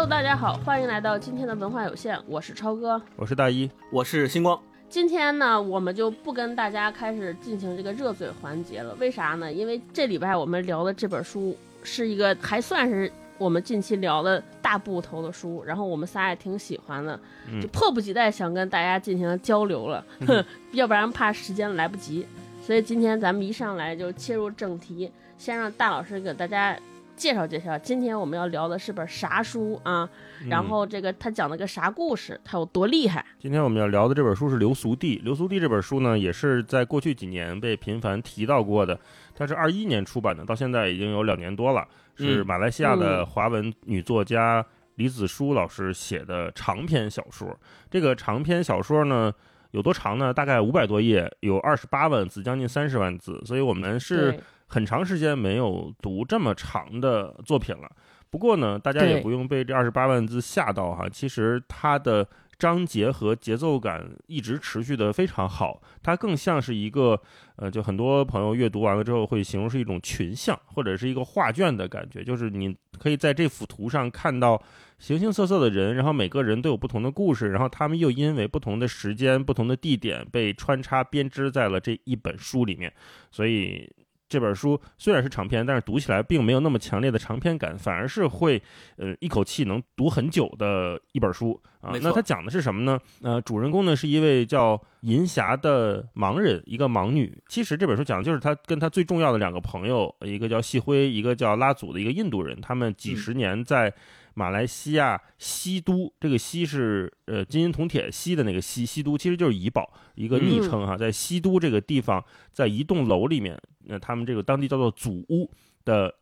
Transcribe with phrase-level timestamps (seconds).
[0.00, 4.58] Hello，大家好，欢迎来到今天的文化有限，我是超哥，我是大一，我是星光。
[4.88, 9.52] 今天呢，我们就不跟大家开始进行这个热嘴环节了，为啥呢？
[9.52, 17.20] 因为这礼拜我们聊的这本书是一个还算是我们近期聊的大部头的书，然后我们仨也挺喜欢的，
[17.60, 22.26] 就迫不及待想跟大家进行交流了，哼， 要不然怕时间来不及，
[22.62, 26.74] 所以今天咱们一上来就切入正题，先让大老师给大家。
[27.20, 30.08] 介绍介绍，今天我们要聊的是本啥书啊？
[30.48, 32.40] 然后这个他讲了个啥故事？
[32.42, 33.22] 他有多厉害？
[33.38, 35.18] 今天我们要聊的这本书是《流俗地》。
[35.22, 38.98] 《流俗地》这本书呢，也是在过去几年被频繁提到过的。
[39.34, 41.86] 它是二一年出版的，到现在已经有两年多了。
[42.16, 47.54] 是马来西亚的华文女作家李子书老师写的长篇小说。
[47.90, 49.30] 这个长篇小说呢，
[49.72, 50.32] 有多长呢？
[50.32, 53.42] 大概五百多页，有二十八万字，将近三十万字。
[53.44, 54.40] 所以我们是。
[54.70, 57.90] 很长时间没有读这么长的作品了，
[58.30, 61.08] 不过呢，大家也不用被这二十八万字吓到哈。
[61.08, 62.24] 其实它的
[62.56, 67.20] 章节和节奏感一直持续的非常好，它更像是一个
[67.56, 74.62] 呃，就很多朋友阅读完了之后会形容是一种群像或者是一个画卷的感觉，就是你可以在这幅图上看到
[75.00, 82.92] 形形色色的人，然后每个人都有不同的故事，然后他们又因为不同的时间、不同的地点被穿插编织在了这一本书里面，
[83.32, 83.90] 所以。
[84.30, 88.62] 这本书虽然是长篇，但是读起来并没有那么强烈的长篇感，反而是会，
[88.96, 91.90] 呃，一口气能读很久的一本书啊。
[92.00, 92.98] 那它讲的是什么呢？
[93.22, 97.36] 呃，主人公呢是一位叫银霞的盲人，一个盲女。
[97.48, 103.92] 其实这本书讲的就是她跟她最重要的两个朋友，一个叫细辉，一个叫拉祖的一个印度人，他们几十年在。
[104.40, 115.50] 马来西亚西都，这个西是呃金银铜铁西的那个西，西都其实就是怡保一个昵称哈，在西都这个地方，在一栋楼里面，那他们这个当地叫做祖屋
[115.84, 116.14] 的。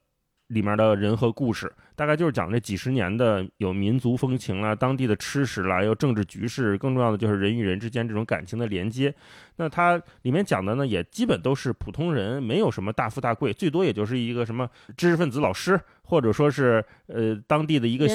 [0.48, 9.14] 里面的人和故事，大概就是讲这几十年的有民族风情啦、当地的吃食啦，有政治局势，更重要的就是人与人之间这种感情的连接。
[9.56, 18.06] 那它里面讲的呢，也基本都是普通人，没有什么大富大贵，最多也就是一个什么知识分子老师，或者说是呃当地的一个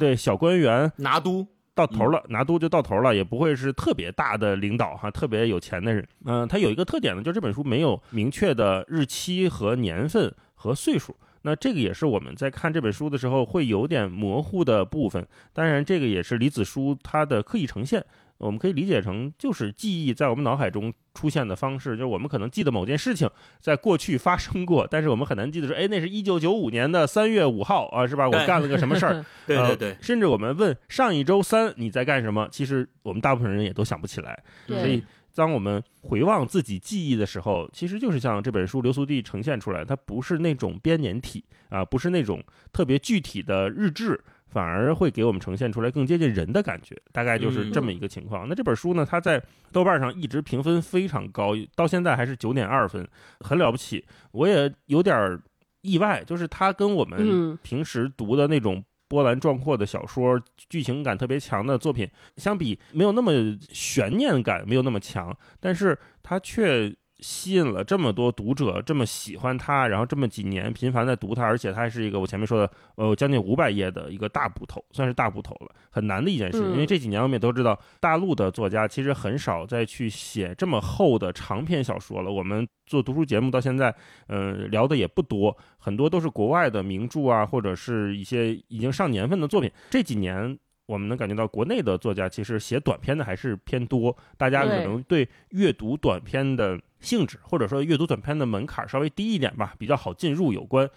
[0.00, 6.04] 对小官员拿督到头了，拿督就到头了，也不会是特别大的领导哈，特别有钱的人。
[6.24, 11.14] 嗯，它有一个特点呢，就这本书没有明确的日期和年份和岁数。
[11.42, 15.26] 那这个也是我们在看这本书的时候会有点模糊的部分。
[15.52, 18.04] 当然，这个也是李子书他的刻意呈现。
[18.38, 23.28] 我们可以理解成就是记忆在我们脑海中出现的方式，就是我们可能记得某件事情
[23.58, 28.28] 在过去发生过，但是我们很难记得说，哎，那是一九九五年的三月五号啊，是吧？
[28.28, 29.24] 我干了个什么事儿？
[29.44, 29.96] 对对对。
[30.00, 34.40] 甚至我们问上一周三你在干什么，其实我们大部分人也都想不起来。
[34.68, 35.02] 所以。
[35.38, 48.48] 当我们回望自己记忆的时候，其实就是像这本书《流苏地》呈现出来，它不是那种编年体啊，不是那种特别具体的日志，反而会给我们呈现出来更接近人的感觉，大概就是这么一个情况。
[48.48, 49.40] 那这本书呢，它在
[49.70, 54.04] 豆瓣上一直评分非常高，到现在还是九点二分，很了不起。
[54.32, 55.40] 我也有点
[55.82, 58.82] 意外，就是它跟我们平时读的那种。
[59.08, 63.32] 波澜壮阔的小说，剧情感特别强的作品，相比没有那么
[63.70, 66.94] 悬念感，没有那么强，但是它却。
[67.20, 76.58] 吸引了这么多读者，这么喜欢他，然后这么几年频繁在读他，而且他还是一个我前面说的，呃，将近五百页的一个大部头，算是大部头了，很难的一件事。
[76.58, 82.30] 因为这几年我们也都知道，大陆的作家其实很少再去写这么厚的长篇小说了。
[82.30, 83.94] 我们做读书节目到现在，
[84.28, 89.70] 嗯，聊的也不多，很多都是国外的名著啊，或者是一些已经上年份的作品。
[89.90, 90.58] 这几年。
[90.88, 100.88] 我们能感觉到，国内的作家其实写短篇的还是偏多，大家可能对阅读短篇的性质，或者说阅读短篇的门槛稍微低一点吧，比较好进入有关。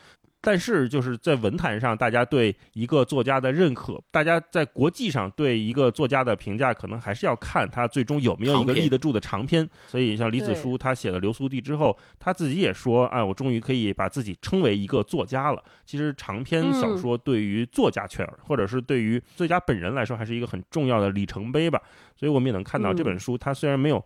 [0.44, 9.70] 但是就是在文坛上，大家对一个作家的认可，大家在国际上对一个作家的评价，可能还是要看他最终有没有一个立得住的长篇。
[9.88, 21.80] 所以像李子书，他写了《流苏地》之后，他自己也说：“啊，我终于可以把自己称为一个作家了。”其实长篇小说对于作家圈，或者是对于作家本人来说，还是一个很重要的里程碑吧。
[22.16, 24.04] 所以我们也能看到这本书，它虽然没有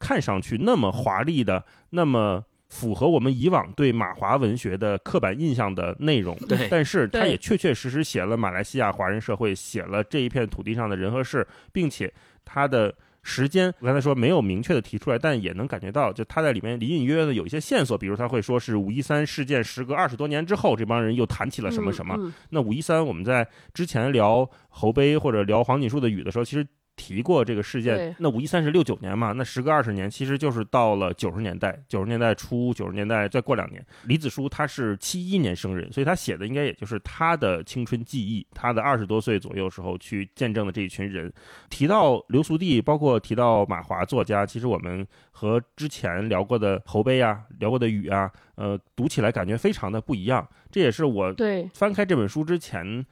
[0.00, 2.44] 看上去那么华丽的，那么。
[2.68, 12.12] 符合我们以往对马华文学的刻板印象的内容，对，但是他也确确实实写了马来西亚华人社会，写了这一片土地上的人和事，并且
[12.44, 12.92] 他的
[13.22, 22.32] 时间，我刚才说没有明确的提出来，但也能感觉到，就他在里面隐隐约约的有一些线索，比如他会说是五一三事件时隔二十多年之后，这帮人又谈起了什么什么。
[22.50, 26.66] 那五一三，我们在之前聊侯碑或者聊黄锦树的雨的时候，其实。
[26.96, 28.16] 提过这个事件。
[28.18, 33.84] 那五一三是六九年嘛，那时隔二十年，其实就是到了九十年代，九十年代初，九十年代再过两年。
[34.04, 41.32] 李子书他是七一年生人，所以他写的应该也就是他的青春记忆，他的二十多岁左右时候去见证的这一群人。
[41.68, 50.48] 提到刘苏娣，包括提到马华作家，其实我们和之前聊过的侯碑啊，聊过的雨啊，呃，读起来感觉非常的不一样。
[50.70, 51.34] 这也是我
[51.74, 53.04] 翻开这本书之前。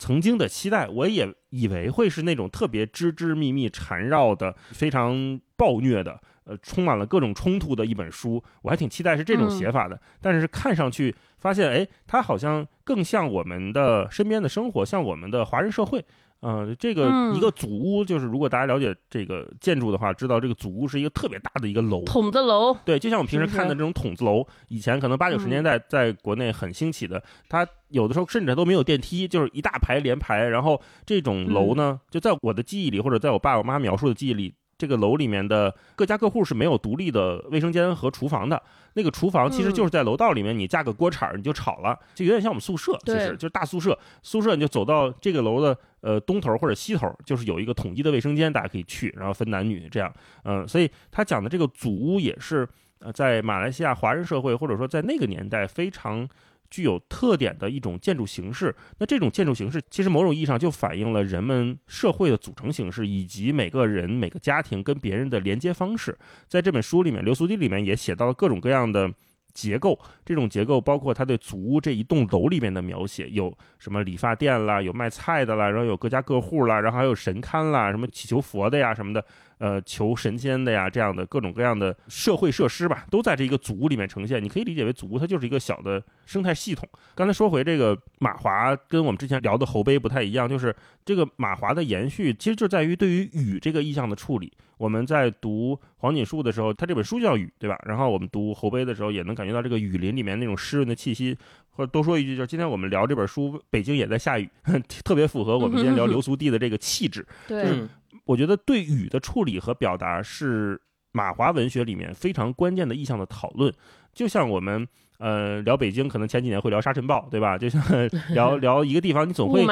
[0.00, 8.42] 曾经的期待，我也以为会是那种特别枝枝密密缠绕的、非常暴虐的、呃，充满了各种冲突的一本书。
[8.62, 16.02] 我还挺期待是这种写法的，但是看上去发现，哎，它好像更像我们的身边的生活，像我们的华人社会。
[16.42, 22.74] 嗯，这个一个祖屋，就是如果大家了解这个建筑的话，知道这个祖屋是一个特别大的一个楼，筒子楼。
[22.84, 30.48] 对，就像我们平时看的这种筒子楼，以前可能八九十年代在国内很兴起的，它有的时候甚至都没有电梯，就是一大排连排。
[30.48, 34.54] 然后这种楼呢，就在我的记忆里，或者在我爸我妈描述的记忆里。
[34.80, 38.60] 这个楼里面的各家各户是没有独立的卫生间和厨房的。
[38.94, 43.96] 那个厨房其实就是在楼道里面，你架个锅铲你就炒了，就有点像我们宿舍，其实就是大宿舍。
[44.22, 50.10] 宿舍你就走到这个楼的呃东头或者西头，就是有一个统一的卫生间，大家可以去，然后分男女这样。
[50.44, 52.66] 嗯，所以他讲的这个祖屋也是
[53.00, 56.26] 呃在马来西亚华人社会或者说在那个年代非常。
[56.70, 66.16] 具有特点的一种建筑形式，那这种建筑形式其实某种意义上就反映了人们社会的组成形式，以及每个人每个家庭跟别人的连接方式。
[66.46, 69.12] 在这本书里面，刘苏地里面也写到了各种各样的
[69.52, 79.24] 结构，这种结构包括他对祖屋这一栋楼里面的描写，有什么理发店啦，有卖菜的啦，然后有各家各户啦，然后还有神龛啦，什么祈求佛的呀什么的。
[79.60, 84.42] 呃，求神仙的呀，这样的各种各样的社会设施吧，都在这一个祖屋里面呈现。
[84.42, 86.88] 你可以理解为祖屋它就是一个小的生态系统。
[87.14, 90.74] 刚才说回这个马华，跟我们之前聊的侯碑不太一样，就是
[91.04, 94.50] 这个马华的延续，其实就在于对于雨这个意象的处理。
[94.78, 97.78] 我们在读黄锦树的时候，他这本书叫雨，对吧？
[97.84, 101.36] 然后我们读侯碑的时候，也能感觉到这个雨林里面那种湿润的气息。
[101.72, 104.48] 或者多说一句，就是今天我们聊这本书，北京也在下雨，
[105.04, 107.26] 特别符合我们今天聊 流俗地的这个气质。
[107.46, 107.86] 对。
[108.30, 110.80] 我觉得对雨的处理和表达是
[111.10, 113.72] 马华文学里面非常关键的意象的讨论。
[114.14, 114.86] 就像我们
[115.18, 117.58] 呃聊北京，可能前几年会聊沙尘暴，对吧？
[117.58, 117.82] 就像
[118.32, 119.66] 聊聊一个地方，你总会。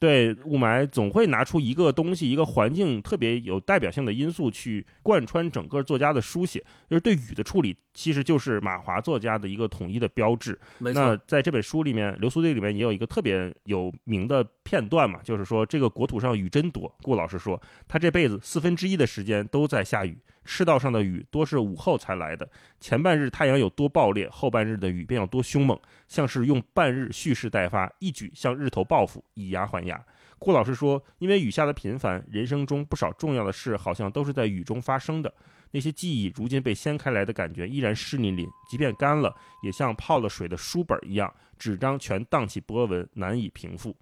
[0.00, 6.58] 对雾霾总会拿出一个东西，一个环境特别有代表性的因素去贯穿整个作家的书写，
[6.88, 10.58] 就是对雨的处理，其实就是马华作家的一个统一的标志。
[10.78, 16.92] 那在这本书里面，流苏队里面也有一个特别有名的片段嘛，就是说这个国土上雨真多。
[17.02, 20.18] 顾老师说，他这辈子四分之一的时间都在下雨。
[20.44, 22.48] 赤道上的雨多是午后才来的，
[22.80, 25.78] 前半日太阳有多暴烈，后半日的雨便有多凶猛，
[26.08, 30.04] 像是用半日蓄势待发，一举向日头报复，以牙还牙。
[30.40, 35.32] 顾老师说，因为雨下的频繁，人生中不少重要的事好像都是在雨中发生的，
[35.72, 43.96] 那些记忆如今被掀开来的感觉依然湿淋淋，即便干了，也像泡了水的书本一样，纸张全荡起波纹，难以平复。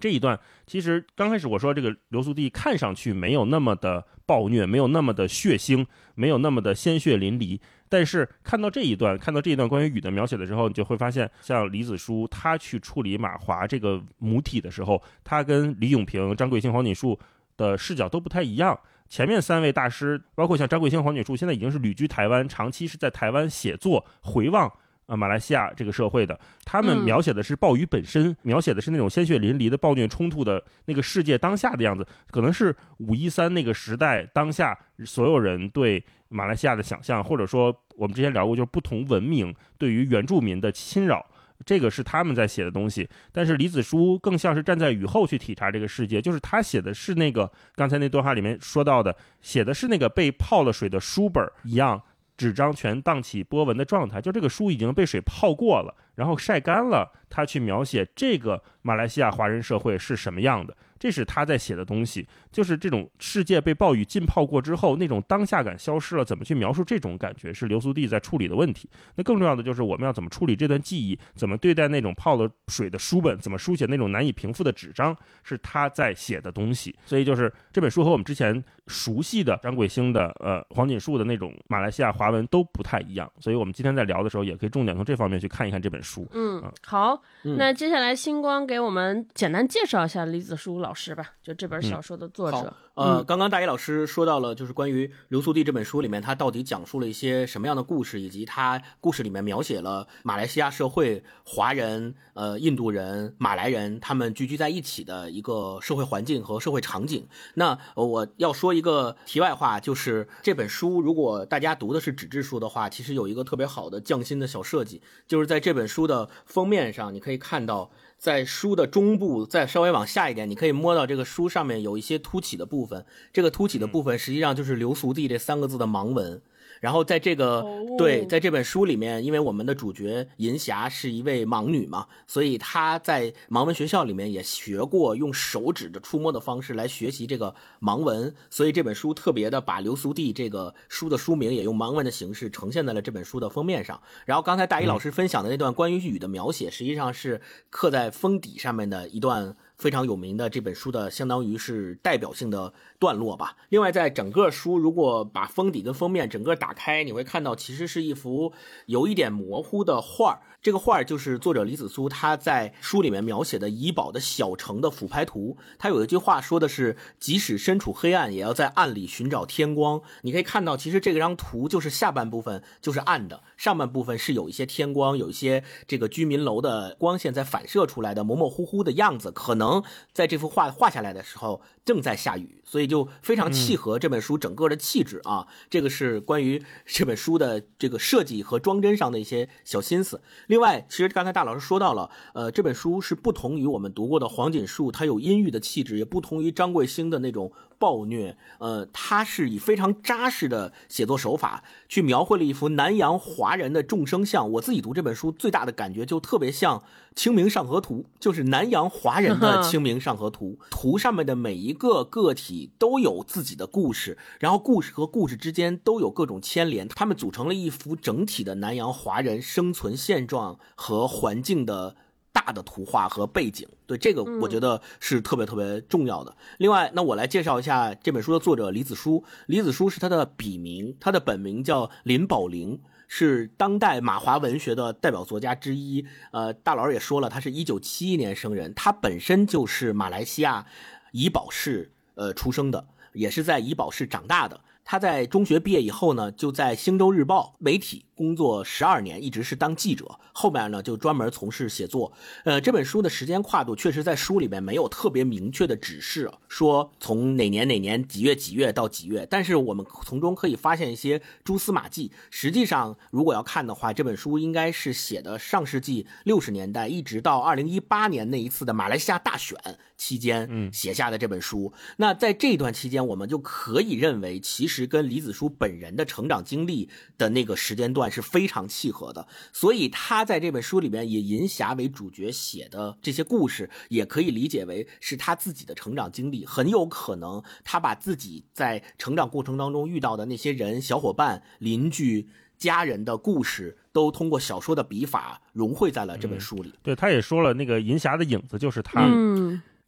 [0.00, 5.86] 这一段其实刚开始我说这个流苏地看上去没有那么的暴虐，没有那么的血腥，
[6.16, 7.60] 没有那么的鲜血淋漓。
[7.88, 17.16] 但是看到这一段，看到这一段关于雨的描写的时候，你就会发现，像李子书他去处理马华这个母体的时候，他跟李永平、张桂清、黄锦树
[17.56, 18.76] 的视角都不太一样。
[19.12, 24.72] 前面三位大师，包括像张桂清、黄锦树，现在已经是旅居台湾，长期是在台湾写作，回望。
[25.04, 41.26] 啊，马来西亚这个社会的，他们描写的是暴雨本身，描写的是那种鲜血淋漓的暴虐冲突的那个世界当下的样子，可能是五一三那个时代当下所有人对马来西亚的想象，或者说我们之前聊过，就是不同文明对于原住民的侵扰，
[41.64, 43.08] 这个是他们在写的东西。
[43.32, 52.02] 但是李子书更像是站在雨后去体察这个世界，就是他写的是那个刚才那段话里面说到的，写的是那个被泡了水的书本一样。
[52.34, 60.74] 纸张全荡起波纹的状态，就这个书已经被水泡过了，然后晒干了，他去描写这个马来西亚华人社会是什么样的。
[61.02, 68.88] 这是他在写的东西，就是这种世界被暴雨浸泡过之后，那种当下感消失了，怎么去描述这种感觉，是流苏地在处理的问题。
[69.16, 76.94] 那更重要的就是我们要怎么处理这段记忆，怎么对待那种泡了水的书本，怎么书写那种难以平复的纸张，是他在写的东西。
[77.04, 83.28] 所以就是这本书和我们之前熟悉的张桂兴的、呃黄锦树的那种马来西亚华文都不太一样。
[83.40, 86.28] 所以我们今天在聊的时候，也可以重点从这方面去看一看这本书。
[86.32, 90.92] 嗯，好，那接下来星光给我们简单介绍一下李子书老。
[90.92, 92.70] 老师吧，就这本小说的作者。
[92.94, 107.26] 呃，刚刚大一老师说到了，就是关于《流苏地》这本书里面，它到底讲述了一些什么样的故事，以及它故事里面描写了马来西亚社会华人、呃印度人、马来人他们聚居在一起的一个社会环境和社会场景。
[107.54, 117.90] 那我要说一个题外话，就是这本书如果大家读的是纸质书的话，其实有一个特别好的匠心的小设计，就是在这本书的封面上，你可以看到。
[118.22, 123.04] 在书的中部，再稍微往下一点，你可以摸到这个书上面有一些凸起的部分。
[123.32, 126.40] 这个凸起的部分实际上就是“流俗地”这三个字的盲文。
[126.82, 127.64] 然后在这个
[127.96, 144.02] 对，在这本书里面，因为我们的主角银霞是一位盲女嘛，所以她在盲文学校里面也学过用手指的触摸的方式来学习这个盲文，所以这本书特别的把流苏地这个书的书名也用盲文的形式呈现在了这本书的封面上。
[144.24, 149.56] 然后刚才大一老师分享的那段关于雨的描写，实际上是刻在封底上面的一段。
[149.82, 153.56] 非常有名的这本书的，相当于是代表性的段落吧。
[153.70, 158.52] 另外，在整个书如果把封底跟封面整个打开，你会看到其实是一幅
[158.86, 160.38] 有一点模糊的画儿。
[160.62, 165.56] 这个画儿就是作者李子苏他在书里面描写的怡宝的小城的俯拍图。
[165.76, 179.82] 他有一句话说的是：“即使身处黑暗，也要在暗里寻找天光。”你可以看到，其实这张图就是下半部分就是暗的，上半部分是有一些天光，有一些这个居民楼的光线在反射出来的模模糊糊的样子，可能。
[180.12, 185.46] 在这幅画画下来的时候，正在下雨，所以就非常契合这本书整个的气质啊。
[185.68, 190.20] 这个是关于这本书的这个设计和装帧上的一些小心思。
[190.46, 197.52] 另外，其实刚才大老师说到了，呃，这本书是不同于我们读过的黄锦树，它有阴郁的气质，也不同于张贵兴的那种。
[197.82, 204.48] 暴虐，呃，他是以非常扎实的写作手法去描绘了一幅南洋华人的众生相。
[204.52, 206.78] 我自己读这本书最大的感觉就特别像
[207.16, 210.56] 《清明上河图》，就是南洋华人的 《清明上河图》。
[210.70, 221.96] 图上面的每一个个体都有自己的故事，然后故事和故事之间都有各种牵连，他们组成了一幅整体的南洋华人生存现状和环境的。
[222.34, 226.34] 大的图画和背景，对这个我觉得是特别特别重要的。
[226.56, 229.22] 另外，那我来介绍一下这本书的作者李子书。
[229.48, 236.06] 李子书是他的笔名，他的本名叫林宝玲，是当代马华文学的代表作家之一。
[236.30, 240.64] 呃，大佬也说了，他是一九七一年生人，他本身就是马来西亚
[241.12, 244.58] 怡保市呃出生的，也是在怡保市长大的。
[244.84, 248.06] 他在中学毕业以后呢，就在《星洲日报》媒体。
[248.22, 252.12] 工作十二年，一直是当记者，后面呢就专门从事写作。
[252.44, 262.12] 呃，这本书的时间跨度确实在书里面没有特别明确的指示，说从哪年哪年几月几月到几月，但是我们从中可以发现一些蛛丝马迹。
[262.30, 269.58] 实际上，如果要看的话，这本书应该是写的上世纪六十年代，一直到二零一八年那一次的马来西亚大选
[269.96, 271.72] 期间写下的这本书。
[271.96, 276.88] 那在这段期间，我们就可以认为，其实跟李子书本人的成长经历
[277.18, 278.11] 的那个时间段。
[278.12, 286.44] 是非常契合的，所以他在这本书里面以银霞为主角写的这些故事，也可以理解为是他自己的成长经历。
[286.44, 292.28] 很有可能他把自己在成长过程当中遇到的那些人、小伙伴、邻居、
[292.58, 296.72] 家人的故事，都通过小说的笔法融汇在了这本书里。
[296.82, 299.08] 对，他也说了，那个银霞的影子就是他。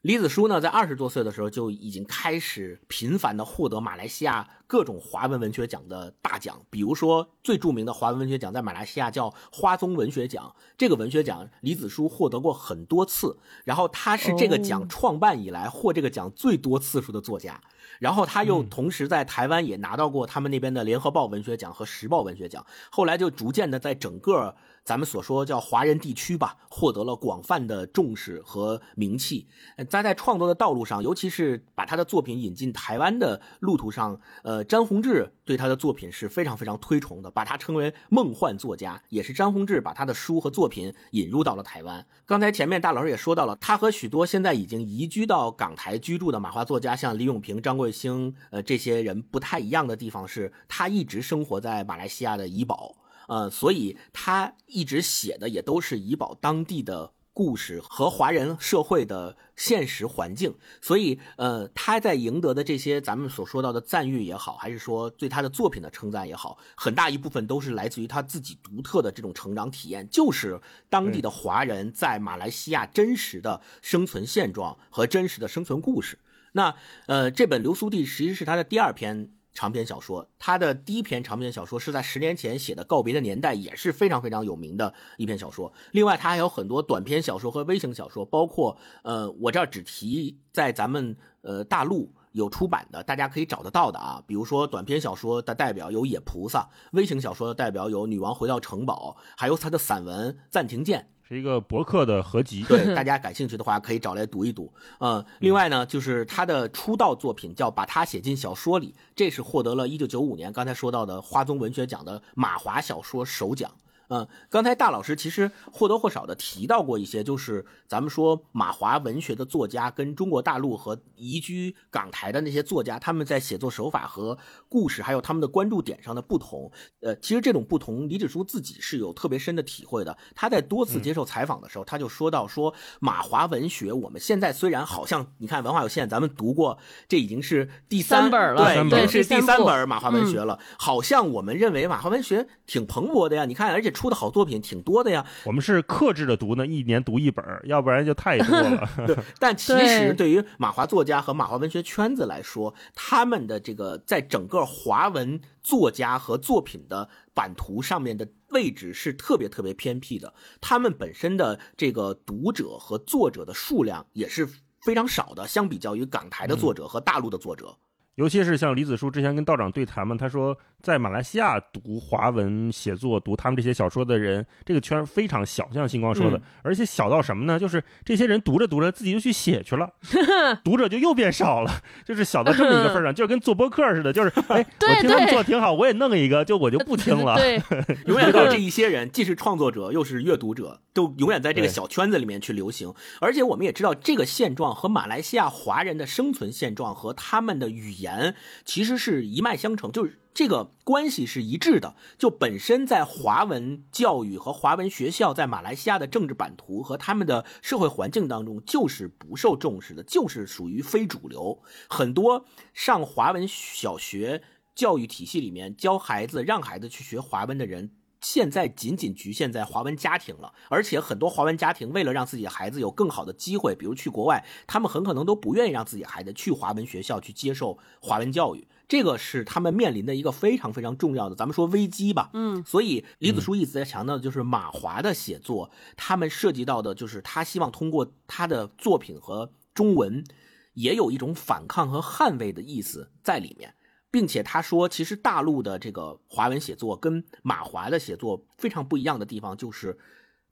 [0.05, 17.59] 李子书呢，在二十多岁的时候就已经开始频繁的获得马来西亚各种华文文学奖的大奖，比如说最著名的华文文学奖在马来西亚叫花宗文学奖，这个文学奖李子书获得过很多次，然后他是这个奖创办以来获这个奖最多次数的作家，
[17.99, 24.55] 然后他又同时在台湾也拿到过他们那边的联合报文学奖和时报文学奖，后来就逐渐的在整个。
[24.85, 29.49] 咱们所说叫华人地区吧，获得了广泛的重视和名气。
[29.89, 39.03] 在在创作的道路上，尤其是把他的作品引进台湾的路途上，呃，张宏志对他的作品是非常非常推崇的，把他称为梦幻作家。
[39.09, 42.07] 也是张宏志把他的书和作品引入到了台湾。
[42.27, 52.95] 刚才前面大老师也说到了，他和许多现在已经移居到港台居住的马华作家，像李永平、张贵兴，呃，这些人不太一样的地方是，他一直生活在马来西亚的怡保。
[53.29, 76.21] 呃，所以他一直写的也都是怡保当地的故事和华人社会的现实环境，所以呃，他在赢得的这些咱们所说到的赞誉也好，还是说对他的作品的称赞也好，很大一部分都是来自于他自己独特的这种成长体验，就是当地的华人在马来西亚真实的生存现状和真实的生存故事。
[76.53, 76.77] 那
[77.07, 79.31] 呃，这本《流苏地》其实是他的第二篇。
[79.55, 85.73] 长篇小说，他的第一篇长篇小说是在十年前写的，《告别的年代》也是非常非常有名的一篇小说。
[85.93, 94.21] 另外，他还有很多短篇小说和微型小说，包括呃，我这儿只提在咱们呃大陆有出版的，大家可以找得到的啊。
[94.27, 101.09] 比如说短篇小说的代表有《野菩萨》，微型小说的代表有《女王回到城堡》，还有他的散文《暂停键》。
[101.27, 104.71] 是一个博客的合集，对 大家感兴趣的话可以找来读一读。
[104.99, 113.71] 嗯，另外呢，就是他的出道作品叫《把它写进小说里》，这是获得了一九九五年刚才说到的花宗文学奖的马华小说首奖。
[114.09, 124.37] 嗯，刚才大老师其实或多或少的提到过一些，就是咱们说马华文学的作家跟中国大陆和移居港台的那些作家，他们在写作手法和
[124.69, 126.71] 故事，还有他们的关注点上的不同。
[127.01, 130.15] 呃，其实这种不同，李芷书自己是有特别深的体会的。
[130.35, 140.59] 他在多次接受采访的时候，他就说到说马华文学，我们现在虽然好像你看文化有限，咱们读过，这已经是第三本了，对，对，是第三本马华文学了。
[140.79, 143.94] 好像我们认为马华文学挺蓬勃的呀，你看，而且。
[143.95, 148.89] 出的好作品挺多的呀，我们是克制着读呢，一年读一本，要不然就太多了。
[149.07, 164.49] 对，但其实对于马华作家和马华文学圈子来说，他们的这个在整个华文作家和作品的版图上面的位置是特别特别偏僻的，他们本身的这个读者和作者的数量也是
[164.83, 167.77] 非常少的，相比较于港台的作者和大陆的作者。
[168.17, 177.59] 尤其是像李子书之前跟道长对谈嘛，他说在马来西亚读华文写作、读他们这些小说的人，这个圈非常小，像星光说的，而且小到什么呢？
[177.59, 179.91] 就是这些人读着读着自己就去写去了，
[180.63, 187.35] 读者就又变少了，就是小到这么一个份上， 就跟做播客似的，就是 哎，我听他们做挺好，我也弄一个，就我就不听了。
[187.37, 187.61] 对，
[188.07, 192.95] 永远到这一些人既是创作者又是阅读者，都永远在这个小圈子里面去流行。
[193.21, 198.04] 而且我们也知道，这个现状和马来西亚华人的生存现状和他们的语言。
[198.05, 201.97] 言其实是一脉相承，就是这个关系是一致的。
[202.19, 211.63] 就本身在华文教育和华文学校在马来西亚的政治版图和他们的社会环境当中，就是不受重视的，就是属于非主流。
[211.89, 214.43] 很多上华文小学
[214.75, 217.91] 教育体系里面教孩子、让孩子去学华文的人。
[218.25, 232.31] 现在仅仅局限在华文家庭了，而且很多华文家庭为了让自己的孩子有更好的机会，比如去国外，他们很可能都不愿意让自己孩子去华文学校去接受华文教育，这个是他们面临的一个非常非常重要的，咱们说危机吧。
[232.33, 240.25] 嗯，所以李子书一直在强调的就是马华的写作，他们涉及到的就是他希望通过他的作品和中文，
[240.73, 243.75] 也有一种反抗和捍卫的意思在里面。
[244.15, 249.99] 并且他说，其实大陆的这个华文写作跟马华的写作非常不一样的地方，就是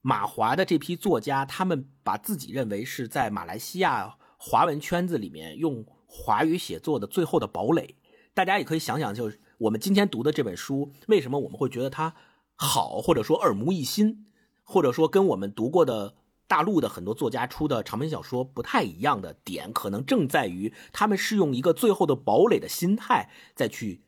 [0.01, 7.95] 马华的这批作家，他们把自己认为是在马来西亚华文圈子里面用华语写作的最后的堡垒。
[8.35, 12.17] 大家也可以想想，就是我们今天读的这本书，为什么我们会觉得它
[12.57, 14.27] 好，或者说耳目一新，
[14.65, 16.17] 或者说跟我们读过的。
[16.47, 24.03] 大陆的很多作家出的长篇小说不太一样的点，可能正在于他们是用一个最后的堡垒的心态再去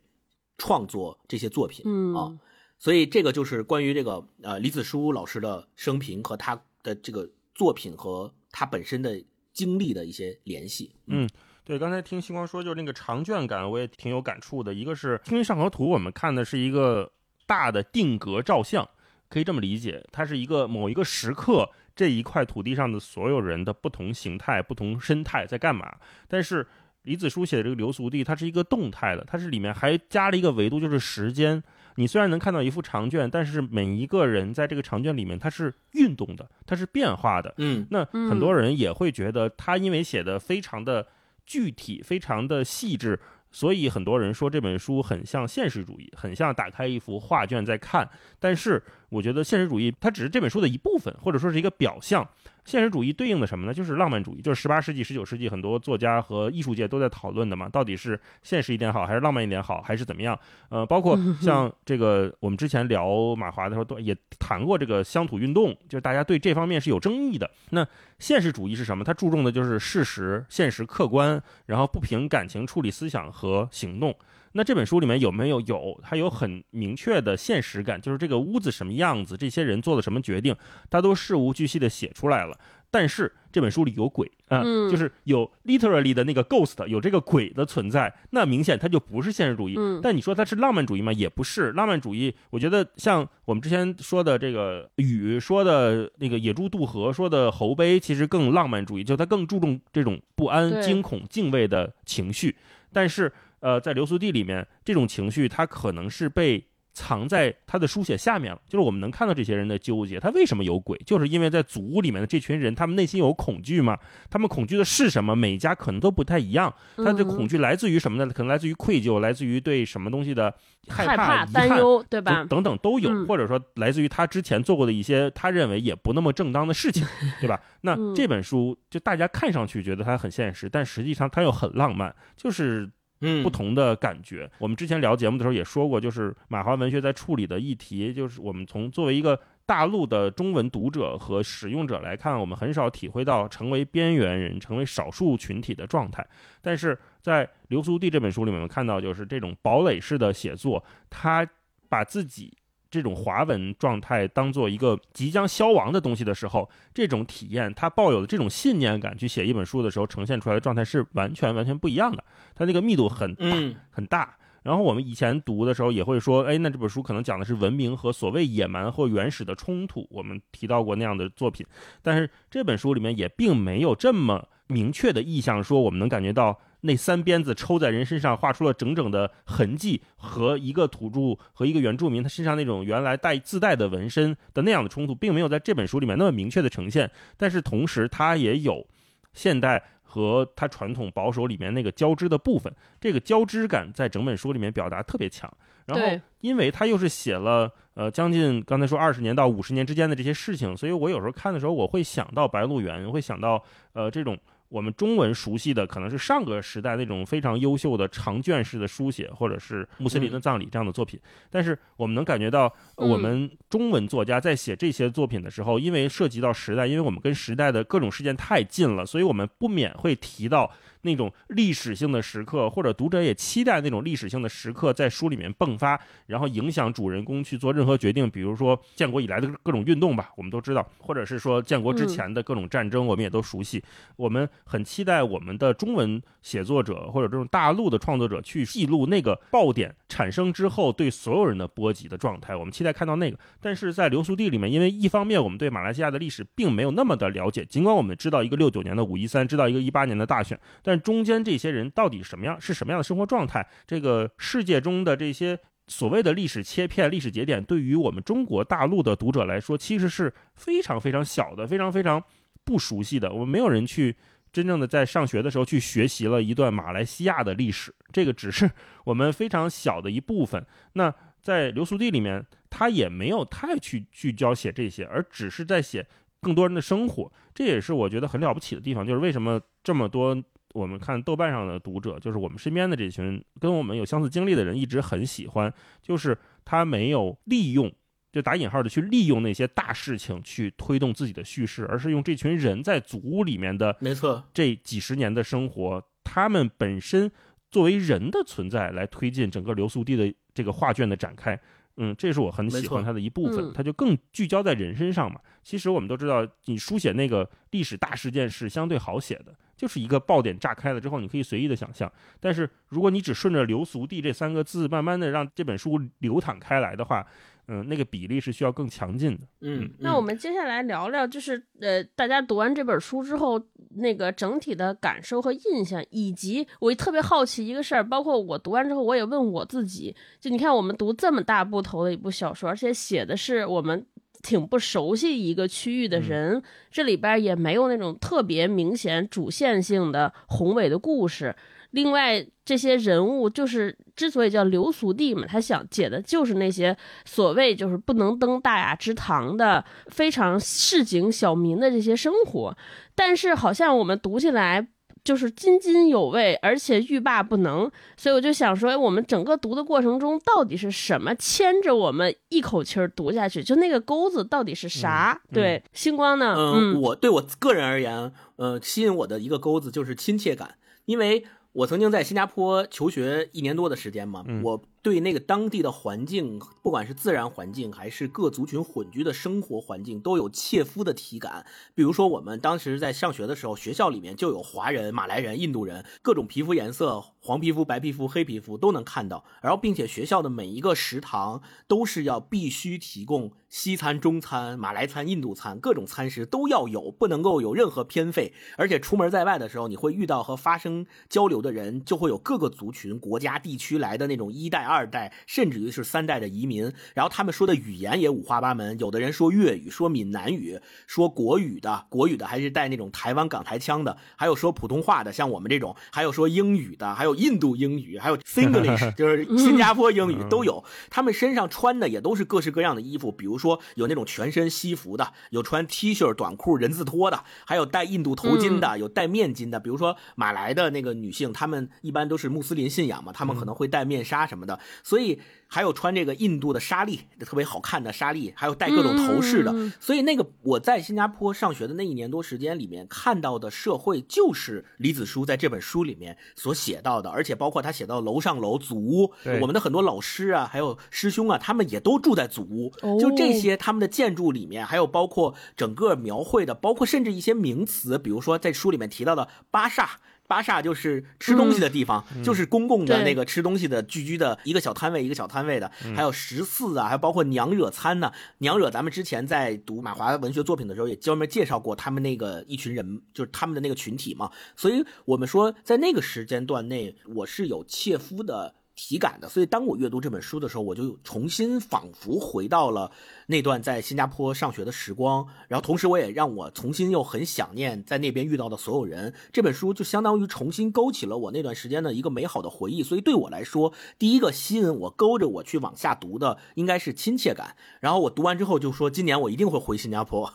[0.58, 2.38] 创作这些作品啊。
[2.78, 10.94] 所以这个就是关于这个呃李子书老师的生平和他的这个作品和他本身的经历的一些联系。
[11.06, 11.26] 嗯，
[11.64, 14.74] 对，刚才听星光说，就是那个长卷感，我也挺有感触的。
[14.74, 17.10] 一个是《清明上河图》，我们看的是一个
[17.46, 18.86] 大的定格照相，
[19.34, 21.68] 可以这么理解，它是一个某一个时刻。
[21.96, 25.92] 这一块土地上的所有人的不同形态、不同生态在干嘛？
[26.28, 26.64] 但是
[27.02, 31.62] 李子书写的这个流俗地，它是一个动态的，它是里面还加了一个维度，就是时间。
[31.96, 37.54] 你虽然能看到一幅长卷，但是每一个人在这个长卷里面，它是运动的，它是变化的。
[37.58, 41.06] 嗯，那很多人也会觉得，他因为写的非常的
[41.46, 43.20] 具体、非常的细致。
[43.52, 48.10] 所以很多人说这本书很像现实主义，很像打开一幅画卷在看。
[48.40, 52.26] 但是我觉得现实主义它只是这本书的一部分，或者说是一个表象。
[52.64, 53.74] 现实主义对应的什么呢？
[53.74, 57.68] 就是浪漫主义，就是十八世纪、十九世纪很多作家和艺术界都在讨论的嘛。
[57.68, 60.38] 到底是现实一点好，还是浪漫一点好，还是怎么样？
[60.70, 67.50] 呃，包括 像这个，我们之前聊马华的时候，都也谈过这个乡土运动，就是大家对这方面是有争议的。
[67.68, 67.86] 那
[68.18, 69.04] 现实主义是什么？
[69.04, 74.16] 它注重的就是事实、现实、客观，然后不凭感情处理思想和行动。
[74.56, 76.00] 那这本书里面有没有有？
[76.00, 80.54] 它有很明确的现实感，就是这个屋子什么样子，这些人做了什么决定，
[80.88, 82.56] 它都事无巨细的写出来了。
[82.88, 89.76] 但是这本书里有鬼啊，就是有 literally 的那个 ghost，有这个鬼的存在，那明显它就不是现实主义。
[90.00, 91.12] 但你说它是浪漫主义吗？
[91.12, 91.72] 也不是。
[91.72, 102.54] 浪漫主义，我觉得像我们之前说的这个雨说的那个野猪渡河说的猴碑，其实更浪漫主义，就它更注重这种不安、惊恐、敬畏的情绪。
[102.92, 103.32] 但是。
[103.64, 110.96] 呃，在流苏地里面，这种情绪它可能是被藏在他的书写下面了，就是我们能看到这些人的纠结，他为什么有鬼？
[111.04, 113.98] 就是因为在祖屋里面的这群人，他们内心有恐惧嘛？
[114.30, 115.34] 他们恐惧的是什么？
[115.34, 116.72] 每家可能都不太一样。
[116.98, 118.32] 他的恐惧来自于什么呢？
[118.32, 120.54] 可能来自于愧疚，来自于对什么东西的
[120.86, 122.44] 害怕、担忧，对吧？
[122.48, 127.04] 等等都有，或者说来自于他之前做过的一些他认为也不那么正当的事情，
[127.40, 127.60] 对吧？
[127.80, 132.88] 那这本书就大家看上去觉得它很现实，但实际上它又很浪漫，就是。
[133.20, 134.50] 嗯不同的感觉。
[134.58, 146.26] 我们之前聊节目的时候也说过，就是马华文学在处理的议题，就是我们从作为一个大陆的中文读者和使用者来看，我们很少体会到成为边缘人、成为少数群体的状态。
[146.60, 151.48] 但是在流苏地这本书里面，我们看到就是这种堡垒式的写作，他
[151.88, 152.56] 把自己。
[152.94, 162.22] 这种华文状态当做一个即将消亡的东西的时候，这种体验，它抱有的这种信念感去写一本书的时候，呈现出来的状态是完全完全不一样的。
[162.54, 163.44] 它那个密度很大
[163.90, 164.36] 很大。
[164.62, 170.06] 然后我们以前读的时候也会说，哎，那这本书可能讲的是文明和所谓野蛮或原始的冲突。
[170.08, 171.66] 我们提到过那样的作品，
[172.00, 176.56] 但是这本书里面也并没有这么明确的意向，说我们能感觉到。
[176.86, 187.10] 那三鞭子抽在人身上，画出了整整的痕迹，和一个土著和一个原住民他身上那种原来带自带的纹身的那样的冲突，并没有在这本书里面那么明确的呈现。
[187.38, 188.86] 但是同时，它也有
[189.32, 192.70] 现代和它传统保守里面那个交织的部分，
[193.00, 195.50] 这个交织感在整本书里面表达特别强。
[195.86, 204.38] 然后，因为他又是写了呃将近刚才说二十年到五十年之间的这些事情，所以我有时候看的时候，我会想到《白鹿原》，会想到呃这种。
[204.74, 211.20] 我们中文熟悉的可能是上个时代那种非常优秀的长卷式的书写，或者是穆斯林的葬礼这样的作品。
[211.48, 220.68] 但是我们能感觉到，我们中文作家在写这些作品的时候，因为涉及到时代，因为我们跟时代的各种事件太近了，所以我们不免会提到。
[221.04, 228.28] 那种历史性的时刻，或者读者也期待那种历史性的时刻在书里面迸发，然后影响主人公去做任何决定。
[228.28, 233.82] 比如说建国以来的各种运动吧，我们都知道；或者是说建国之前的各种战争，我们也都熟悉。
[234.16, 242.56] 我们很期待我们的中文写作者或者这种大陆的创作者去记录那个爆点产生之后对所有人的波及的状态。
[242.56, 243.38] 我们期待看到那个。
[243.60, 252.60] 但是在流苏地里面，因为一方面我们对马来西亚的历史并没有那么的了解，尽管我们知道一个六九年的五一三，知道一个一八年的大选，但中间这些人到底什么样？
[252.60, 253.66] 是什么样的生活状态？
[253.86, 262.22] 这个世界中的这些所谓的历史切片、历史节点，对于我们中国大陆的读者来说，其实是非常非常小的，非常非常
[262.64, 263.30] 不熟悉的。
[263.32, 264.16] 我们没有人去
[264.50, 268.70] 真正的在上学的时候去学习了一段马来西亚的历史，这个只是
[269.04, 270.64] 我们非常小的一部分。
[270.94, 276.06] 那在流苏地里面，他也没有太去聚焦写这些，而只是在写
[276.40, 277.30] 更多人的生活。
[277.52, 280.42] 这也是我觉得很了不起的地方，就是为什么这么多。
[280.74, 287.90] 我们看豆瓣上的读者，就是我们身边的这群跟我们有相似经历的人，一直很喜欢，就是他没有利用，
[288.32, 297.30] 就打引号的去利用那些大事情去推动自己的叙事，而是用这群人在祖屋里面的，没错，这几十年的生活，他们本身
[297.70, 301.58] 作为人的存在来推进整个流苏地的这个画卷的展开。
[301.96, 305.40] 嗯，这是我很喜欢它的一部分，它就更聚焦在人身上嘛。
[305.62, 309.54] 其实我们都知道，你书写那个历史大事件是相对好写的。
[309.76, 312.10] 就是一个爆点炸开了之后，你可以随意的想象。
[312.38, 317.26] 但是如果你只顺着“流俗地”这三个字，慢慢的让这本书流淌开来的话，
[317.68, 319.42] 嗯，那个比例是需要更强劲的。
[319.60, 323.60] 嗯，那我们接下来聊聊，就是呃，大家读完这本书之后，
[323.96, 334.06] 那个整体的感受和印象，以及我特别好奇一个事儿，包括我读完之后，我也问我自己，就你看，我们读这么大部头的一部小说，而且写的是我们。
[334.42, 341.56] 挺不熟悉一个区域的人，这里边也没有那种特别明显主线性的宏伟的故事。
[341.94, 352.76] 另外，这些人物就是之所以叫流俗地嘛，他想解的就是那些所谓就是不能登大雅之堂的非常市井小民的这些生活。
[353.14, 354.88] 但是，好像我们读起来。
[355.22, 363.64] 就是津津有味，而且欲罢不能，所以我就想说，我们整个读的过程中，到底是什么牵着我们一口气儿读下去？
[363.64, 365.40] 就那个钩子到底是啥？
[365.50, 366.54] 对，星光呢？
[366.54, 370.74] 嗯，我对我个人而言，呃，吸引我的一个钩子就是亲切感，
[371.06, 371.42] 因为
[371.74, 374.82] 我曾经在新加坡求学一年多的时间嘛，我。
[375.04, 381.66] 对那个当地的环境，不管是自然环境还是各族群混居的生活环境，都有切肤的体感。
[381.94, 389.44] 比如说，我们当时在上学的时候，学校里面就有华人、马来人、印度人，各种皮肤颜色，黄皮肤、白皮肤、黑皮肤都能看到。
[389.60, 398.54] 然后，并且学校的每一个食堂都是要必须提供西餐、中餐、马来餐、印度餐，各种餐食都要有，不能够有任何偏废。
[398.78, 404.93] 而且出门在外的时候，你会遇到和发生交流的人，就会有各个族群、国家、地区来的那种一带二。
[404.94, 406.92] 二代，甚至于是三代的移民。
[407.14, 420.84] 然后他们说的语言也五花八门，有的人说粤语，说闽南语，说国语的，国语的还是带那种台湾港台腔的，还有说普通话的，像我们这种，还有说英语的，还有印度英语，还有 Singlish，就是新加坡英语都有。
[421.10, 429.80] 他们身上穿的也都是各式各样的衣服，比如说有那种全身西服的，有穿 T 恤短裤人字拖的，还有戴印度头巾的，有戴面巾的。
[429.80, 435.40] 比如说马来的那个女性，她们一般都是穆斯林信仰嘛，她们可能会戴面纱什么的，所以。
[435.66, 439.74] 还有穿这个印度的纱丽，特别好看的纱丽，还有戴各种头饰的。
[439.98, 452.92] 所以那个我在新加坡上学的那一年多时间里面看到的社会，就是李子书在这本书里面所写到的，而且包括他写到楼上楼祖屋，我们的很多老师啊，还有师兄啊，他们也都住在祖屋。
[453.18, 460.20] 就这些他们的建筑里面，还有包括整个描绘的，包括甚至一些名词，比如说在书里面提到的巴萨。
[460.46, 468.30] 巴萨就是吃东西的地方，就是公共的那个吃东西的聚居的一个小摊位，一个小摊位的，还有十四啊，还包括娘惹餐呢。
[468.58, 474.50] 娘惹，咱们之前在读马华文学作品的时候，也专门介绍过他们那个一群人，就是他们的那个群体嘛。
[474.76, 478.74] 所以我们说，在那个时间段内，我是有切肤的。
[478.96, 483.10] 体感的，所以当我阅读这本书的时候，我就重新仿佛回到了
[483.48, 489.34] 那段在新加坡上学的时光，然后同时我也让我重新又很想念在那边遇到的所有人。
[489.52, 497.74] 这本书就相当于重新勾起了我那段时间的一个美好的回忆，所以对我来说，第一个吸引我勾着我去往下读的应该是亲切感。
[498.00, 500.52] 然后我读完之后就说，今年我一定会回新加坡。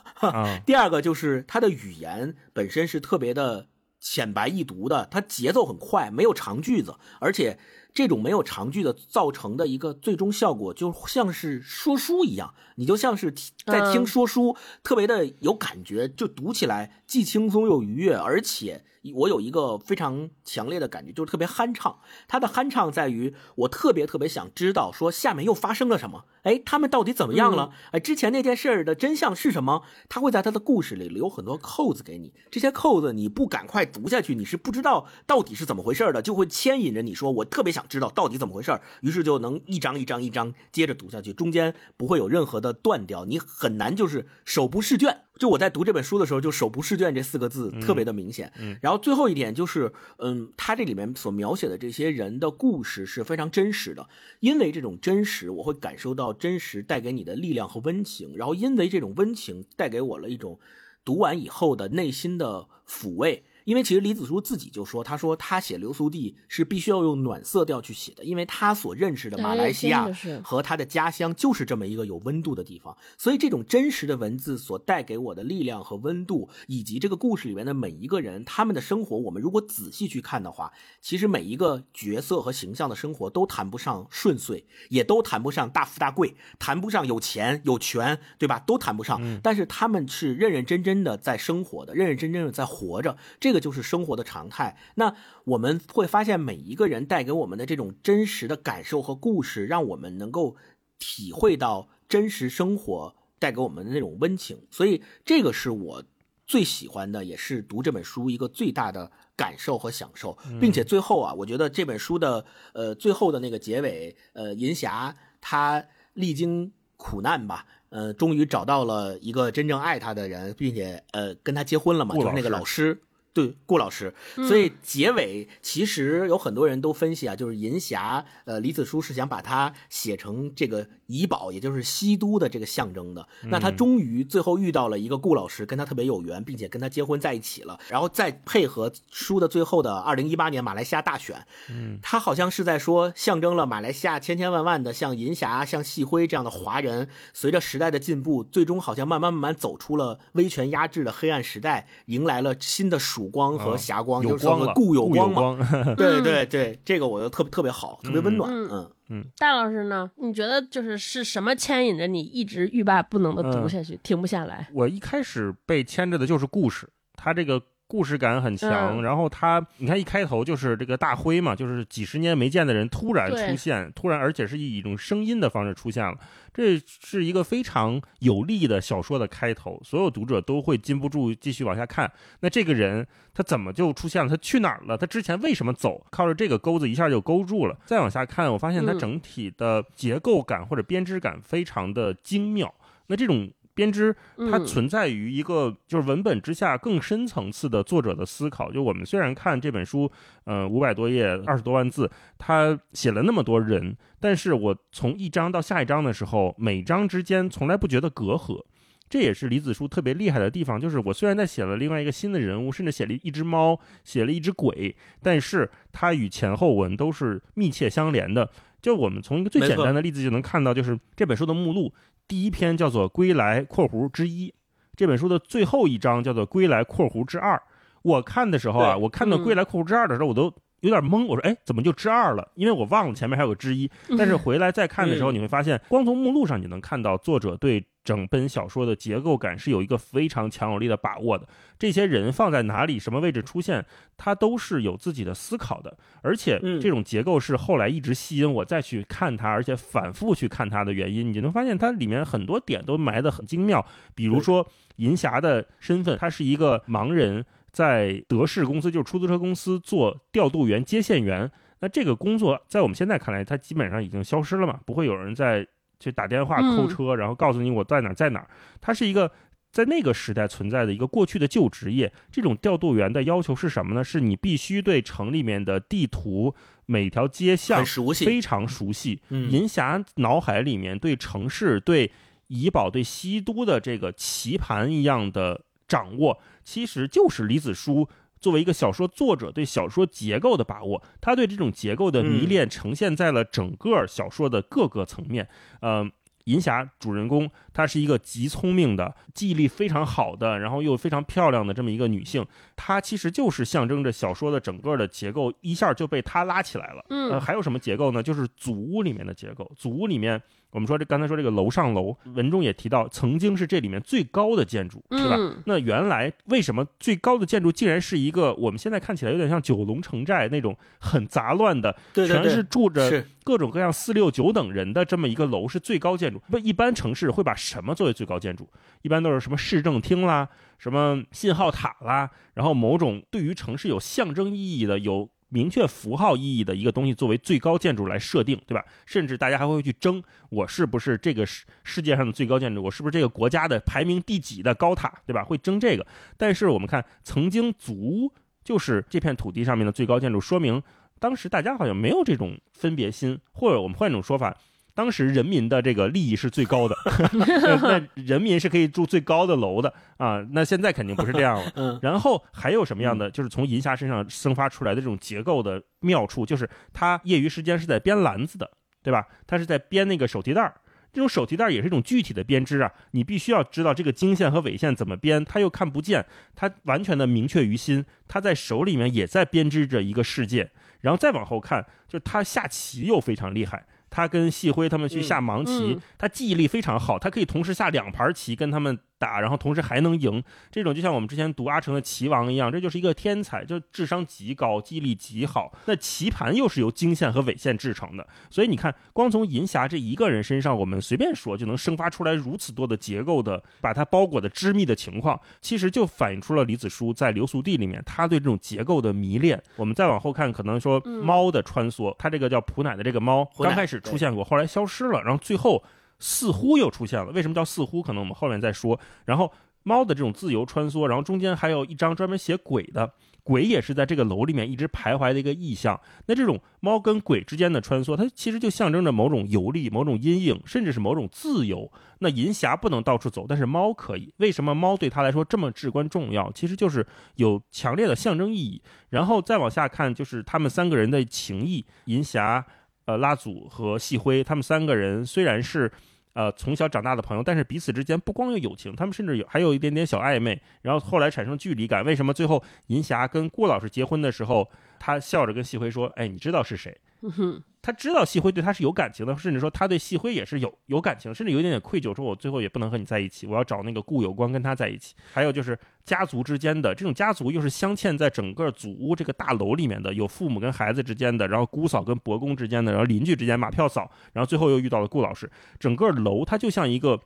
[0.65, 3.67] 第二个就是它的语言本身是特别的
[3.99, 7.59] 浅白易读的，它节奏很快，没有长句子，而且。
[7.93, 13.33] 这种没有长句的造成的一个最终效果，就像是说书一样，你就像是
[13.65, 18.83] 在听说书，特别的有感觉，就读起来既轻松又愉悦，而且。
[19.15, 21.99] 我有一个非常强烈的感觉，就是特别酣畅。
[22.27, 26.25] 他的酣畅在于，我特别特别想知道，说下面又发生了什么？
[26.43, 27.71] 哎，他们到底怎么样了？
[27.91, 29.83] 哎，之前那件事儿的真相是什么？
[30.07, 45.23] 他会在他的故事里留很多扣子给你，这些扣子你不赶快读下去，你是不知道到底是怎么回事的，就会牵引着你说，我特别想知道到底怎么回事于是就能一张一张一张接着读下去，中间不会有任何的断掉，你很难就是手不释卷。
[45.37, 48.51] 就我在读这本书的时候，就“手不释卷”这四个字特别的明显。
[48.57, 60.59] 嗯，然后然后最后一点就是，嗯，他这里面所描写的这些人的故事是非常真实的，因为这种真实，我会感受到真实带给你的力量和温情，然后因为这种温情带给我了一种
[61.05, 63.43] 读完以后的内心的抚慰。
[63.65, 70.09] 因为其实李子书自己就说，他说他写流苏地是必须要用暖色调去写的，因为他所认识的马来西亚
[70.43, 88.57] 和他的家乡就是这么一个有温度的地方，所以这种真实的文字所带给我的力量和温度，以及这个故事里面的每一个人他们的生活，我们如果仔细去看的话，其实每一个角色和形象的生活都谈不上顺遂，也都谈不上大富大贵，谈不上有钱有权，对吧？
[88.65, 93.58] 都谈不上，但是他们是认认真真的在生活的，认认真真的在活着，这个。
[93.59, 94.77] 就是生活的常态。
[94.95, 100.55] 那我们会发现，每一个人带给我们的这种真实的感受和故事，让我们能够
[100.97, 104.65] 体会到真实生活带给我们的那种温情。
[104.69, 106.03] 所以，这个是我
[106.45, 110.37] 最喜欢的，也是读这本书一个最大的感受和享受。
[110.59, 122.99] 并且最后啊，我觉得这本书的呃最后的那个结尾，呃，银霞她历经苦难吧，呃，终于找到了一个真正爱她的人，并且呃跟他结婚了嘛，就是那个老师。
[123.31, 124.13] 对顾老师，
[124.47, 133.25] 所以结尾其实有很多人都分析啊，就是银霞，呃，李子书是想把它写成这个怡宝，也就是西都的这个象征的。
[133.43, 137.79] 那他终于最后遇到了一个顾老师，跟他特别有缘，并且跟他结婚在一起了。
[137.87, 153.18] 然后再配合书的最后的二零一八年马来西亚大选，嗯，他好像是在说，象征了马来西亚千千万万的像银霞、像细辉这样的华人，随着时代的进步，最终好像慢慢慢慢走出了威权压制的黑暗时代，迎来了新的曙。
[153.27, 155.57] 光和霞光，有光了，故有光嘛？
[155.97, 158.51] 对对对，这个我觉得特别特别好，特别温暖。
[158.53, 160.09] 嗯嗯，戴老师呢？
[160.17, 164.69] 你觉得就是是什么牵引着你一直欲罢不能的读下去，停不下来？
[164.73, 167.61] 我一开始被牵着的就是故事，它这个。
[167.89, 176.15] 故事感很强，然后他，你看一开头就是这个大辉嘛，就是几十年没见的人突然出现，突然而且是以一种声音的方式出现了，
[176.53, 182.09] 这是一个非常有力的小说的开头，所有读者都会禁不住继续往下看。
[182.41, 184.29] 那这个人他怎么就出现了？
[184.29, 184.95] 他去哪儿了？
[184.95, 186.05] 他之前为什么走？
[186.11, 187.75] 靠着这个钩子一下就勾住了。
[187.87, 192.71] 再往下看，我发现它整体的结构感或者编织感非常的精妙。
[193.07, 193.49] 那这种。
[193.79, 194.13] 编织
[194.51, 198.69] 它嗯存在于一个就是文本之下更深层次的作者的思考。
[198.69, 200.11] 就我们虽然看这本书，
[200.43, 208.61] 呃，五百多页，二十多万字，他写了那么多人，但是我从一章到下一章的时候，每章之间从来不觉得隔阂。
[209.07, 218.49] 这也是李子书特别厉害的地方，就是我虽然在写了另外一个新的人物，甚至写了一只猫，写了一只鬼，但是它与前后文都是密切相连的。
[218.81, 221.91] 就我们从一个最简单的例子就能看到，就是这本书的目录，
[222.29, 224.49] 第一篇叫做《归来（括弧之一）》，
[224.95, 227.57] 这本书的最后一章叫做《归来（括弧之二》。
[228.03, 232.51] 我看的时候啊，我看到《归来（括弧之二》的时候，我都有点懵，我说，哎，怎么就之二了？
[232.55, 233.89] 因为我忘了前面还有个之一。
[234.17, 241.47] 但是回来再看的时候，嗯你会发现，光从目录上你能看到作者对整本小说的结构感是有一个非常强有力的把握的。
[241.77, 243.85] 这些人放在哪里、什么位置出现，
[244.17, 245.95] 他都是有自己的思考的。
[246.21, 251.31] 而且嗯这种结构是后来一直吸引我再去看它，而且反复去看它的原因。
[251.31, 254.65] 你能发现它里面很多点都埋得很精妙，比如说
[254.95, 257.45] 银霞的身份，他是一个盲人。
[257.71, 261.49] 在德士公司，就是出租车公司做调度员、接线员。
[261.81, 265.65] 那这个工作在我们现在看来，它基本上已经消失了嘛，不会有人再
[265.99, 268.49] 去打电话嗯扣车，然后告诉你我在哪儿在哪儿。
[268.81, 269.31] 它是一个
[269.71, 272.11] 在那个时代存在的一个过去的旧职业。
[272.31, 274.03] 这种调度员的要求是什么呢？
[274.03, 276.53] 是你必须对城里面的地图、
[276.85, 279.21] 每条街巷很熟悉，非常熟悉。
[279.29, 282.11] 嗯银霞脑海里面对城市、对
[282.47, 288.07] 怡宝、对西都的这个棋盘一样的掌握，其实就是李子书
[288.39, 291.01] 作为一个小说作者对小说结构的把握。
[291.19, 295.49] 他对这种结构的迷恋呈现在了整个小说的各个层面。
[295.81, 296.11] 嗯、
[296.43, 302.45] 银霞主人公她是一个极聪明的、记忆力非常好的，然后又非常漂亮的这么一个女性。
[302.75, 307.03] 她其实就是象征着小说的整个的结构，一下就被她拉起来了。
[307.09, 308.21] 嗯呃，还有什么结构呢？
[308.21, 309.69] 就是祖屋里面的结构。
[309.75, 310.39] 祖屋里面，
[310.71, 315.35] 我们说这刚才说这个楼上楼，文中也提到，曾经是这里面最高的建筑，对吧？
[315.37, 326.39] 嗯那原来为什么最高的建筑竟然是一个我们现在看起来有点像九龙城寨那种很杂乱的，对对对全是住着各种各样四六九等人的这么一个楼是最高建筑。
[326.49, 328.69] 不，一般城市会把什么作为最高建筑？
[329.01, 338.85] 一般都是什么市政厅啦，什么信号塔啦，然后某种对于城市有象征意义的、有明确符号意义的一个东西作为最高建筑来设定，对吧？
[339.05, 342.81] 甚至大家还会去争，我是不是这个世世界上的最高建筑？
[342.83, 345.43] 我是不是这个国家的排名第几的高塔，对吧？
[345.43, 346.05] 会争这个。
[346.37, 348.31] 但是我们看，曾经足
[348.63, 350.81] 就是这片土地上面的最高建筑，说明
[351.19, 354.55] 当时大家好像没有这种分别心，或者我们换一种说法。
[354.93, 356.95] 当时人民的这个利益是最高的，
[357.81, 360.45] 那人民是可以住最高的楼的啊。
[360.51, 361.71] 那现在肯定不是这样了。
[361.75, 368.69] 嗯然后还有什么样的，就是从银霞身上生发出来的这种结构的妙处，就是他业余时间是在编篮子的，
[369.01, 369.25] 对吧？
[369.47, 370.75] 他是在编那个手提袋儿。
[371.11, 376.23] 这种手提袋儿也是一种具体的编织啊，你必须要知道这个经线和纬线怎么编，他又看不见，
[376.55, 380.69] 他完全的明确于心，他在手里面也在编织着一个世界。
[381.01, 386.01] 然后再往后看，就是他下棋又非常厉害，他跟细辉他们去下盲棋，嗯。
[386.17, 390.41] 他记忆力非常好，他可以同时下两盘棋跟他们打，然后同时还能赢。
[390.71, 395.71] 这种就像我们之前读阿城的棋王一样，这就是一个天才，就智商极高，记忆力极好。
[395.85, 409.61] 那棋盘又是由经线和纬线制成的，所以你看，光从银霞这一个人身上，我们随便说就能生发出来如此多的结构的，把它包裹的织密的情况，其实就反映出了李子书在流苏地里面他对这种结构的迷恋。
[409.75, 415.83] 我们再往后看，可能说嗯猫的穿梭，它这个叫普奶的这个猫，刚开始出现过，后来消失了，然后最后
[416.19, 417.31] 似乎又出现了。
[417.31, 418.01] 为什么叫似乎？
[418.01, 418.99] 可能我们后面再说。
[419.25, 419.51] 然后
[419.83, 425.99] 猫的这种自由穿梭，然后中间还有一张专门写鬼的，鬼也是在这个楼里面一直徘徊的一个意象。
[426.25, 431.89] 那这种猫跟鬼之间的穿梭，它其实就象征着某种游历、某种阴影，甚至是某种自由。
[432.19, 434.33] 那银霞不能到处走，但是猫可以。
[434.37, 436.51] 为什么猫对他来说这么至关重要？
[436.51, 438.81] 其实就是有强烈的象征意义。
[439.09, 442.65] 然后再往下看，就是他们三个人的情谊，银霞、
[443.05, 445.89] 呃拉祖和细辉，他们三个人虽然是。
[446.33, 452.05] 呃，从小长大的朋友，但是彼此之间不光有友情，他们甚至有还有一点点小暧昧，然后后来产生距离感。
[452.05, 465.15] 为什么最后银霞跟顾老师结婚的时候，他笑着跟细辉说：“哎，你知道是谁？”嗯哼他知道细辉对他是有感情的，甚至说他对细辉也是有有感情，甚至有一点点愧疚，说我最后也不能和你在一起，我要找那个顾有光跟他在一起。
[465.31, 477.17] 还有就是家族之间的这种家族，又是镶嵌在整个祖屋这个大楼里面的，有父母跟孩子之间的，然后姑嫂跟伯公之间的，然后邻居之间马票嫂，然后最后又遇到了顾老师，整个楼它就像一个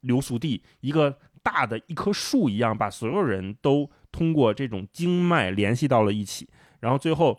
[0.00, 6.48] 流苏地，一个大的一棵树一样，把所有人都通过这种经脉联系到了一起，
[6.80, 7.38] 然后最后。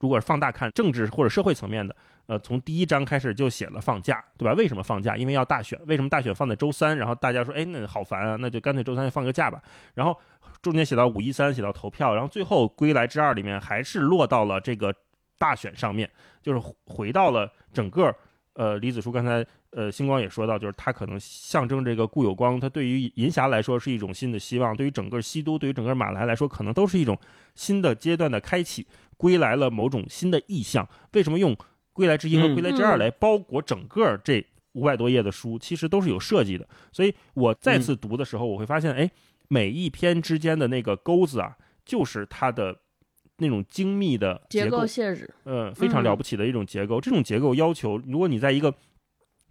[0.00, 1.94] 如果是放大看政治或者社会层面的，
[2.26, 4.52] 呃，从第一章开始就写了放假，对吧？
[4.54, 5.16] 为什么放假？
[5.16, 5.78] 因为要大选。
[5.86, 6.96] 为什么大选放在周三？
[6.96, 9.62] 然后大家说，哎，那好烦啊，那就干脆周三放个假吧。
[9.94, 10.18] 然后
[10.60, 14.94] 中间写到五一三，写到投票，然后最后归来之二里面还是落到了这个
[15.38, 16.10] 大选上面，
[16.42, 18.14] 就是回到了整个。
[18.54, 27.16] 呃，李子书刚才呃，星光也说到，就是他可能象征这个顾有光，他对于银霞来说是一种新的希望，对于整个西都，对于整个马来来说，可能都是一种
[27.54, 28.86] 新的阶段的开启，
[29.20, 30.88] 归来了某种新的意象。
[31.12, 31.54] 为什么用？
[31.92, 34.42] 归来之一和归来之二来包裹整个这
[34.72, 36.66] 五百多页的书，其实都是有设计的。
[36.90, 39.10] 所以我再次读的时候，我会发现，哎，
[39.48, 42.74] 每一篇之间的那个钩子啊，就是它的
[43.36, 46.98] 那种精密的结构限制，呃，非常了不起的一种结构。
[47.00, 48.72] 这种结构要求，如果你在一个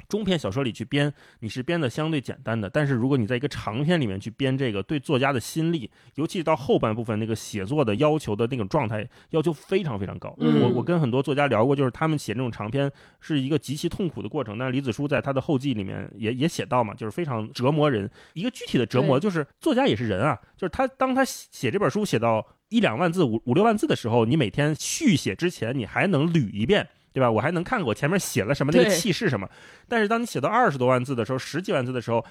[0.10, 10.36] 中篇小说里去编，你是编的相对简单的；但是如果你在一个长篇里面去编这个，对作家的心力，尤其到后半部分那个写作的要求的那种状态，要求非常非常高。
[10.40, 12.92] 我我跟很多作家聊过，就是他们写这种长篇
[13.22, 14.58] 是一个极其痛苦的过程。
[14.58, 18.10] 但是李子书在他的后记里面也也写到嘛，就是非常折磨人。
[18.34, 26.90] 一个具体的折磨就是作家也是人啊，就是他当他写这本书写到一两万字、五五六万字的时候，你每天续写之前，你还能捋一遍。
[27.12, 27.30] 对吧？
[27.30, 29.50] 我还能看我前面写了什么，那个气势什么。
[29.88, 32.24] 但是当你写到二十多万字的时候，十几万字的时候，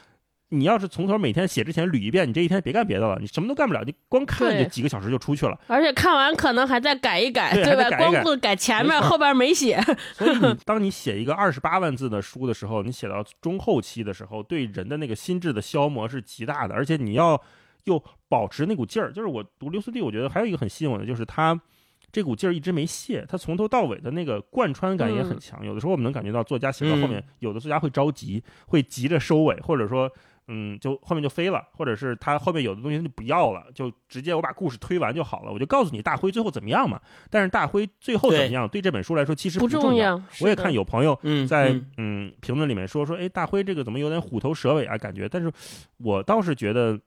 [0.51, 5.61] 你要是从头每天写之前捋一遍，你这一天别干别的了，你什么都干不了，你光看就几个小时就出去了。
[5.66, 7.97] 而且看完可能还在改一改，对吧？
[7.99, 9.79] 光顾改前面，后边没写。
[10.14, 17.39] 所以你 当你写一个二十八万字的书的时候，你写到中后期的时候，对人的那个心智的消磨是极大的，而且你要
[17.85, 19.12] 又保持那股劲儿。
[19.12, 21.61] 就是我读刘思弟，我觉得还有一个很吸引我的，就是他。
[22.11, 25.64] 这股劲儿一直没泄，他从头到尾的那个贯穿感也很强。
[25.64, 30.11] 有的时候我们能感觉到作家写到后面，有的作家会着急，会急着收尾，或者说，
[30.46, 36.98] 嗯，就后面就飞了，或者是他后面有的东西他就不要了，就直接我把故事推完就好了，我就告诉你大辉最后怎么样嘛。
[37.28, 40.18] 但是大辉最后怎么样，对这本书来说其实不重要。
[40.40, 45.28] 我也看有朋友在嗯评论里面说说，哎，大辉这个怎么有点虎头蛇尾啊感觉？
[45.28, 45.52] 但是
[45.98, 46.98] 我倒是觉得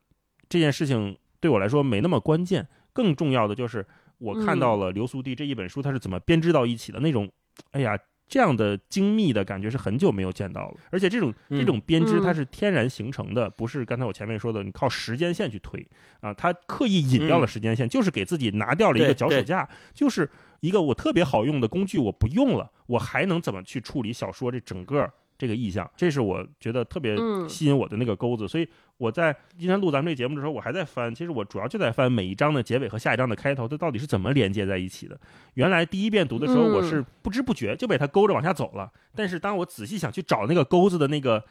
[0.48, 3.84] 这件事情对我来说没那么关键，更重要的就是。
[4.22, 7.30] 我看到了刘苏娣这一本书，它是怎么编织到一起的那种，
[7.72, 7.98] 哎呀，
[8.28, 10.78] 这样的精密的感觉是很久没有见到了。
[10.92, 15.86] 而且这种这种编织它是天然形成的，不是刚才我前面说的你靠时间线去推
[16.22, 25.12] 啊，它刻意引掉了时间线，就是给自己拿掉了一个脚手架，就是一个我特别好用的工具，我不用了，我还能怎么去处理小说这整个？
[25.42, 27.18] 这个意象，这是我觉得特别
[27.50, 28.68] 吸引我的那个钩子，所以
[28.98, 31.16] 我在今天录咱们这节目的时候，我还在翻。
[31.16, 35.20] 其实我主要就在翻每一章的结尾和下一章的开头，它到底是怎么连接在一起的。
[35.56, 38.92] 原来第一遍读的时候，我是不知不觉就被它勾着往下走了。
[39.16, 41.44] 但是当我仔细想去找那个钩子的那个。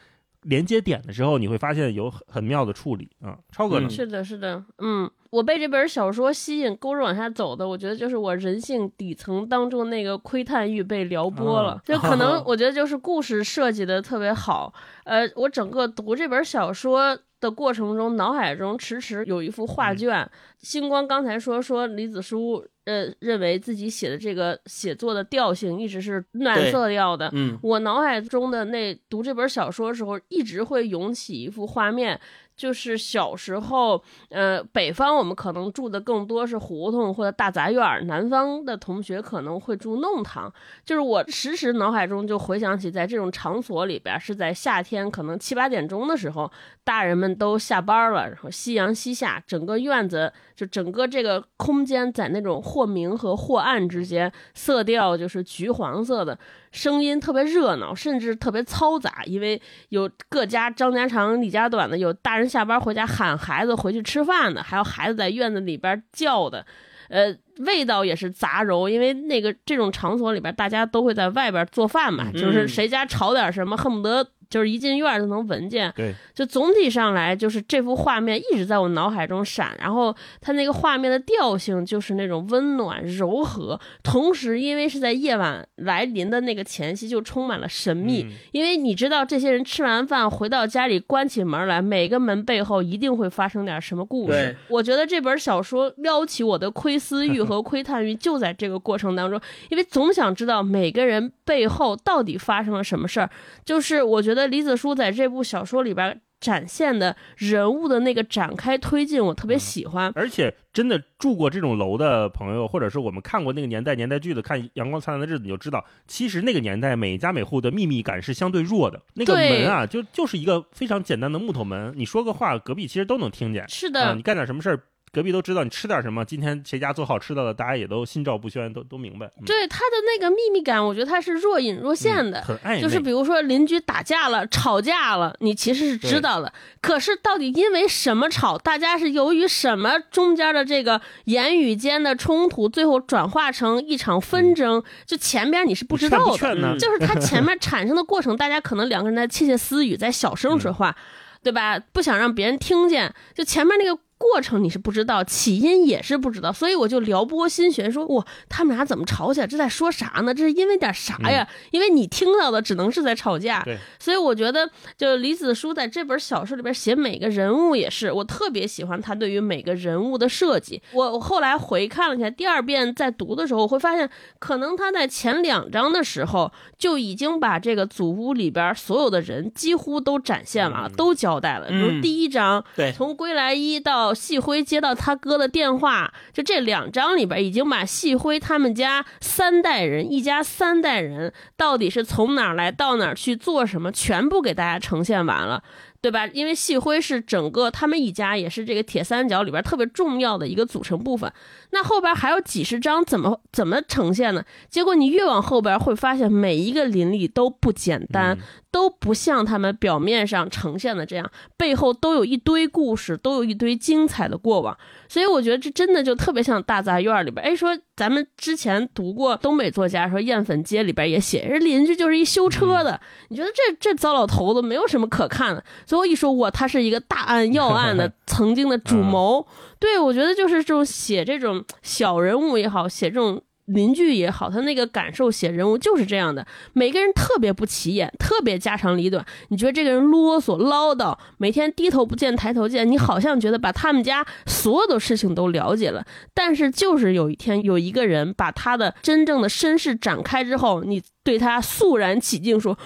[0.43, 14.73] 连接点的时候，你会发现有很很妙的处理啊，超哥是的，是的，嗯，我被这本小说吸引，勾着往下走的，我觉得就是我人性底层当中那个窥探欲被撩拨了，就可能 我觉得就是故事设计的特别好，
[15.05, 17.19] 呃，我整个读这本小说。
[17.41, 20.29] 的过程中，脑海中迟迟有一幅画卷。
[20.59, 27.31] 星光刚才说说李子书，呃，认为自己写的这个写作的调性一直是暖色调的。
[27.33, 32.21] 嗯，我脑海中的那读这本小说的时候，一直会涌起一幅画面。
[32.61, 40.53] 就是小时候，呃，北方我们可能住的更多是胡同或者大杂院南方的同学可能会住弄堂。
[40.85, 46.53] 就是我时时脑海中就回想起，在这种场所里边，是在夏天可能七八点钟的时候，
[46.85, 56.39] 大人们都下班了，然后夕阳西下，整个院子就整个这个空间在那种或明和或暗之间，色调就是橘黄色的。
[56.71, 66.65] 声音特别热闹，甚至特别嘈杂，因为有各家张家长李家短的，有大人下班回家喊孩子回去吃饭的，还有孩子在院子里边叫的，
[67.09, 74.27] 呃，味道也是杂糅，因为那个这种场所里边，大家都会在外边做饭嘛，就是谁家炒点什么，恨不得。
[74.51, 94.57] 就是一进院就能闻见，对，就总体上来就是这幅画面一直在我脑海中闪，然后它那个画面的调性就是那种温暖柔和，同时因为是在夜晚来临的那个前夕，就充满了神秘，因为你知道这些人吃完饭回到家里关起门来，每个门背后一定会发生点什么故事。
[94.67, 103.31] 我觉得这本小说撩起我的窥私欲和窥探欲就在这个过程当中，因为总想知道每个人背后到底发生了什么事儿，
[103.65, 104.40] 就是我觉得。
[104.47, 110.11] 李子书在这部小说里边展现的人物的那个展开推进，我特别喜欢。
[110.15, 119.03] 而且，真的住过这种楼的朋友，或者是我们看过那个年代年代剧的，看《阳光灿烂的日子》，你就知道，其实那个年代每家每户的秘密感是相对弱的。
[119.15, 123.69] 那个门啊，就就是一个非常简单的木头门，你说个话，隔壁其实都能听见。
[123.69, 124.81] 是的，你干点什么事儿。
[125.13, 129.27] 隔壁都知道你吃点什么，今天谁家做好吃的了，大家也都心照不宣，都都明白。
[129.39, 132.41] 嗯对他的那个秘密感，我觉得他是若隐若现的。
[132.43, 136.53] 很暧昧，就是比如说邻居打架了、吵架了，你其实是知道的。
[136.81, 138.57] 可是到底因为什么吵？
[138.57, 144.81] 大家是由于什么中间的这个言语间的冲突，最后转化成一场纷争？
[145.05, 150.95] 就前边你是不知道的，就是他前面产生的过程，大家可能两个人在窃窃私语，在小声说话，
[151.43, 151.81] 对吧？
[151.81, 154.01] 不想让别人听见，就前面那个。
[154.21, 159.47] 过程你是不知道，起因也是不知道，所以我就撩拨心弦，说哇，他们俩怎么吵起来？
[159.47, 160.35] 这在说啥呢？
[160.35, 161.49] 这是因为点啥呀？
[161.71, 170.83] 因为你听到的只能是在吵架，对所以我觉得，就李子书在这本小说里边写每个人物也是，我特别喜欢他对于每个人物的设计。
[170.93, 174.09] 我我后来回看了一下，第二遍在读的时候，我会发现，
[174.39, 181.69] 可能他在前两章的时候就已经把这个祖屋里边所有的人几乎都展现完了，都交代了。
[181.69, 195.63] 比如嗯第一章，对从归来一到细辉接到他哥的电话，就这两章里边已经把细辉他们家三代人，一家三代人到底是从哪儿来到哪儿去做什么，全部给大家呈现完了。
[196.03, 196.27] 对吧？
[196.29, 201.31] 因为细辉是整个他们一家也是这个铁三角里边特别重要的一个组成部分。
[201.73, 204.45] 那后边还有几十章，怎么怎么呈现呢？
[204.69, 208.39] 结果你越往后边会发现，每一个邻里都不简单，
[208.71, 214.77] 都不像他们表面上呈现的这样，背后都有一堆故事，都有一堆精彩的过往。
[215.09, 217.45] 所以我觉得这真的就特别像大杂院里边。
[217.45, 225.65] 哎，说咱们之前读过东北作家说艳粉街里边也写，人邻居就是一修车的，你觉得这这糟老头子没有什么可看的。
[225.87, 229.47] 最后一说，我，他是一个大案要案的 曾经的主谋。
[229.81, 236.47] 对，我觉得就是这种写这种小人物也好，写这种邻居也好，他那个感受写人物就是这样的。
[236.75, 239.25] 每个人特别不起眼，特别家长里短。
[239.49, 246.05] 你觉得这个人啰嗦唠叨，每天低头不见抬头见，你好像觉得把他们家所有的事情都了解了。
[246.35, 252.79] 但是就是有一天有一个人把他的真正的身世展开之后，你对他肃然起敬，说：“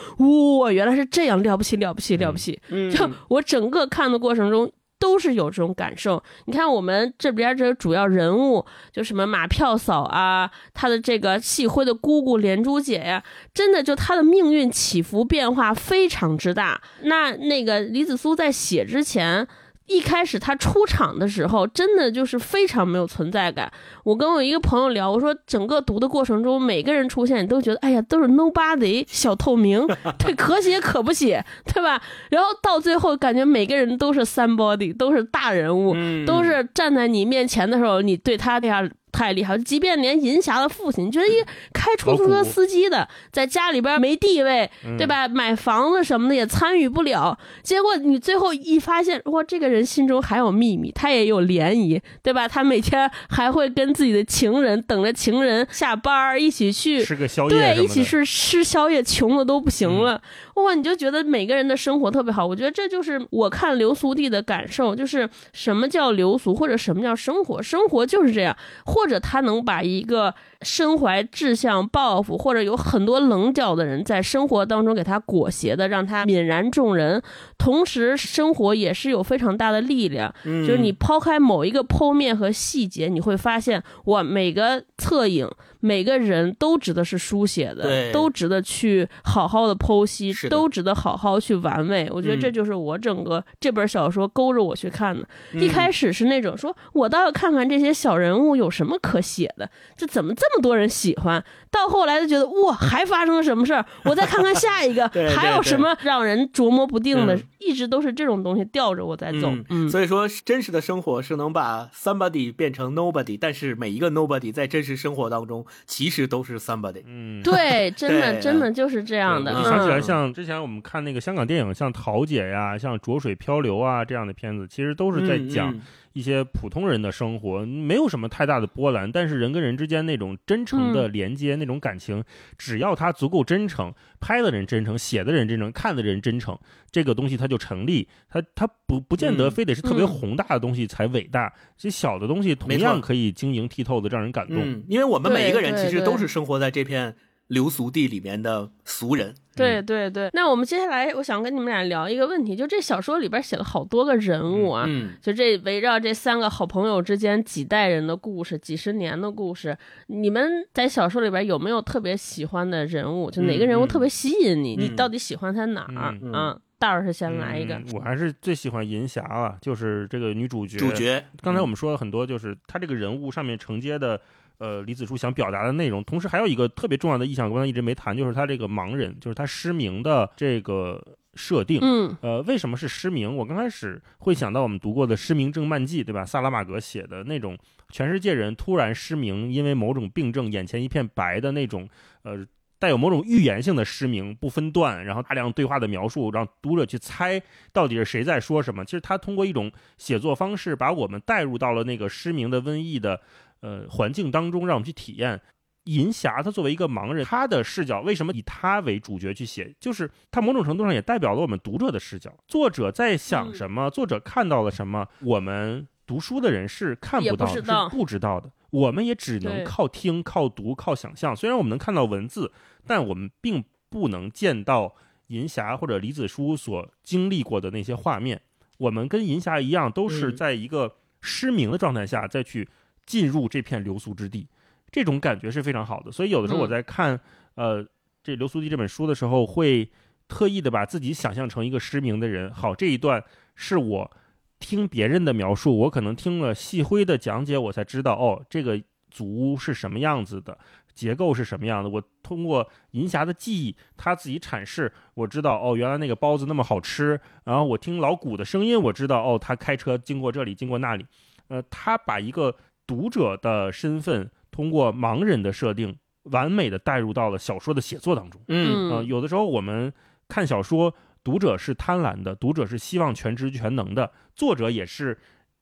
[0.61, 4.71] 哇，原来是这样，了不起，了不起，了不起。”嗯就我整个看的过程中。
[4.99, 6.23] 都是有这种感受。
[6.47, 13.23] 你看我们这边这个主要人物，就什么马票嫂啊，他的这个细辉的姑姑连珠姐呀，
[13.53, 16.81] 真的就他的命运起伏变化非常之大。
[17.03, 19.47] 那那个李子苏在写之前。
[19.87, 23.71] 一开始他出场的时候，真的就是非常没有存在感。
[24.05, 29.87] 我跟我一个朋友聊，我说整个读的过程中，每个人出现，你都觉得哎呀，都是 nobody 小透明，
[30.19, 32.01] 对，可写可不写，对吧？
[32.31, 38.91] 然后到最后，感觉每个人都是 somebody，都是大人物，嗯都是站在你面前的时候，你对他这样。
[39.15, 39.57] 太厉害！
[39.57, 45.29] 即便连银霞的父亲，你觉得一个开出租车司机的，在家里边没地位，对吧？
[45.29, 47.39] 买房子什么的也参与不了。
[47.63, 52.49] 结果你最后一发现，哇，这个人心中还有秘密，他也有涟漪，对吧？
[52.49, 60.21] 他每天还会跟自己的情人等着情人下班儿一起去吃个宵夜对，一起去吃宵夜，穷的都不行了。
[60.57, 62.45] 哇，你就觉得每个人的生活特别好。
[62.45, 67.63] 我觉得这就是我看流俗地的感受，就是什么叫流俗，或者什么叫生活。
[67.63, 77.23] 生活就是这样，或者他能把一个身怀志向、抱负，或者有很多棱角的人，在生活当中给他裹挟的，让他泯然众人。
[77.59, 80.35] 同时，生活也是有非常大的力量。
[80.45, 85.49] 嗯就是你抛开某一个剖面和细节，你会发现，我，每个侧影、
[85.85, 92.09] 每个人都值得是书写的，都值得去好好的剖析，的都值得好好去玩味。
[92.11, 95.29] 我觉得嗯这就是我整个这本小说勾着我去看的。
[95.53, 101.45] 嗯一开始是那种说，我倒要看看这些小人物有什么可写的，这怎么这么多人喜欢？
[101.75, 103.85] 到后来就觉得，哇，还发生了什么事儿？
[104.07, 107.43] 我再看看下一个对，对还有什么让人琢磨不定的嗯？
[107.59, 109.53] 一直都是这种东西吊着我在走。
[109.71, 117.03] 嗯，所以说真实的生活是能把 somebody 变成 nobody，但是每一个 nobody 在真实生活当中其实都是 somebody。
[117.07, 119.53] 嗯，对，真的真的就是这样的。
[119.53, 125.81] 我想起来，嗯像之前我们看那个香港电影，像《桃姐》呀，像《浊水漂流》啊这样的片子，其实都是在嗯讲嗯
[126.15, 132.23] 一些普通人的生活，没有什么太大的波澜，但是人跟人之间那种真诚的连接，那种感情，
[132.57, 136.57] 只要他足够真诚，拍的人真诚，写的人真诚，看的人真诚，
[136.91, 138.09] 这个东西它就成立。
[138.29, 144.59] 它它不不见得嗯非得是特别嗯宏大的东西才伟大，这小的东西同样可以晶莹剔透的让人感动。
[144.59, 147.17] 嗯，因为我们每一个人其实都是生活在这片
[147.49, 149.35] 流俗地里面的俗人。
[149.57, 159.79] 对对对，那我们接下来我想跟你们俩聊一个问题，就这小说里边写了好多个人物啊，嗯，就这围绕这三个好朋友之间几代人的故事，几十年的故事，
[160.09, 163.31] 你们在小说里边有没有特别喜欢的人物？
[163.31, 164.75] 就哪个人物特别吸引你？
[164.75, 166.19] 你嗯到底喜欢他哪儿？
[166.21, 167.81] 嗯嗯大老师先来一个。
[167.93, 170.77] 我还是最喜欢银霞了，就是这个女主角。
[170.77, 174.21] 主角，刚才我们说了很多，就是她这个人物上面承接的，
[174.59, 176.03] 呃，李子书想表达的内容。
[176.05, 181.03] 同时还有一个特别重要的意象，刚才一直没谈，就是他这个盲人，就是他失明的这个
[181.35, 181.79] 设定。
[181.83, 183.37] 嗯，呃，为什么是失明？
[183.37, 186.25] 我刚开始会想到我们读过的《失明症漫记》，对吧？
[186.25, 187.59] 萨拉玛格写的那种，
[187.91, 191.89] 全世界人突然失明，因为某种病症，眼前一片白的那种，
[192.23, 192.47] 呃。
[192.77, 197.41] 带有某种预言性的失明，不分段，然后大量对话的描述，让读者去猜
[197.73, 198.85] 到底是谁在说什么。
[198.85, 203.19] 其实他通过一种写作方式，把我们带入到了那个失明的瘟疫的
[203.65, 205.41] 呃环境当中，让我们去体验。
[205.85, 209.75] 银霞他作为一个盲人，他的视角为什么以他为主角去写？
[209.81, 212.33] 就是他某种程度上也代表了我们读者的视角。
[212.47, 213.89] 作者在想什么？
[213.91, 215.09] 作者看到了什么？
[215.21, 218.51] 我们读书的人是看不到，是不知道的。
[218.71, 221.35] 我们也只能靠听、靠读、靠想象。
[221.35, 222.53] 虽然我们能看到文字。
[222.87, 224.95] 但我们并不能见到
[225.29, 228.43] 银霞或者李子书所经历过的那些画面。
[228.77, 232.69] 我们跟银霞一样，都是在一个失明的状态下再去
[233.07, 234.49] 进入这片流苏之地，
[234.91, 236.11] 这种感觉是非常好的。
[236.11, 237.19] 所以有的时候我在看
[237.55, 237.85] 呃
[238.23, 239.91] 这《流苏地》这本书的时候，会
[240.29, 242.53] 特意的把自己想象成一个失明的人。
[242.53, 243.23] 好，这一段
[243.55, 244.11] 是我
[244.59, 250.57] 听别人的描述，我可能听了细辉的讲解，我才知道哦，这个祖屋是什么样子的。
[250.95, 251.91] 结构是什么样的？
[251.91, 257.21] 我通过银霞的记忆，他自己阐释，我知道哦，原来那个包子那么好吃。
[257.43, 261.05] 然后我听老谷的声音，我知道哦，他开车经过这里，经过那里。
[261.49, 262.55] 呃，他把一个
[262.87, 268.41] 读者的身份通过盲人的设定，完美的带入到了小说的写作当中。
[268.49, 269.93] 嗯，有的时候我们
[270.29, 275.19] 看小说，读者是贪婪的，读者是希望全知全能的，作者也是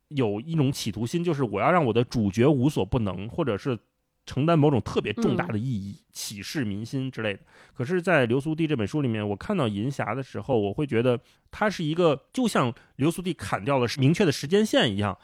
[0.09, 3.79] 有一种企图心，就是我要让我的主角无所不能，或者是。
[4.25, 7.41] 承担某种特别重大的意义，启示民心之类的。
[7.75, 11.19] 可是，在流苏地这本书里面，我看到银霞的时候，我会觉得
[11.51, 15.19] 它是一个，就像流苏地砍掉了明确的时间线一样。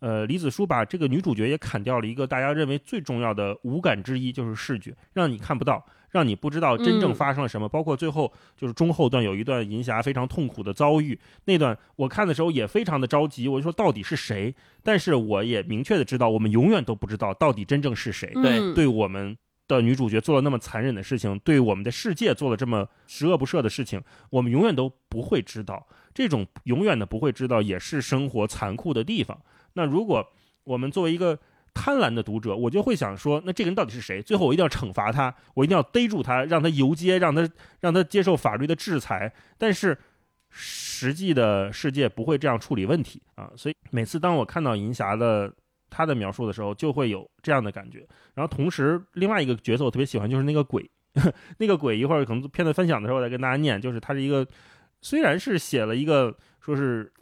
[0.00, 5.84] 呃，李子书把这个女主角也砍掉了一个大家认为最重要的五感之一，就是视觉，让你看不到。
[6.12, 14.52] 让你不知道真正发生了什么，包括最后就是中后段有一段银霞非常痛苦的遭遇，那段我看的时候也非常的着急，我就说到底是谁？
[14.82, 18.28] 但是我也明确的知道，我们永远都不知道到底真正是谁。
[18.34, 19.38] 对，对我们
[19.68, 25.86] 的女主角做了那么残忍的事情，对我们的世界做了这么十恶不赦的事情，我们永远都不会知道。
[26.12, 29.40] 这种永远的不会知道，也是生活残酷的地方。
[29.74, 30.26] 那如果
[30.64, 31.38] 我们作为一个。
[31.72, 34.20] 贪婪的读者，我就会想说，那这个人到底是谁？
[34.20, 37.48] 最后我一定要惩罚他，我一定要逮住他，让他游街，让他
[37.78, 39.32] 让他接受法律的制裁。
[39.56, 39.96] 但是
[40.50, 43.52] 实际的世界不会这样处理问题啊！
[43.56, 45.50] 所以每次当我看到银霞的
[45.88, 48.04] 他的描述的时候，就会有这样的感觉。
[48.34, 50.90] 然后同时，另外一个角色我特别喜欢，就是那个鬼。
[51.58, 54.44] 那个鬼一会儿可能片段分享的时候我再跟大家念，就是他是一个，
[55.00, 57.12] 虽然是写了一个说是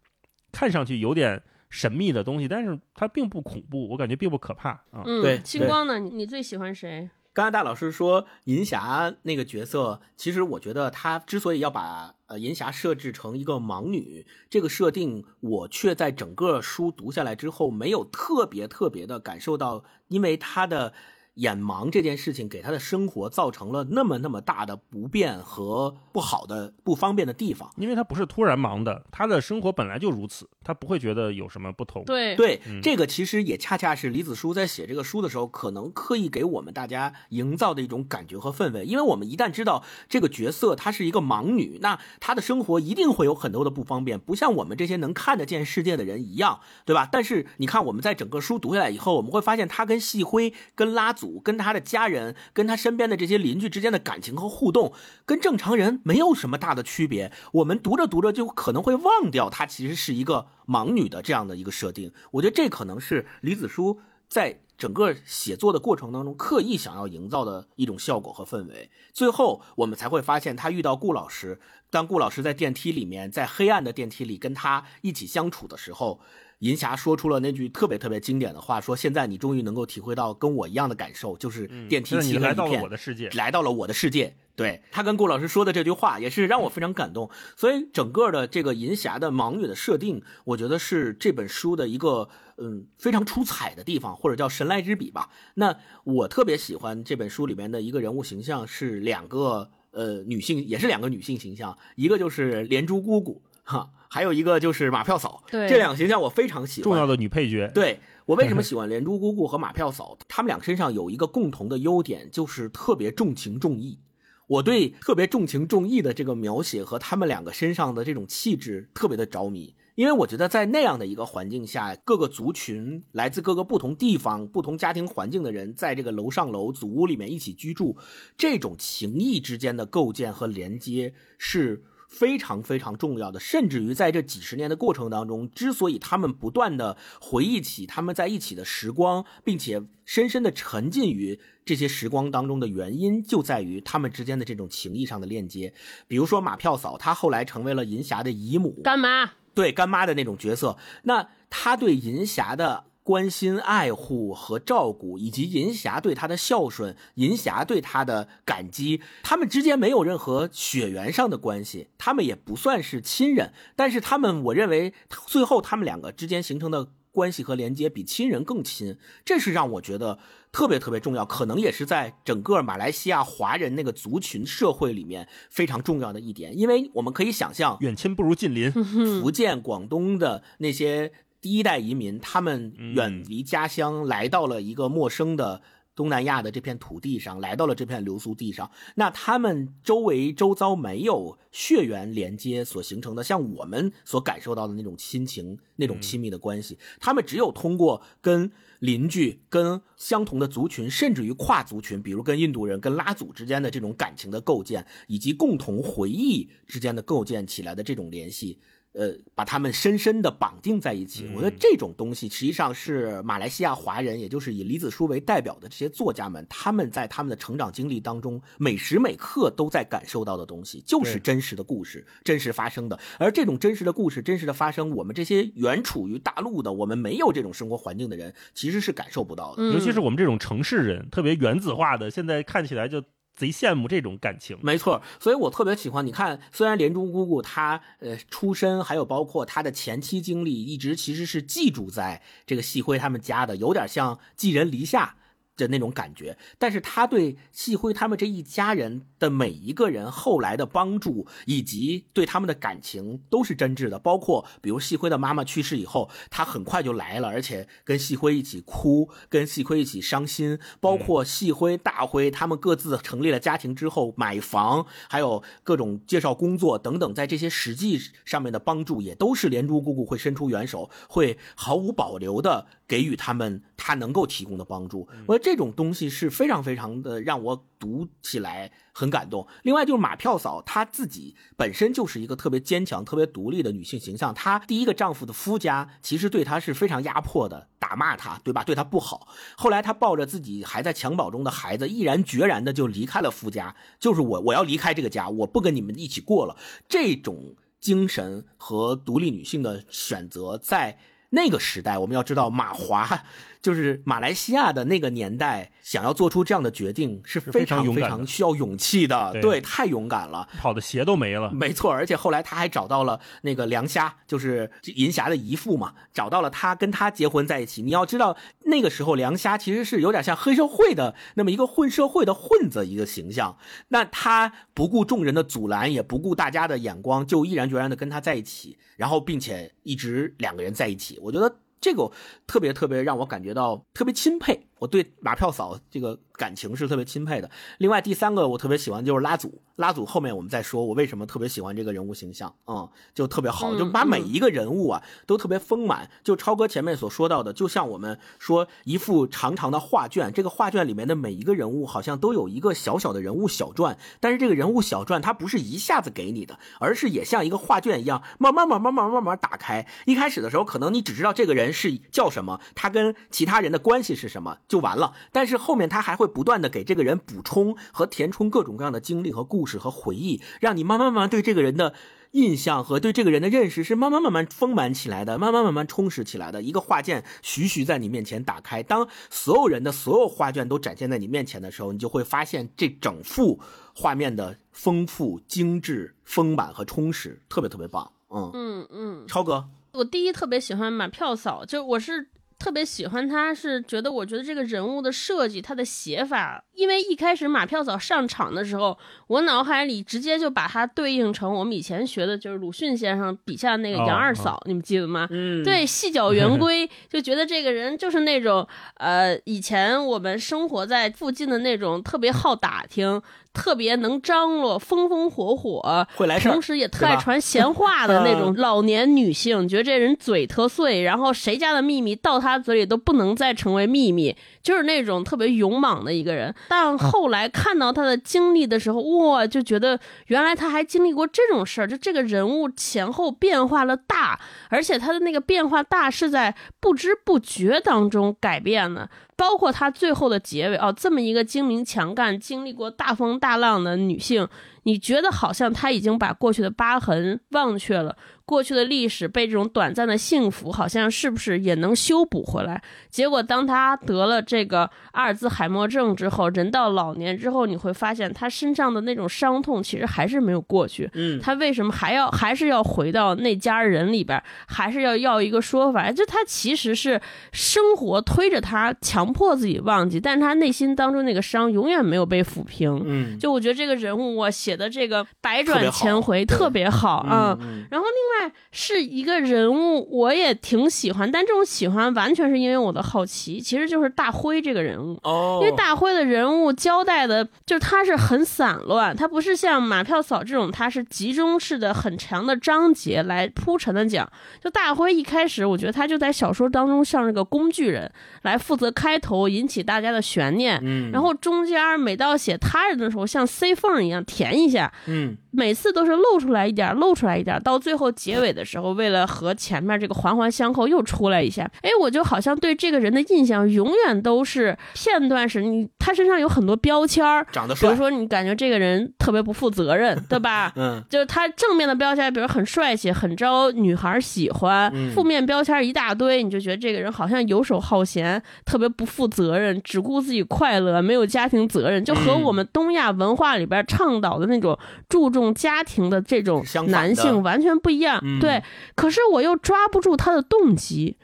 [0.50, 1.40] 看上去有点。
[1.70, 5.02] 神秘的东西，但是它并不恐怖，我感觉并不可怕啊。
[5.04, 5.40] 嗯，对。
[5.44, 5.98] 星光呢？
[5.98, 7.10] 你你最喜欢谁？
[7.32, 20.92] 刚才大老师说银霞那个角色，其实我觉得他之所以要把呃银霞设置成一个盲女，这个设定，我却在整个书读下来之后，没有特别特别的感受到，因为他的。
[21.38, 32.04] 眼盲这件事情给他的生活造成了那么那么大的不便和不好的不方便的地方，因为他不是突然盲的，他的生活本来就如此，他不会觉得有什么不同。
[32.04, 38.84] 对对，这个其实也恰恰是李子书在写这个书的时候，可能刻意给我们大家营造的一种感觉和氛围。
[38.84, 47.08] 因为我们一旦知道这个角色她是一个盲女，那她的生活一定会有很多的不方便，不像我们这些能看得见世界的人一样，对吧？
[47.10, 51.27] 但是你看，我们在整个书读下来以后，我们会发现她跟细辉、跟拉祖。
[51.40, 54.92] 跟他的家人、跟他身边的这些邻居之间的感情和互动，
[55.26, 57.30] 跟正常人没有什么大的区别。
[57.52, 62.12] 我们读着读着就可能会忘掉他其实是一个盲女的这样的一个设定。
[62.30, 68.90] 我觉得这可能是李子书在整个写作的过程当中刻意想要营造的一种效果和氛围。
[69.12, 71.60] 最后我们才会发现，他遇到顾老师，
[71.90, 76.20] 当顾老师在电梯里面，在黑暗的电梯里跟他一起相处的时候。
[76.60, 87.30] 银霞说出了那句特别特别经典的话，说：“现在你终于能够体会到跟我一样的感受，就是电梯漆黑一片，我的世界来到了我的世界。”对他跟顾老师说的这句话，也是让我非常感动。
[87.56, 95.30] 所以整个的这个银霞的盲女的设定，我觉得是这本书的一个嗯非常出彩的地方，或者叫神来之笔吧。
[95.54, 103.40] 那我特别喜欢这本书里面的一个人物形象是两个呃女性，也是两个女性形象，一个就是连珠姑姑。
[103.62, 106.84] 哈，还有一个就是马票嫂，对，这两个形象我非常喜欢。
[106.84, 110.16] 重要的女配角，对我为什么 喜欢连珠姑姑和马票嫂？
[110.26, 114.00] 他们俩身上有一个共同的优点，就是特别重情重义。
[114.46, 127.98] 我对特别重情重义的这个描写和他们两个身上的这种气质特别的着迷，因为我觉得在那样的一个环境下，各个族群来自各个不同地方、不同家庭环境的人，在这个楼上楼祖屋里面一起居住，
[128.38, 131.84] 这种情谊之间的构建和连接是。
[132.08, 145.72] 非常非常重要的，甚至于在这几十年的过程当中，之所以他们不断的回忆起他们在一起的时光，并且深深的沉浸于这些时光当中的原因，就在于他们之间的这种情谊上的链接。
[146.08, 152.86] 比如说马票嫂，她后来成为了银霞的姨母、干妈，对干妈的那种角色，那她对银霞的。
[153.08, 164.92] 关心、爱护和照顾，以及银霞对他的孝顺，银霞对他的感激，他们之间没有任何血缘上的关系，他们也不算是亲人，但是他们，我认为
[165.26, 170.18] 最后他们两个之间形成的关系和连接比亲人更亲，这是让我觉得
[170.52, 181.10] 特别特别重要，可能也是在整个马来西亚华人那个族群社会里面非常重要的一点，因为我们可以想象，远亲不如近邻，福建、广东的那些。
[181.40, 185.62] 第一代移民，他们远离家乡，来到了一个陌生的
[185.94, 188.70] 东南亚的这片土地上，来到了这片流苏地上。
[188.96, 196.78] 那他们周围周遭没有血缘连接所形成的，像我们所感受到的那种亲情、那种亲密的关系。
[197.00, 208.58] 他们只有通过跟邻居、跟相同的族群，甚至于跨族群，比如跟印度人、跟拉祖之间的这种感情的构建，以及共同回忆之间的构建起来的这种联系。
[208.98, 211.30] 呃，把他们深深的绑定在一起。
[211.32, 222.98] 我觉得这种东西实际上是马来西亚华人，也就是以李子书为代表的这些作家们，他们在他们的成长经历当中，每时每刻都在感受到的东西，就是真实的故事，真实发生的。
[223.20, 229.62] 而这种真实的故事，真实的发生，我们这些原处于大陆的，我们没有这种生活环境的人，其实是感受不到的。
[229.70, 233.00] 尤其是我们这种城市人，特别原子化的，现在看起来就。
[233.38, 236.04] 贼羡慕这种感情，没错，所以我特别喜欢。
[236.04, 245.14] 你看，虽然连珠姑姑她呃出身，还有包括她的前期经历，一直其实是寄住在这个细辉他们家的，有点像寄人篱下。
[245.58, 253.98] 的那种感觉，但是他对细辉他们这一家人的每一个人后来的帮助，以及对他们的感情都是真挚的。
[253.98, 260.58] 包括比如细辉的妈妈去世以后，他很快就来了，而且跟细辉一起哭，跟细辉一起伤心。
[260.80, 272.66] 包括细辉、大辉他们各自成立了家庭之后买房，还有各种介绍工作等等，在这些实际上面的帮助，也都是连珠姑姑会伸出援手，会毫无保留的。
[272.88, 279.46] 给予他们他能够提供的帮助，我觉得这种东西是非常非常的让我读起来很感动。
[279.62, 284.32] 另外就是马票嫂，她自己本身就是一个特别坚强、特别独立的女性形象。
[284.32, 288.64] 她第一个丈夫的夫家其实对她是非常压迫的，打骂她，对吧？
[288.64, 289.28] 对她不好。
[289.58, 296.56] 后来她抱着自己还在襁褓中的孩子，毅然决然的就离开了夫家，就是我我要离开这个家，我不跟你们一起过了。
[296.88, 300.98] 这种精神和独立女性的选择，在。
[301.30, 303.24] 那个时代，我们要知道马华。
[303.60, 311.50] 就是马来西亚的那个年代，想要做出这样的决定是非常非常需要勇气的，对，太勇敢了，跑的鞋都没了。
[311.50, 317.82] 没错，而且后来他还找到了那个梁虾，就是银霞的姨父嘛，找到了他，跟他结婚在一起。
[317.82, 318.36] 你要知道，
[318.66, 323.56] 那个时候梁虾其实是有点像黑社会的那么一个混社会的混子一个形象，
[323.88, 331.18] 那他不顾众人的阻拦，也不顾大家的眼光，就毅然决然的跟他在一起，然后并且一直两个人在一起。
[331.20, 331.56] 我觉得。
[331.80, 332.10] 这个
[332.46, 337.50] 特别特别让我感觉到特别钦佩，我对马票嫂这个感情是特别钦佩的。
[337.78, 346.10] 另外第三个我特别喜欢就是拉祖，拉祖后面我们再说我为什么特别喜欢这个人物形象，嗯，就特别好，就把每一个人物啊都特别丰满。
[346.22, 359.86] 就超哥前面所说到的，就像我们说一幅长长的画卷，这个画卷里面的每一个人物好像都有一个小小的人物小传，但是这个人物小传它不是一下子给你的，而是也像一个画卷一样，慢慢慢慢慢慢慢慢打开。
[360.06, 364.58] 一开始的时候可能你只知道这个人是叫什么，他跟其他人的关系是什么。
[364.68, 366.28] 就完了，但是后面他还会。
[366.28, 371.94] 不断的给这个人补充和填充各种各样的经历和故事和回忆，让你慢慢慢慢对这个人的
[372.32, 376.60] 印象和对这个人的认识是慢慢慢慢丰满起来的，慢慢慢慢充实起来的。
[376.62, 383.58] 一个画卷徐徐在你面前打开，当所有人的所有画卷都展现在你面前的时候，你就会发现这整幅
[383.94, 388.12] 画面的丰富、精致、丰满和充实，特别特别棒。
[388.28, 392.28] 嗯嗯嗯，超哥，我第一特别喜欢马票嫂，就我是。
[392.58, 398.98] 特别喜欢他，是觉得我觉得这个人物的设计，他的写法，因为一开始马票嫂上场的时候，
[399.28, 405.28] 我脑海里直接就把他对应成我们以前学的，就是鲁迅先生笔下那个杨二嫂，你们记得吗？
[405.30, 413.22] 嗯，对，细脚圆规，就觉得这个人就是那种，呃，以前我们生活在附近的那种特别好打听。
[413.58, 426.54] 特别能张罗、风风火火，会来事儿同时也特爱传闲话的那种 老年女性，觉得这人嘴特碎，然后谁家的秘密到他嘴里都不能再成为秘密，就是那种特别勇猛的一个人。
[426.68, 429.98] 但后来看到他的经历的时候，哇，就觉得
[430.28, 434.38] 原来他还经历过这种事儿，就这个人物前后变化了大，
[434.70, 439.10] 而且他的那个变化大是在不知不觉当中改变的。
[439.38, 444.48] 包括她最后的结尾哦，这么一个精明强干、经历过大风大浪的女性，
[444.82, 448.16] 你觉得好像她已经把过去的疤痕忘却了。
[448.48, 452.82] 过去的历史被这种短暂的幸福，好像是不是也能修补回来？
[453.10, 461.10] 结果当他得了这个阿尔兹海默症之后，人到老年之后，你会发现他身上的那种伤痛其实还是没有过去。
[461.12, 466.10] 嗯，他为什么还要还是要回到那家人里边，还是要要一个说法？
[466.10, 467.20] 就他其实是
[467.52, 472.98] 生活推着他，强迫自己忘记，但是他内心当中那个伤永远没有被抚平。
[473.04, 477.54] 嗯，就我觉得这个人物我写的这个百转千回特别好啊。
[477.60, 478.37] 嗯，然后另外。
[478.70, 485.18] 是一个人物，我也挺喜欢，但这种喜欢完全是因为我的好奇，其实就是大辉这个人物。
[485.22, 494.30] 哦，因为大辉的人物交代的，就是他是很散乱，他不是像马票嫂这种，他是集中式的很长的章节来铺陈的讲。
[494.62, 498.10] 就大辉一开始，我觉得他就在小说当中像是个工具人，
[498.42, 505.36] 来负责开头引起大家的悬念，嗯，然后中间每到写他人的时候，像塞缝一样填一下，嗯。
[505.50, 511.70] 每次都是露出来一点，露出来一点，到最后结尾的时候，为了和前面这个环环相扣，又出来一下。
[511.82, 520.72] 哎，我就好像对这个人的印象永远都是片段式，你他身上有很多标签儿，长得帅，比如说你感觉这个人特别不负责任，对吧？
[520.76, 535.48] 嗯，就是他正面的标签，比如很帅气，很招女孩喜欢；负面标签一大堆，你就觉得这个人好像游手好闲，特别不负责任，只顾自己快乐，没有家庭责任，就和我们东亚文化里边倡导的那种注重。
[535.58, 538.62] 家庭的这种男性完全不一样，对。
[538.94, 541.16] 可是我又抓不住他的动机，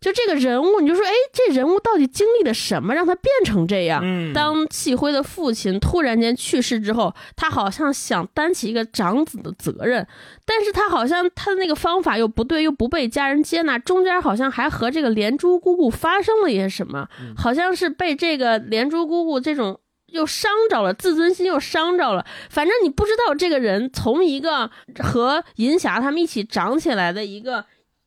[0.00, 4.02] 就这个人物，你就说，哎，这人物到底经历了什么，让他变成这样？
[4.32, 10.06] 当细辉的父亲突然间去世之后，他好像想担起一个长子的责任，
[10.44, 19.78] 但是他好像他的那个方法又不对，又不被家人接纳，中间好像还和这个连珠姑姑发生了一些什么，好像是被这个连珠姑姑这种。
[20.12, 22.24] 又伤着了自尊心，又伤着了。
[22.48, 24.70] 反正你不知道这个人从一个
[25.02, 27.64] 和银霞他们一起长起来的一个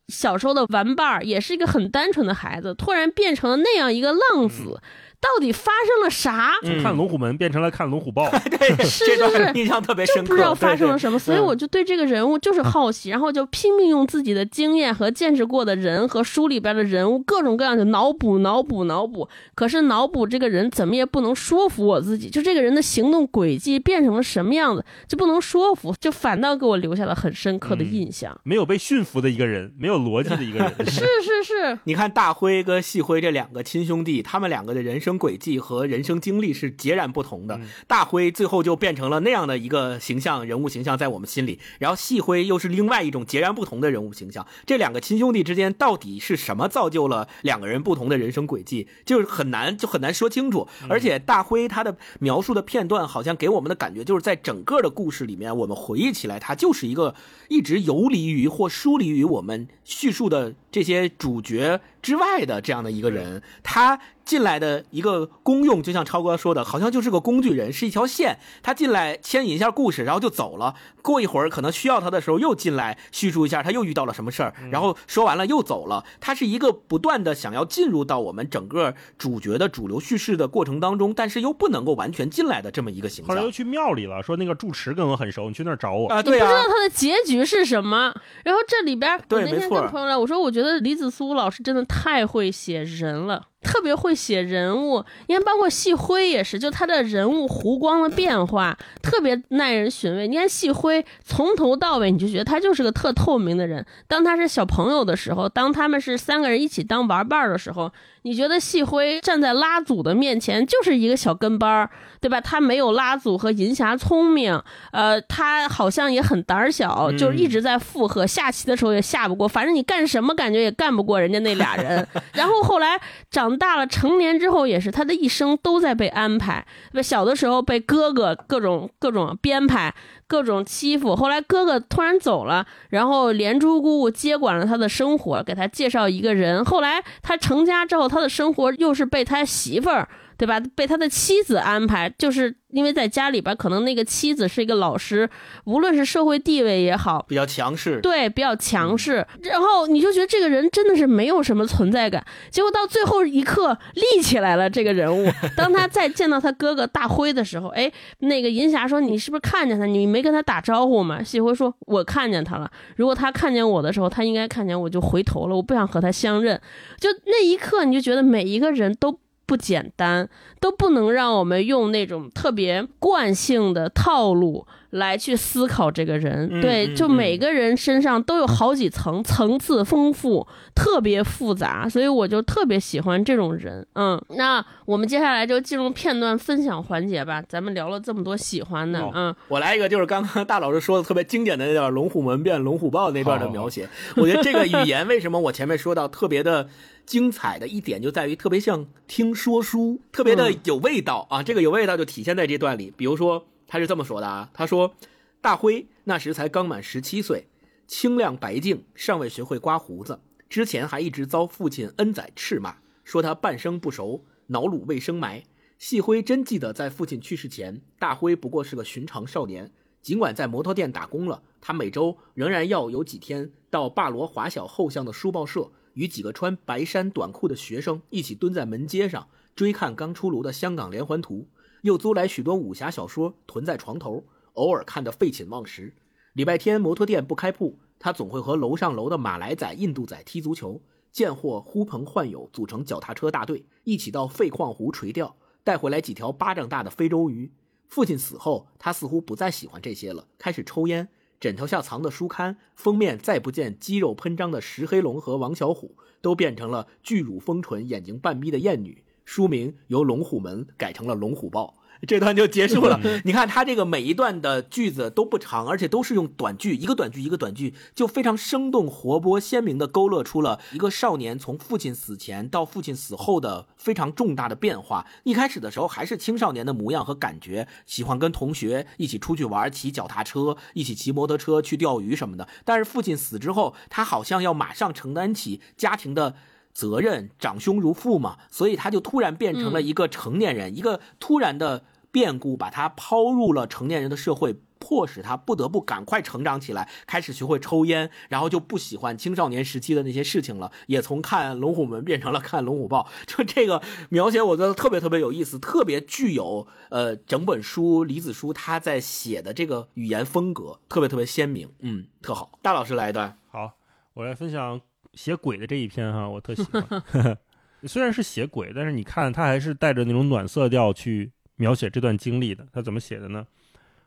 [0.08, 4.82] 小时候的玩伴儿，也是一个很单纯的孩子，突然变成了那样一个浪子。
[5.20, 6.54] 到底发生了啥？
[6.64, 10.30] 从看龙虎门变成了看龙虎豹， 对， 是是是，印象特别深刻。
[10.30, 19.28] 不知道发生了什么，所以我就对这个人物就是好奇，然后就拼命用自己的经验和见识过的人和书里边的人物各种各样的脑补、脑补、脑补。
[19.56, 28.40] 可是脑补这个人怎么也不能说服我自己，就这个人的行动轨迹变成了什么样子，就不能说服，就反倒给我留下了很深刻的印象。
[28.44, 30.74] 没有被驯服的一个人，没有逻辑的一个人。
[30.86, 35.16] 是是是，你看大辉跟细辉这两个亲兄弟，他们两个的人生。
[35.18, 37.60] 轨迹和人生经历是截然不同的。
[37.88, 41.60] 大辉最后就变成了那样的一个形象，人物形象在我们心里。
[41.80, 44.46] 然后细辉又是另外一种截然不同的人物形象。
[44.66, 50.68] 这两个亲兄弟之间到底是什么造就了两个人不同的人生轨迹，就是很难就很难说清楚。
[50.90, 57.16] 而且大辉他的描述的片段，好像给我们的感觉就是在整个的故事里面，我们回忆起来，他就是一个
[57.48, 63.42] 一直游离于或疏离于我们叙述的这些主角之外的这样的一个人。
[63.64, 64.00] 他。
[64.26, 68.40] 进来的一个功用，就像超哥说的，好像就是个工具人，是一条线。
[68.64, 70.74] 他进来牵引一下故事，然后就走了。
[71.04, 76.04] 过一会儿可能需要他的时候又进来叙述一下他又遇到了什么事儿，然后说完了又走了。
[76.20, 83.30] 他是一个不断的想要进入到我们整个主角的主流叙事的过程当中，但是又不能够完全进来的这么一个形象。
[83.30, 86.24] 后来又去庙里了，说那个住持跟我很熟，你去那儿找我啊。
[86.24, 88.12] 对啊，不知道他的结局是什么。
[88.44, 93.48] 然后这里边，我那天跟朋友聊，我说我觉得李子苏老师真的太会写人了。
[93.66, 100.28] 特别会写人物，你看，包括细辉也是，就他的人物弧光的变化特别耐人寻味。
[100.28, 103.86] 你看细辉从头到尾，你就觉得他就是个特透明的人。
[104.08, 107.92] 当他是小朋友的时候，当他们是三个人一起当玩伴的时候。
[108.28, 112.42] 你觉得细辉站在拉祖的面前就是一个小跟班儿，对吧？
[112.42, 114.60] 他没有拉祖和银霞聪明，
[114.92, 118.26] 呃，他好像也很胆小，就是一直在附和。
[118.26, 122.08] 下棋的时候也下不过，反正你干什么感觉也干不过人家那俩人。
[122.34, 123.00] 然后后来
[123.30, 126.66] 长大了，成年之后也是，他的一生都在被安排。
[127.02, 129.94] 小的时候被哥哥各种各种编排。
[130.28, 136.66] 各种欺负，后来哥哥突然走了，然后连珠姑姑接管了他的生活，给他介绍一个人。
[136.66, 140.60] 后来他成家之后，他的生活又是被他媳妇儿对吧？
[140.76, 145.30] 被他的妻子安排，就是因为在家里边，可能那个妻子是一个老师，
[145.66, 149.26] 无论是社会地位也好，比较强势，对，比较强势。
[149.44, 152.26] 然后你就觉得这个人真的是没有什么存在感。
[152.50, 155.32] 结果到最后一刻立起来了，这个人物。
[155.56, 159.86] 当他再见到他哥哥大辉的时候，哎，那个银霞说：“你是不是看见他？
[159.86, 162.70] 你没跟他打招呼吗？”细辉说：“我看见他了。
[162.98, 165.56] 如果他看见我的时候，他应该看见我就回头了。
[165.56, 166.60] 我不想和他相认。
[167.00, 170.28] 就那一刻，你就觉得每一个人都。”不简单，
[170.60, 176.62] 都不能让我们用那种特别惯性的套路来去思考这个人。
[176.62, 183.86] 对，就每个人身上都有好几层，层次丰富，特别复杂，所以我就特别喜欢这种人。
[183.94, 187.44] 嗯，那我们接下来就进入片段分享环节吧。
[187.48, 193.88] 咱们聊了这么多喜欢的，嗯，我来一个，就是刚刚大老师说的特别经典的那段龙虎门变龙虎豹那段的描写。
[194.18, 196.68] 我觉得这个语言为什么我前面说到特别的。
[197.06, 201.44] 精彩的一点就在于特别像听说书，特别的有味道啊！
[201.44, 202.92] 这个有味道就体现在这段里。
[202.98, 204.96] 比如说，他是这么说的啊：“他说，
[205.40, 207.48] 大辉那时才刚满十七岁，
[207.88, 215.44] 清亮白净，尚未学会刮胡子，之前还一直遭父亲恩宰斥骂，说他半生不熟，脑卤未生埋。
[215.78, 231.48] 细辉真记得，在父亲去世前，大辉不过是个寻常少年，尽管在摩托店打工了，他每周仍然要有几天到霸罗华小后巷的书报社。”与几个穿白衫短裤的学生一起蹲在门街上追看刚出炉的香港连环图，
[231.82, 234.24] 又租来许多武侠小说囤在床头，
[234.54, 235.94] 偶尔看得废寝忘食。
[236.34, 240.82] 礼拜天摩托店不开铺，他总会和楼上楼的马来仔、印度仔踢足球，
[241.12, 247.54] 见货呼朋唤友组成脚踏车大队，一起到废矿湖垂钓，带回来几条巴掌大的非洲鱼。
[247.88, 251.08] 父亲死后，他似乎不再喜欢这些了，开始抽烟。
[251.40, 259.04] 枕头下藏的书刊封面再不见肌肉喷张的石黑龙和王小虎，都变成了巨乳丰唇、眼睛半眯的艳女。
[259.26, 261.76] 书名由龙虎门改成了龙虎豹。
[262.08, 263.00] 这段就结束了。
[263.24, 275.06] 你看他这个每一段的句子都不长，而且都是用短句，一个短句一个短句，就非常生动活泼、鲜明的勾勒出了一个少年从父亲死前到父亲死后的非常重大的变化。
[275.24, 282.48] 一开始的时候还是青少年的模样和感觉，喜欢跟同学一起出去玩，骑脚踏车，一起骑摩托车去钓鱼什么的。
[282.64, 286.36] 但是父亲死之后，他好像要马上承担起家庭的。
[286.76, 303.08] 责任长兄如父嘛，所以他就突然变成了一个成年人，一个突然的变故把他抛入了成年人的社会，迫使他不得不赶快成长起来，开始学会抽烟，然后就不喜欢青少年时期的那些事情了，也从看龙虎门变成了看龙虎豹。
[303.26, 312.60] 就这个描写，我觉得特别特别有意思，特别具有呃整本书李子书他在写的这个语言风格，特别特别鲜明，嗯，特好。
[312.62, 313.72] 大老师来一段，好，
[314.14, 314.82] 我来分享。
[315.16, 317.38] 写鬼的这一篇哈，我特喜欢。
[317.88, 322.66] 虽然是写鬼，但是你看他还是带着那种暖色调去描写这段经历的。
[322.72, 323.46] 他怎么写的呢？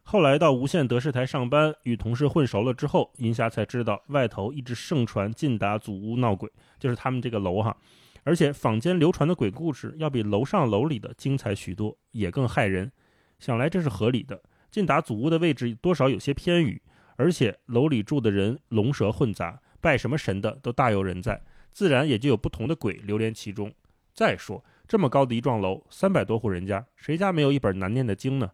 [0.02, 7.76] 后来到无线德视台上班，与同事混熟了之后，银霞才知道外头一直盛传晋达祖屋闹鬼，就是他们这个楼哈。
[8.24, 12.90] 而且坊间流传的鬼故事要比楼上楼里的精彩许多，也更骇人。
[13.38, 14.42] 想来这是合理的。
[14.70, 16.80] 晋达祖屋的位置多少有些偏远，
[17.16, 19.60] 而且楼里住的人龙蛇混杂。
[19.80, 23.72] 拜什么神的都大有人在，自然也就有不同的鬼流连其中。
[24.12, 28.50] 再说这么高的一幢楼，三百多户人家，谁家没有一本难念的经呢？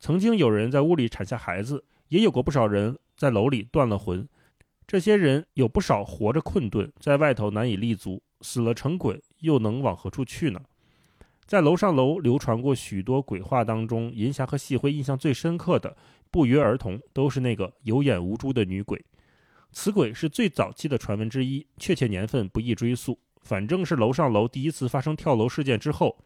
[0.00, 4.28] 曾经有人在屋里产下孩子，也有过不少人在楼里断了魂。
[4.86, 10.60] 这些人有不少活着困顿，在外头难以立足，死了成鬼，又能往何处去呢？
[11.46, 15.96] 在楼上楼流传过许多鬼话当中，银霞和细辉印象最深刻的，
[16.30, 19.02] 不约而同都是那个有眼无珠的女鬼。
[19.74, 23.18] 此鬼是最早期的传闻之一，确切年份不易追溯。
[23.42, 26.16] 反正是楼上楼第一次发生跳楼事件之后，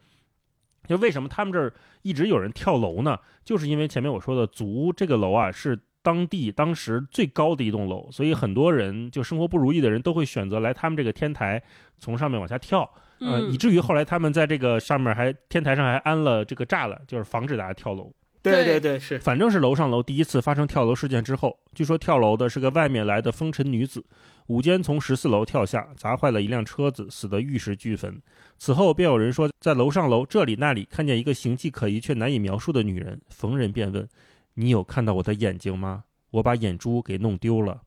[0.87, 1.73] 就为什么他们这儿
[2.03, 3.19] 一直有人跳楼呢？
[3.45, 11.61] 就是因为前面我说的足这个楼啊，是当地当时最高的一栋楼，所以很多人就生活不如意的人都会选择来他们这个天台，
[11.99, 12.89] 从上面往下跳。
[13.21, 18.13] 嗯，以至于后来他们在这个上面还天台上还安了这个栅栏，就是防止大家跳楼。
[18.51, 24.05] 对对对，是，反正是楼上楼第一次发生跳楼事件之后，据说跳楼的是个外面来的风尘女子，
[24.47, 28.21] 午间从十四楼跳下，砸坏了一辆车子，死得玉石俱焚。
[28.57, 34.09] 此后便有人说，在楼上楼这里那里看见一个形迹可疑却难以描述的女人，逢人便问
[34.55, 36.05] ：“你有看到我的眼睛吗？
[36.31, 37.83] 我把眼珠给弄丢了。”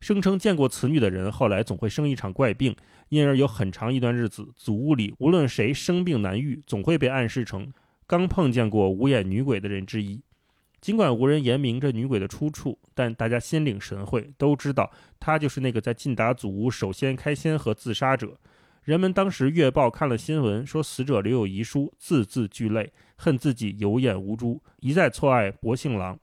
[0.00, 2.74] 声称见过此女的人，后来总会生一场怪病，
[3.10, 7.70] 因而有很长一段日子，祖屋里无论谁生病难愈，总会被暗示成。
[8.10, 10.20] 刚碰见过无眼女鬼的人之一，
[10.80, 14.90] 尽管无人言明这女鬼的出处，但大家心领神会，都知道
[15.20, 18.36] 她就是那个在晋达祖屋首先开先河自杀者。
[18.82, 26.18] 人们当时月报看了新闻，说死者留有遗书，字字俱泪，恨自己有眼无珠，一再错爱薄幸郎。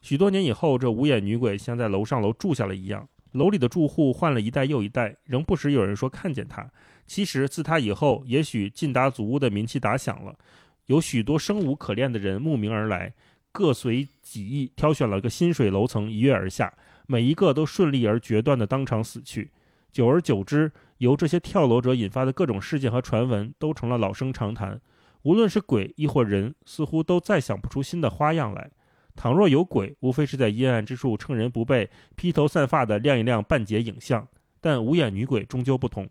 [0.00, 6.70] 许多年以后，这无眼女鬼像在楼上楼住下了一样，楼里的住户换了一代又一代，仍不时有人说看见她。
[7.06, 10.34] 其实自她以后，也许晋达祖屋的名气打响了，
[10.86, 13.12] 有许多生无可恋的人慕名而来，
[13.50, 16.72] 各随己意挑选了个薪水楼层，一跃而下，
[17.06, 19.50] 每一个都顺利而决断的当场死去。
[19.90, 24.80] 久而久之，由这些跳楼者引发的各种事件和传闻，都成了老生常谈。
[25.22, 28.70] 无论是鬼亦或人，似乎都再想不出新的花样来。
[29.14, 34.26] 倘若有鬼，无非是在阴暗之处趁人不备，披头散发的亮一亮半截影像。
[34.60, 36.08] 但无眼女鬼终究不同，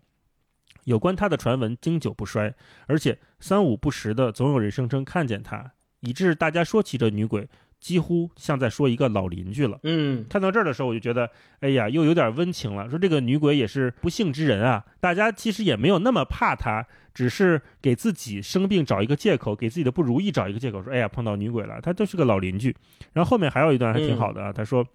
[0.84, 2.54] 有关他的传闻经久不衰，
[2.86, 7.48] 而且三五不时的总有人声称看见他，以致大家说起这女鬼。
[7.82, 9.76] 几乎像在说一个老邻居了。
[9.82, 11.28] 嗯，看到这儿的时候，我就觉得，
[11.58, 12.88] 哎呀，又有点温情了。
[12.88, 21.80] 说这个女鬼也是不幸之人啊，大家其实也没有那么怕她，只是给自己生病找一个借口，给自己的不如意找一个借口，说，哎呀，碰到女鬼了。
[21.80, 22.72] 她就是个老邻居。
[23.14, 24.86] 然后后面还有一段还挺好的啊，他说，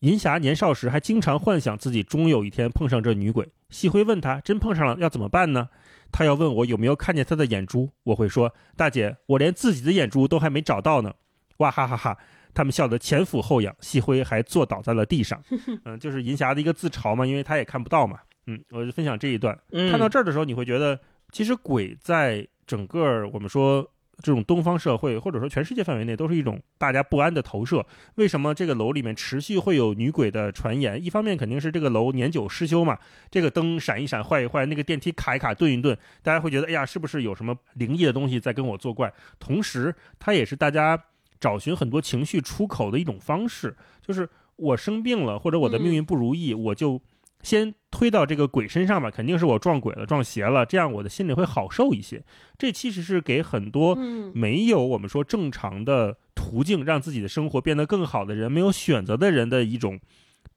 [0.00, 3.48] 银霞年少时还经常幻想自己终有一天碰上这女鬼。
[3.68, 5.68] 细辉问她，真碰上了要怎么办呢？
[6.10, 11.12] 她要问我有没有看见她的眼珠，我会说，大姐，我连自己的眼珠都还没找到呢。
[11.58, 12.16] 哇哈哈哈！
[12.54, 15.40] 他们笑得前俯后仰，细辉还坐倒在了地上。
[15.84, 18.18] 嗯，就是银霞的一个自嘲嘛，因为他也看不到嘛。
[18.46, 19.56] 嗯，我就分享这一段。
[19.90, 20.98] 看到这儿的时候，你会觉得，
[21.30, 23.86] 其实鬼在整个我们说
[24.22, 27.84] 这种东方社会，或者说全世界范围内，都是一种大家不安的投射。
[28.14, 31.02] 为什么这个楼里面持续会有女鬼的传言？
[31.02, 32.98] 一方面肯定是这个楼年久失修嘛，
[33.30, 39.12] 这个灯闪一闪、坏一坏，那个电梯卡一卡、顿一顿，大家会觉得，哎呀，是不是有什么灵异的东西在跟我作怪？
[39.38, 41.02] 同时，它也是大家。
[41.40, 43.74] 找寻很多情绪出口的一种方式，
[44.06, 47.00] 就是我生病了，或者我的命运不如意，我就
[47.42, 52.22] 先推到这个鬼身上吧，肯定是我撞鬼了、撞邪了，这样我的心里会好受一些。
[52.58, 53.96] 这其实是给很多
[54.34, 59.98] 没有我们说正常的途径，让自己的生活变得更好的人，没有选择的人的一种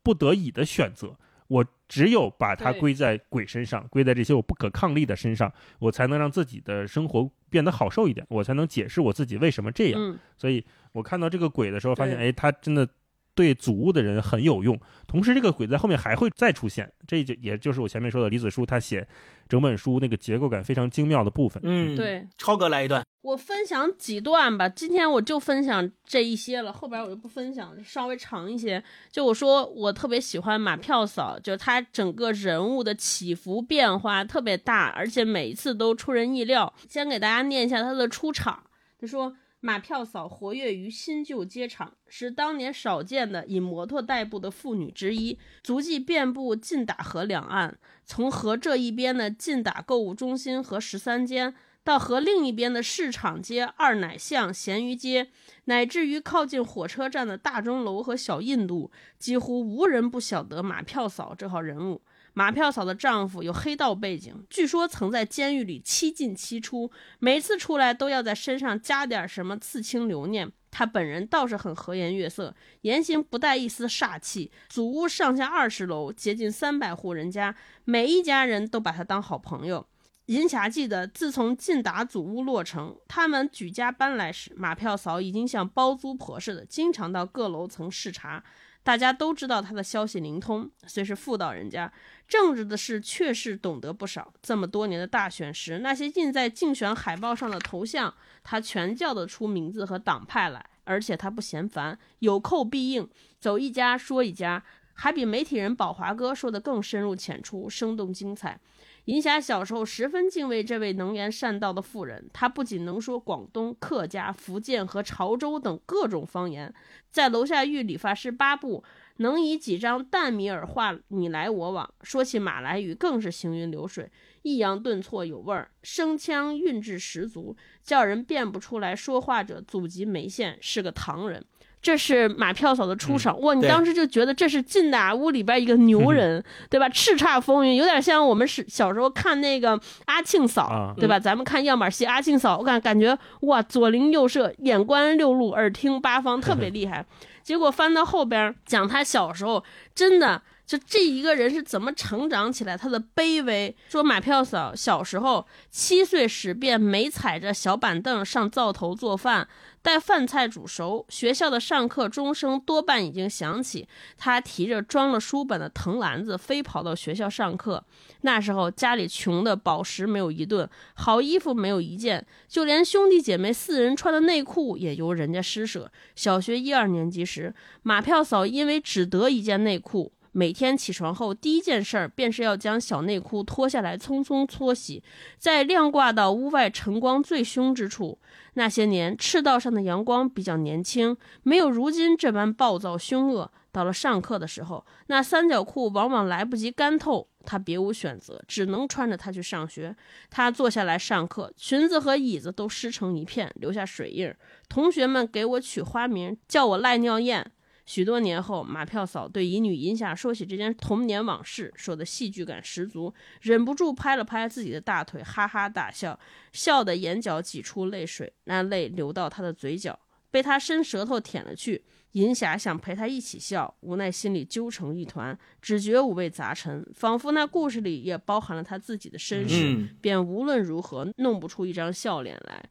[0.04, 1.16] 不得已的选择。
[1.48, 10.20] 我只有把它归在鬼身上，归在这些我不可抗力的身上，我才能让自己的生活变得好受一点，我才能解释我自己为什么这样。
[10.36, 12.88] 所以我看到这个鬼的时候，发现，哎，他真的。
[13.36, 19.08] 对祖屋的人很有用，同时这个鬼在后面还会再出现，这就也就是我前面说的李子书他写
[19.50, 21.62] 整本书那个结构感非常精妙的部分。
[21.66, 24.70] 嗯，对，超哥来一段，我分享几段吧。
[24.70, 28.84] 今天我就分享这一些了，后边我就不分享，稍微长一些。
[29.12, 36.72] 就我说我特别喜欢马票嫂，就她整个人物的起伏变化特别大，而且每一次都出人意料。
[36.88, 38.64] 先给大家念一下她的出场，
[39.00, 39.36] 她说。
[39.66, 55.30] 马票嫂活跃于新旧街场，是当年少见的以摩托代步的妇女之一，足迹遍布晋打河两岸，从河这一边的晋打购物中心和十三间，到河另一边的市场街、二奶巷、咸鱼街，
[55.64, 62.02] 乃至于靠近火车站的大钟楼和小印度，几乎无人不晓得马票嫂这号人物。
[62.34, 70.52] 马票嫂的丈夫有黑道背景，据说曾在监狱里七进七出，每次出来都要在身上加点什么刺青留念。
[70.72, 74.52] 他本人倒是很和颜悦色，言行不带一丝煞气。
[74.70, 77.56] 祖屋上下二十楼，接近三百户人家，
[77.86, 79.86] 每一家人都把他当好朋友。
[80.26, 88.44] 银霞记得，自从进达祖屋落成，他们举家搬来时，马票嫂已经像包租婆似的，经常到各楼层视察。
[88.84, 91.92] 大家都知道他的消息灵通，虽是妇道人家，
[92.28, 94.34] 政治的事确实懂得不少。
[94.42, 98.14] 这么多年的大选时，那些印在竞选海报上的头像，
[98.44, 103.10] 他全叫得出名字和党派来，而且他不嫌烦，有扣必应，
[103.40, 104.62] 走一家说一家，
[104.94, 108.60] 还比媒体人宝华哥说的更深入浅出、生动精彩。
[109.06, 116.74] 银霞小时候十分敬畏这位能言善道的妇人，她不仅能说广东、客家、福建和潮州等各种方言，
[117.12, 118.82] 在楼下遇理发师八步，
[119.18, 121.94] 能以几张淡米尔话你来我往。
[122.02, 124.10] 说起马来语，更是行云流水，
[124.44, 131.44] 抑扬顿挫有味儿，声腔韵致十足，叫人辨不出来说话者祖籍梅县是个唐人。
[131.84, 133.54] 这是马票嫂的出场哇！
[133.54, 136.88] 你当时就觉得这是进大屋里边一个牛人，对吧？
[136.88, 141.20] 叱咤风云，有点像我们是小时候看那个阿庆嫂，对吧？
[141.20, 147.06] 咱们看样板戏，阿庆嫂，我感感觉哇，左邻右舍，眼观六路，耳听八方，特别厉害。
[147.44, 149.62] 结果翻到后边讲他小时候，
[149.94, 153.76] 真的就这一个人是怎么成长起来，他的卑微。
[153.90, 159.50] 说马票嫂小时候七岁时便没踩着小板凳上灶头做饭。
[159.84, 163.86] 待饭菜煮熟，学校的上课钟声多半已经响起。
[164.18, 167.84] 他提着装了书本的藤篮子，飞跑到学校上课。
[168.22, 175.92] 那时候家里穷的饱食没有一顿，好衣服没有一件，就连兄弟姐妹四人穿的内裤也由人家施舍。
[176.16, 180.14] 小学一二年级时，马票嫂因为只得一件内裤。
[180.34, 185.02] 每天起床后，第一件事儿便是要将小内裤脱下来，匆匆搓洗，
[185.38, 188.20] 再晾挂到屋外晨光最凶之处。
[188.56, 193.50] 那些年，赤道上的阳光比较年轻，没有如今这般暴躁凶恶。
[193.72, 199.96] 到了上课的时候，那三角裤往往来不及干透，他别无选择，只能穿着它去上学。
[200.30, 204.32] 他坐下来上课，裙子和椅子都湿成一片，留下水印。
[204.70, 207.52] 同学们给我取花名，叫我赖尿燕。
[207.86, 216.18] 许多年后，马票嫂对乙女银霞说起这件童年往事，说的戏剧感十足，忍不住拍了拍自己的大腿，哈哈大笑，
[216.54, 220.00] 笑得眼角挤出泪水，那泪流到她的嘴角，
[220.32, 221.84] 被她伸舌头舔了去。
[222.14, 232.64] 银霞想陪她一起笑，无奈心里揪成一团，只觉五味杂陈，仿佛那故事里也包含了她自己的身世，便无论如何弄不出一张笑脸来。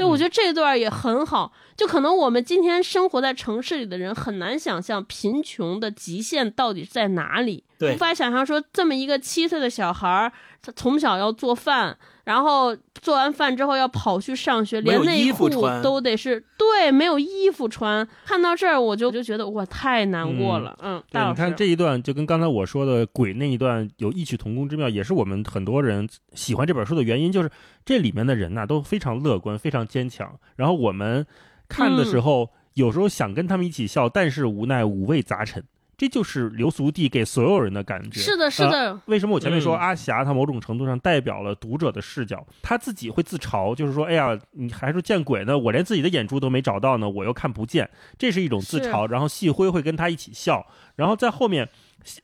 [0.00, 1.52] 对，我觉得这段也很好。
[1.76, 10.32] 就可能我们今天生活在城市里的人很难想象贫穷的极限到底在哪里，无法想象说这么一个七岁的小孩儿，
[10.62, 11.96] 他从小要做饭。
[12.22, 15.48] 然后做完饭之后要跑去上学，连内裤
[15.82, 18.06] 都得是对，没有衣服穿。
[18.24, 20.78] 看到这儿我就就觉得哇，太难过了。
[20.80, 27.50] 嗯，对，你看这一段就跟刚才我说的鬼那一段有异曲同工之妙，也是我们很多人喜欢这本书的原因，就是
[27.84, 30.38] 这里面的人呐都非常乐观，非常坚强。
[30.54, 31.26] 然后我们
[31.68, 35.64] 看的时候，有时候想跟他们一起笑，但是无奈五味杂陈。
[36.00, 38.20] 这就是流俗地给所有人的感觉。
[38.20, 38.98] 是的，是的。
[39.04, 42.42] 为什么我前面说阿霞她某种程度上代表了读者的视角？
[42.62, 45.58] 她自己会自嘲，就是说，哎呀，你还说见鬼呢？
[45.58, 47.86] 我连自己的眼珠都没找到呢，我又看不见，
[48.16, 49.06] 这是一种自嘲。
[49.10, 50.66] 然后细辉会跟他一起笑。
[50.96, 51.68] 然后在后面，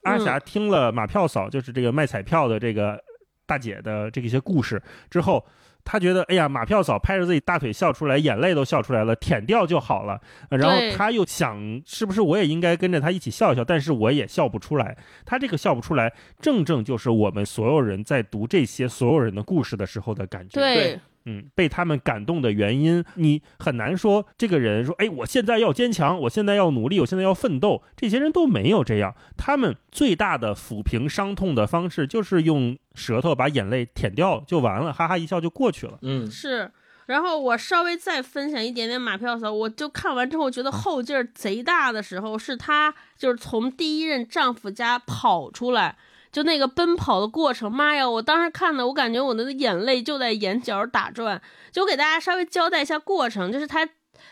[0.05, 2.99] 阿霞听了马票嫂，就是这个卖彩票的这个
[3.45, 5.45] 大姐的这一些故事之后。
[5.87, 10.21] 他觉得，哎呀，马票嫂拍着自己大腿笑出来，眼泪都笑出来了，舔掉就好了。
[10.51, 13.65] 然后他又想，是不是我也应该跟着他一起笑一笑？
[13.65, 14.99] 但是我也笑不出来。
[15.25, 20.61] 他这个笑不出来，正正就是我们所有人在读这些所有人的故事的时候的感觉。
[20.61, 21.01] 对。
[21.27, 24.25] 嗯，被他们感动的原因，你很难说。
[24.39, 29.15] 这个人说：“哎，我现在要坚强，我现在要努力，我现在要奋斗。”这些人都没有这样。
[29.37, 35.99] 他们最大的抚平伤痛的方式，就是用舌头把眼泪舔掉就完了，哈哈一笑就过去了。
[36.03, 36.71] 嗯，是。
[37.07, 45.97] 然后我稍微再分享一点点马票嫂，我就看完之后觉得后劲儿贼大的时候，是她就是从第一任丈夫家跑出来。
[46.37, 48.07] 就那个奔跑的过程，妈呀！
[48.07, 51.41] 我当时看的，我感觉我的眼泪就在眼角打转。
[51.73, 53.89] 就我给大家稍微交代一下过程，就是他。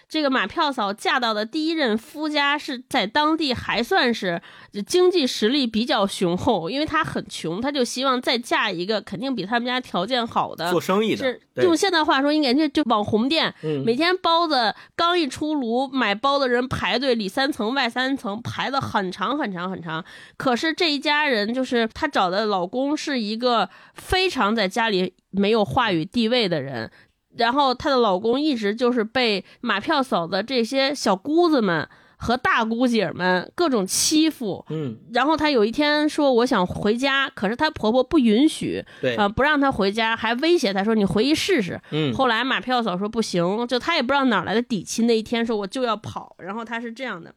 [0.09, 4.40] 这个马票嫂嫁到的第一任夫家是在当地还算是
[4.86, 11.24] 经济实力比较雄厚，因为她很穷，她就希望再嫁一个肯定比他们家条件好的做生意的。
[11.24, 13.55] 是用现代话说，应该就就网红店，
[13.85, 20.05] 每天包子刚一出炉，买包的人排队里三层外三层排的很长很长很长。
[20.36, 26.90] 可是这一家人就是她找的老公是一个非常在家里没有话语地位的人。
[27.36, 39.15] 然后她的老公一直就是被马票嫂的这些小姑子们和大姑姐们各种欺负，嗯，然后她有一天说我想回家，可是她婆婆不允许，对。
[39.16, 47.35] 啊，不让她回家，还威胁她说你回去试试，嗯，后来马票嫂说不行，就她也不知道哪来的底气，那一天说我就要跑，然后她是这样的，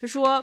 [0.00, 0.42] 就说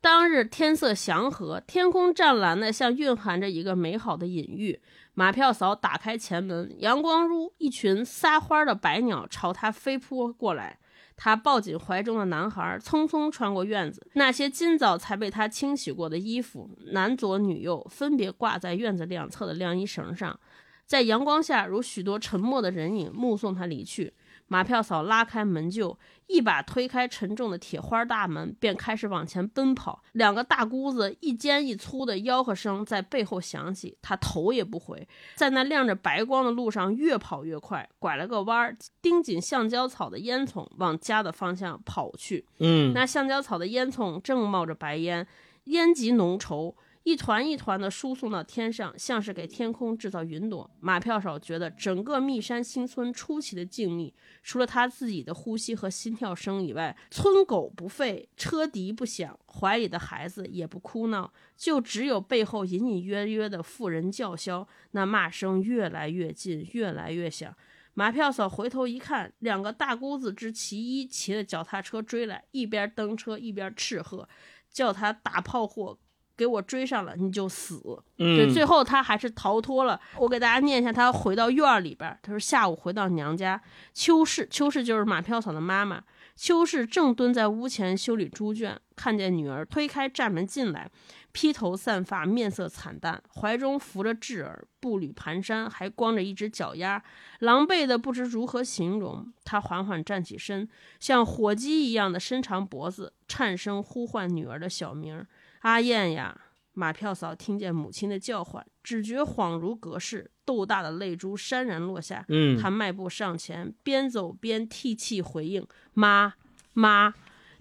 [0.00, 4.78] 当日天色祥和，天空湛蓝的，像蕴含着一个美好的隐喻。
[5.18, 10.78] 马票嫂打开前门，阳光如一群撒欢的白鸟朝她飞扑过来。
[11.16, 14.06] 她抱紧怀中的男孩，匆匆穿过院子。
[14.12, 20.38] 那些今早才被她清洗过的衣服，男左女右，分别挂在院子两侧的晾衣绳上，
[20.86, 24.14] 在阳光下如许多沉默的人影，目送他离去。
[24.48, 25.96] 马票嫂拉开门臼，
[26.26, 30.02] 一把推开沉重的铁花大门，便开始往前奔跑。
[30.12, 35.06] 两个大姑子一尖一粗的吆喝声在背后响起，她头也不回，
[35.36, 42.46] 在那亮着白光的路上越跑越快，拐了个弯儿，盯紧橡胶草的烟囱，往家的方向跑去。
[42.58, 45.26] 嗯，那橡胶草的烟囱正冒着白烟，
[45.64, 46.74] 烟极浓稠。
[47.04, 50.70] 一团一团的输送到天上，像是给天空制造云朵。
[50.80, 54.12] 马票嫂觉得整个密山新村出奇的静谧，
[54.42, 64.68] 除了他自己的呼吸和心跳声以外，村狗不吠，车笛不响，怀里的孩子也不哭闹，就只有背后隐隐约约的妇人叫嚣。
[64.90, 67.54] 那骂声越来越近，越来越响。
[67.94, 74.28] 马票嫂回头一看，两个大姑子之其一骑着脚踏车追来，一边蹬车一边斥喝，
[74.70, 75.98] 叫他打炮货。
[76.38, 77.82] 给我追上了，你就死。
[78.16, 80.00] 对，最后他还是逃脱了。
[80.16, 83.60] 我给大家念一下，他回到院儿里边，他说下午回到娘家，
[83.92, 86.04] 邱氏，邱氏就是马飘草的妈妈。
[86.36, 90.88] 邱氏正蹲在屋前修理猪圈，看见女儿推开站门进来，
[91.32, 97.02] 披头散发，面色惨淡，怀中扶着稚儿，步履蹒跚，还光着一只脚丫，
[97.40, 99.26] 狼狈的不知如何形容。
[99.44, 100.68] 他缓缓站起身，
[101.00, 105.26] 像火鸡一样的伸长脖子，颤声呼唤女儿的小名。
[105.60, 106.40] 阿燕呀，
[106.72, 112.24] 马票嫂听见母亲的叫唤，只觉恍如隔世，豆大的泪珠潸然落下。
[112.28, 116.34] 嗯，她迈步上前，边走边涕泣回应：“妈
[116.72, 117.14] 妈。”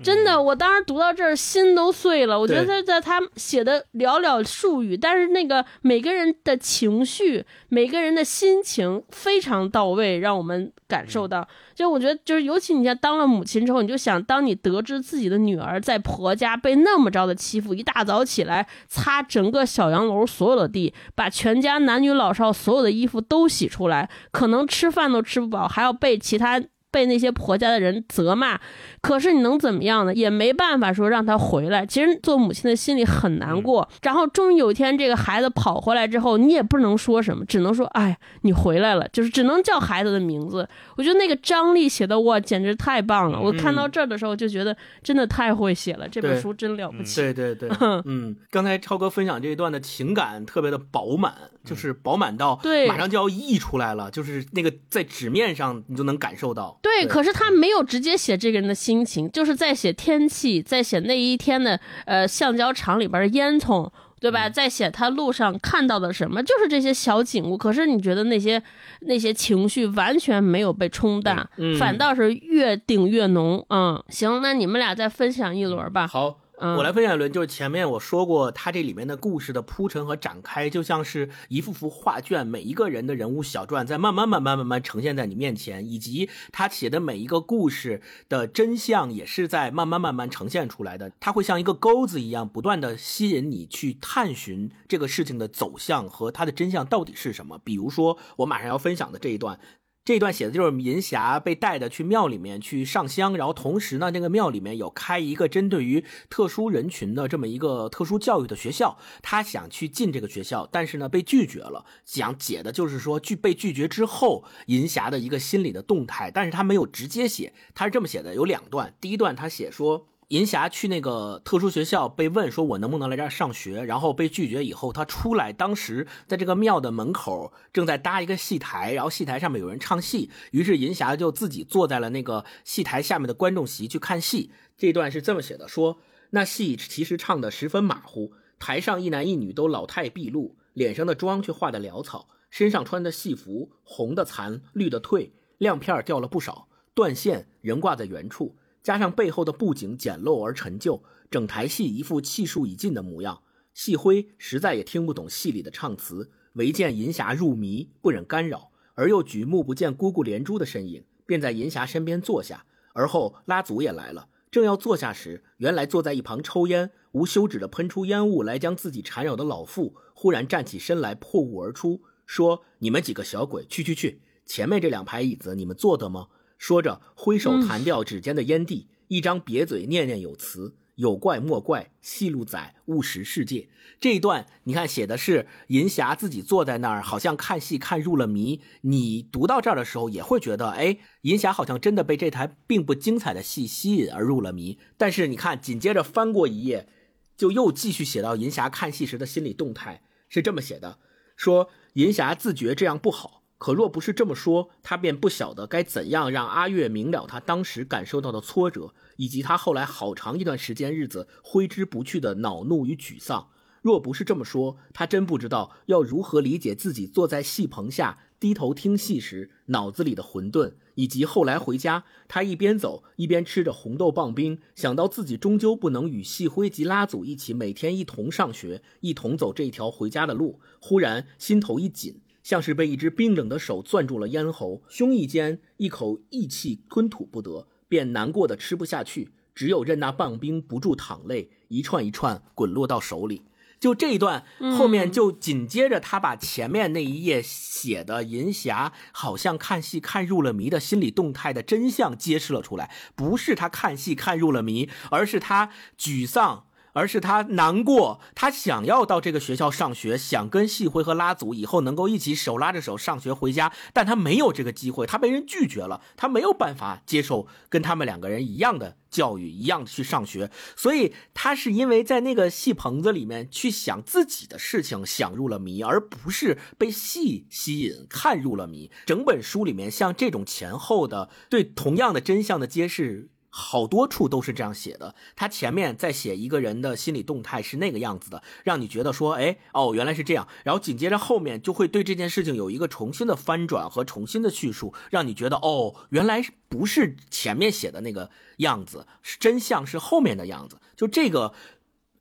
[0.03, 2.39] 真的，我当时读到这儿，心都碎了。
[2.39, 11.47] 我觉得他在他写的寥寥数语，但是那个每个人的情绪、每个人的心情非常到位，让我们感受到。
[11.73, 26.61] 就我觉得，就是尤其你像当了母亲之后，你就想，当你得知自己的女儿在婆家被那么着的欺负，一大早起来擦整个小洋楼所有的地，把全家男女老少所有的衣服都洗出来，可能吃饭都吃不饱，还要被其他。
[26.97, 28.59] 被那些婆家的人责骂，
[29.01, 30.11] 可是你能怎么样呢？
[30.15, 31.85] 也没办法说让他回来。
[31.85, 33.87] 其实做母亲的心里很难过。
[34.01, 40.67] 然后终于有一天，这个孩子跑回来之后，你也不能说什么，只能说：“哎，你回来了。”就是只能叫孩子的名字。
[40.95, 43.39] 我觉得那个张力写的哇，简直太棒了！
[43.39, 47.21] 我看到这儿的时候就觉得真的太会写了，这本书真了不起。
[47.21, 47.69] 对对对，
[48.05, 56.79] 嗯，刚才超哥分享这一段的情感特别的饱满，就是饱满到对，马上就要溢出来了，就是那个在纸面上你就能感受到。
[56.87, 63.89] 对，可是他没有直接写这个人的心情，就是在写天气，在写那一天的呃橡胶厂里边的烟囱，
[64.19, 64.49] 对吧？
[64.49, 67.57] 在写他路上看到的什么，就是这些小景物。
[67.57, 68.61] 可是你觉得那些
[69.01, 71.47] 那些情绪完全没有被冲淡，
[71.77, 73.65] 反倒是越顶越浓。
[73.69, 76.07] 嗯，行，那你们俩再分享一轮吧。
[76.07, 76.39] 好。
[76.59, 91.11] 我来分享一轮，就是前面我说过，他这里面的故事的铺陈和展开，就像是一幅幅画卷，每一个人的人物小传在慢慢、慢慢、慢慢呈现在你面前，以及他写的每一个故事的真相也是在慢慢、慢慢呈现出来的。
[91.19, 97.59] 他会像一个钩子一样，不断的吸引你去探寻这个事情的走向和它的真相到底是什么。
[97.63, 99.59] 比如说，我马上要分享的这一段。
[100.07, 111.83] 这段写的就是银霞被带的去庙里面去上香，然后同时呢，那个庙里面有开一个针对于特殊人群的这么一个特殊教育的学校，他想去进这个学校，但是呢被拒绝了。
[112.05, 118.93] 讲解的就是说拒被拒绝之后，银霞的一个心理的动态，但是他没有直接写，他是这么写的，有两段。
[119.01, 120.07] 第一段他写说。
[120.29, 134.51] 银霞去那个特殊学校，被问说：“我能不能来这儿上学？”然后被拒绝以后，他出来，当时在这个庙的门口正在搭一个戏台，然后戏台上面有人唱戏，于是银霞就自己坐在了那个戏台下面的观众席去看戏。
[134.77, 135.99] 这段是这么写的：说
[136.31, 148.57] 那戏其实唱的十分马虎，台上一男一女都老态毕露，脸上的妆却画得潦草，身上穿的戏服红的残，绿的褪，亮片掉了不少，断线仍挂在原处。
[148.87, 153.41] 加上背后的布景简陋而陈旧，整台戏一副气数已尽的模样。
[153.73, 162.65] 细辉实在也听不懂戏里的唱词，唯见银霞入迷，不忍干扰，而又举目不见姑姑连珠的身影，便在银霞身边坐下。
[162.93, 174.21] 而后拉祖也来了，正要坐下时，原来坐在一旁抽烟、无休止的喷出烟雾来将自己缠绕的老妇，忽然站起身来，破雾而出，说：“你们几个小鬼，去去去！
[174.45, 176.27] 前面这两排椅子，你们坐的吗？”
[176.57, 183.69] 说着，挥手弹掉指尖的烟蒂，一张瘪嘴念念有词：“有怪莫怪，戏路窄，误识世界。”
[183.99, 188.61] 这一段你看写的是银霞自己坐在那儿，好像看戏看入了迷。
[188.81, 194.77] 你读到这儿的时候，也会觉得，哎，银霞好像真的被这台并不精彩的戏吸引而入了迷。
[194.97, 196.87] 但是你看，紧接着翻过一页，
[197.35, 200.99] 就又继续写到银霞看戏时的心理动态，是这么写的：
[201.35, 203.36] 说银霞自觉这样不好。
[203.57, 213.49] 可若不是这么说，他便不晓得该怎样让阿月明了他当时感受到的挫折，以及他后来好长一段时间日子挥之不去的恼怒与沮丧。
[213.81, 232.19] 若不是这么说，他真不知道要如何理解自己坐在戏棚下低头听戏时脑子里的混沌，以及后来回家，他一边走一边吃着红豆棒冰，想到自己终究不能与戏辉及拉祖一起每天一同上学，一同走这条回家的路，忽然心头一紧。
[232.47, 243.41] 像是被一只冰冷的手攥住了咽喉，胸臆间一口义气吞吐不得，便难过的吃不下去，只有任那棒冰不住淌泪，一串一串滚落到手里。
[243.81, 244.45] 就这一段
[244.77, 255.69] 后面就紧接着他把前面那一页写的银霞好像看戏看入了迷的心理动态的真相揭示了出来，不是他看戏看入了迷，而是他
[255.99, 256.66] 沮丧。
[256.97, 278.89] 而是他难过，他想要到这个学校上学，想跟细辉和拉祖以后能够一起手拉着手上学回家，但他没有这个机会，他被人拒绝了，他没有办法接受跟他们两个人一样的教育，一样的去上学，所以他是因为在那个戏棚子里面去想自己的事情，想入了迷，而不是被戏吸引看入了迷。
[279.05, 283.29] 整本书里面像这种前后的对同样的真相的揭示。
[283.59, 301.51] 好多处都是这样写的，他前面在写一个人的心理动态是那个样子的，让你觉得说，哎，哦，原来是这样，然后紧接着后面就会对这件事情有一个重新的翻转和重新的叙述，让你觉得，哦，原来不是前面写的那个样子，是真相是后面的样子，就这个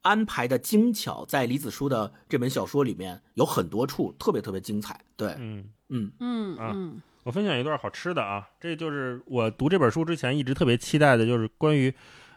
[0.01, 7.03] 安排的精巧，在李子书的这本小说里面有很多处特别特别精彩，对，嗯嗯嗯嗯。
[7.27, 11.93] 我分享一段好吃的啊，这就是我读这本书之前一直特别期待的，就是关于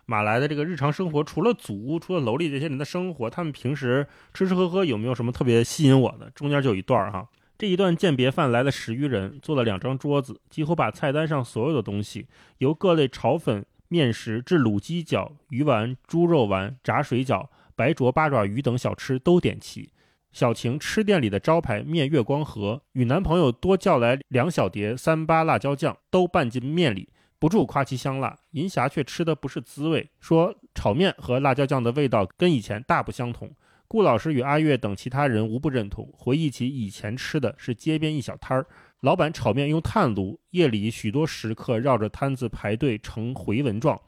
[0.08, 6.28] 马来的这个日常生活，除了祖屋，除了楼里这些人的生活，他们平时吃吃喝喝有没有什么特别吸引我的？
[6.32, 12.26] 中间就有一段哈，这一段鉴别饭来了十余人，做了两张桌子，几乎把菜单上所有的东西，
[12.58, 19.92] 由各类炒粉、面食至卤鸡脚、鱼丸、猪肉丸、炸水饺、白灼八爪鱼等小吃都点齐。
[20.32, 28.38] 小晴吃店里的招牌面月光河，与男朋友多叫来两小碟三八辣椒酱，都拌进面里，不住夸其香辣。
[28.52, 33.52] 银霞却吃的不是滋味，说炒面和辣椒酱的味道跟以前大不相同。
[33.88, 38.68] 顾老师与阿月等其他人无不认同，回忆起以前吃的是街边一小摊儿，
[39.00, 44.00] 老板炒面用炭炉，夜里许多食客绕着摊子排队成回纹状，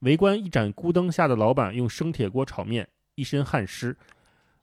[0.00, 3.96] 围观一盏孤灯下的老板用生铁锅炒面，一身汗湿。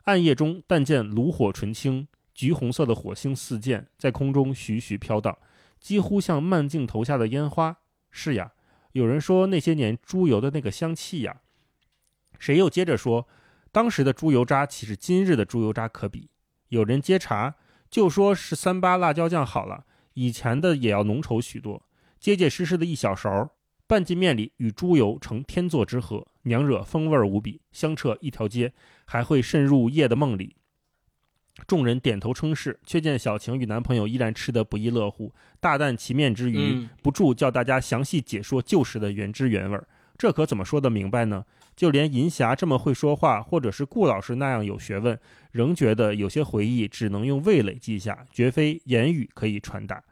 [0.08, 5.38] 暗夜中，但见炉火纯青，橘红色的火星四溅，在空中徐徐飘荡，
[5.82, 7.80] 几乎像慢镜头下的烟花。
[8.10, 8.54] 是呀，
[8.94, 11.42] 有人说那些年猪油的那个香气呀。
[12.40, 13.28] 谁又接着说，
[13.74, 16.30] 当时的猪油渣岂是今日的猪油渣可比？
[16.70, 17.56] 有人接茬，
[17.90, 21.84] 就说是三八辣椒酱好了，以前的也要浓稠许多，
[22.18, 23.50] 结结实实的一小勺，
[23.86, 28.72] 拌进面里，与猪油成天作之合，娘惹风味无比，香彻一条街。
[29.08, 30.56] 还会渗入夜的梦里。
[31.66, 39.82] 众人点头称是，却见小晴与男朋友依然吃得不亦乐乎，大啖其面之余，不住叫大家详细解说旧时的原汁原味。
[40.20, 41.44] 这可怎么说得明白呢？
[41.76, 45.20] 就连银霞这么会说话，或者是顾老师那样有学问，
[45.52, 50.04] 仍觉得有些回忆只能用味蕾记下，绝非言语可以传达。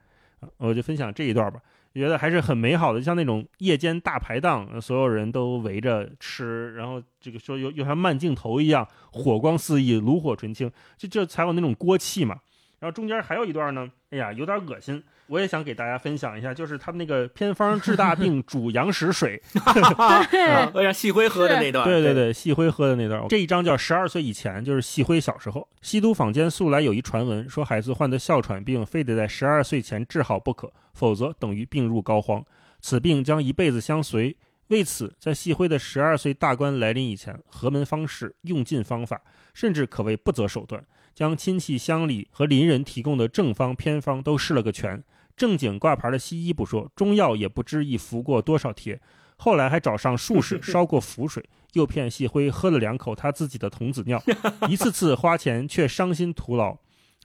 [0.57, 1.59] 我就分享这一段吧。
[1.99, 12.37] 觉得还是很美好的，像那种夜间大排档，所有人都围着吃，然后这个说又又像慢镜头一样，火光四溢，炉火纯青，就这才有那种锅气嘛。
[12.79, 15.01] 然后中间还有一段呢，哎呀，有点恶心。
[15.27, 19.41] 我也想给大家分享一下，就是他们那个偏方治大病 煮羊屎水，
[20.29, 21.83] 对， 让细辉喝的那段。
[21.83, 23.27] 对对对，细辉喝的那段。
[23.27, 25.67] 这一章叫十二岁以前，就是细辉小时候。
[25.81, 32.43] 西都坊间素来有一传闻，说孩子患的哮喘病，非得在十二岁前治好不可，否则等于病入膏肓，
[32.79, 34.35] 此病将一辈子相随。
[34.67, 39.21] 为此，在细辉的十二岁大关来临以前，何门方士用尽方法，
[39.53, 40.83] 甚至可谓不择手段，
[41.13, 45.03] 将亲戚乡里和邻人提供的正方偏方都试了个全。
[45.35, 49.01] 正经挂牌的西医不说，中药也不知已服过多少帖。
[49.37, 51.43] 后来还找上术士烧过符水，
[51.73, 54.21] 诱骗细辉喝了两口他自己的童子尿，
[54.69, 56.77] 一次次花钱却伤心徒劳。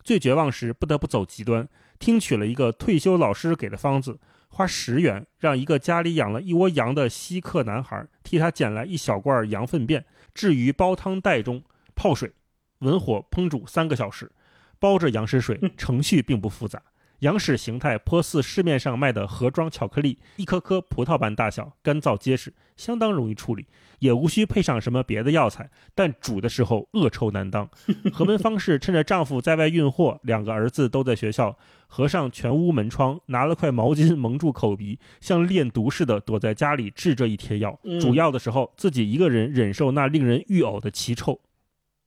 [0.03, 1.69] 最绝望时，不得不走极端，
[2.01, 4.19] 听取了一个退休老师给的方子，
[4.49, 10.05] 花十元让一个家里养了一窝羊的稀客男孩替他捡来一小罐羊粪便，
[10.35, 11.63] 置于煲汤袋中
[11.95, 12.33] 泡水，
[12.81, 14.33] 文火烹煮三个小时，
[14.81, 16.83] 包着羊屎水， 程序并不复杂。
[17.21, 23.67] 羊屎形态颇似市面上卖的盒装巧克力，一颗颗葡萄般大小，干燥结实，相当容易处理，
[23.99, 25.71] 也无需配上什么别的药材。
[25.95, 27.69] 但煮的时候恶臭难当。
[28.13, 37.79] 何门方氏趁着丈夫在外运货，两个儿子都在学校，合上全屋门窗，拿了块毛巾蒙住口鼻，像练毒似的躲在家里制这一贴药。
[38.01, 41.39] 煮药的时候，自己一个人忍受那令人欲呕的奇臭，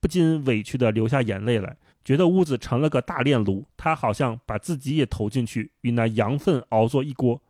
[0.02, 1.77] 不禁委屈地流下眼泪来。
[2.04, 7.42] 觉得屋子成了个大炼炉，他好像把自己也投进去，与那羊粪熬作一锅。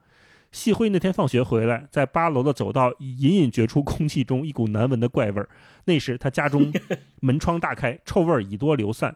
[0.52, 5.50] 细辉那天放学回来，在八楼的走道隐隐觉出空气中一股难闻的怪味儿。
[5.86, 6.72] 那时他家中
[7.22, 9.16] 门窗大开，臭味儿已多流散。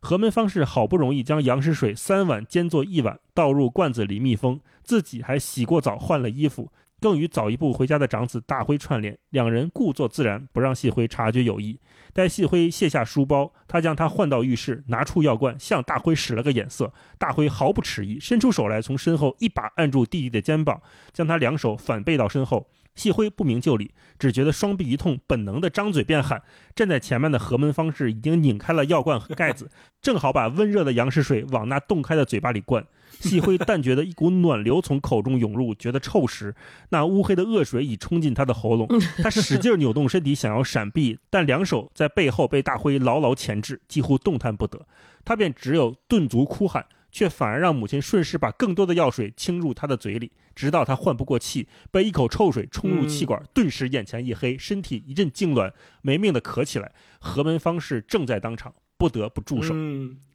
[0.00, 11.78] 何门方士好不容易将羊屎水三碗煎作一碗，倒入罐子里密封，自己还洗过澡换了衣服，更与早一步回家的长子大辉串联，两人故作自然，不让细辉察觉有异。
[12.12, 16.92] 待细辉卸下书包，他将他唤到浴室，拿出药罐，向大辉使了个眼色。
[17.18, 20.80] 大辉毫不迟疑，伸出手来，从身后一把按住弟弟的肩膀，
[21.12, 22.68] 将他两手反背到身后。
[22.94, 26.40] 细辉不明就里，只觉得双臂一痛，本能的张嘴便喊。
[26.76, 29.68] 站在前面的何门方士已经拧开了药罐和盖子，
[30.00, 32.86] 正好把温热的羊屎水往那洞开的嘴巴里灌。
[33.20, 36.54] 细辉但觉得一股暖流从口中涌入，觉得臭时，
[36.90, 38.88] 那乌黑的恶水已冲进他的喉咙。
[39.22, 44.86] 他使劲扭动身体想要闪避，但两手在背后被大灰牢牢钳制，几乎动弹不得。
[45.24, 46.86] 他便只有顿足哭喊。
[47.14, 55.70] 却反而让母亲顺势把更多的药水倾入他的嘴里，直到他换不过气，被一口臭水冲入气管，顿时眼前一黑，身体一阵痉挛，
[56.02, 56.90] 没命的咳起来。
[57.20, 59.72] 何门方士正在当场，不得不住手。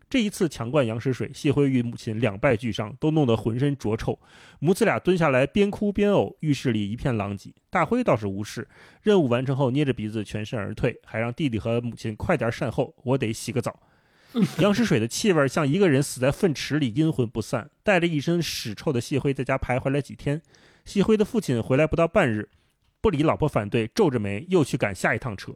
[0.09, 4.17] 这一次强灌羊屎水，谢辉与母亲两败俱伤，都弄得浑身浊臭。
[4.59, 7.53] 母子俩蹲下来，边哭边呕，浴室里一片狼藉。
[7.69, 8.67] 大辉倒是无事，
[9.03, 13.79] 任务完成后捏着鼻子全身而退，还让弟弟和母亲快点善后，我得洗个澡。
[14.59, 17.69] 羊屎水的气味像一个人死在粪池里，阴魂不散。
[17.83, 20.41] 带着一身屎臭的谢辉在家徘徊了几天。
[20.85, 22.49] 谢辉的父亲回来不到半日，
[22.99, 25.53] 不理老婆反对，皱着眉又去赶下一趟车。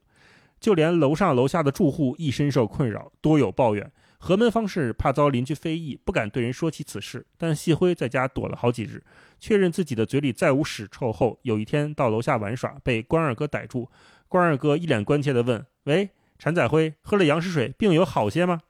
[0.60, 3.92] 就连楼上楼下的住户亦深受困扰，多有抱怨。
[4.26, 7.26] 何门方士怕遭邻居非议，不敢对人说起此事。
[7.38, 9.04] 但细辉在家躲了好几日，
[9.38, 13.90] 确认自己的嘴里再无屎臭后，有一天到楼下玩耍，被关二哥逮住。
[14.30, 18.62] 关二哥一脸关切地问：“喂？”陈载辉喝了羊屎水，病有好些吗？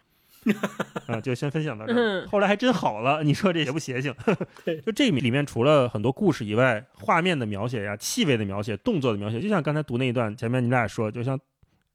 [1.06, 2.28] 啊，就先分享到这儿。
[2.28, 4.12] 后来还真好了，你说这邪不邪性？
[4.84, 11.40] 就这里面除了很多故事以外，画面的描写呀、气味的描写、动作的描写，就像刚才读那一段，前面你俩说，就像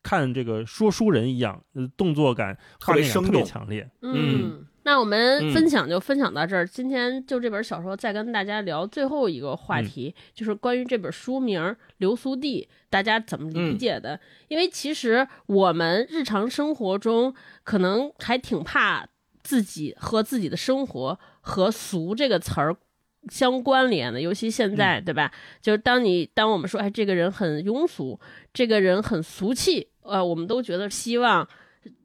[0.08, 1.62] 看这个说书人一样，
[1.98, 3.86] 动作感、画面感特别强烈。
[4.00, 4.64] 嗯。
[4.84, 6.66] 那我们分享就分享到这儿。
[6.66, 11.60] 今天就这本小说，再跟大家聊最后一个话题，就是关于这本书名
[11.98, 14.18] 《流苏地》，大家怎么理解的？
[14.48, 19.06] 因为其实我们日常生活中可能还挺怕
[19.42, 22.74] 自己和自己的生活和“俗”这个词儿
[23.30, 25.30] 相关联的，尤其现在，对吧？
[25.60, 28.18] 就是当你当我们说，哎，这个人很庸俗，
[28.54, 31.46] 这个人很俗气，呃，我们都觉得希望。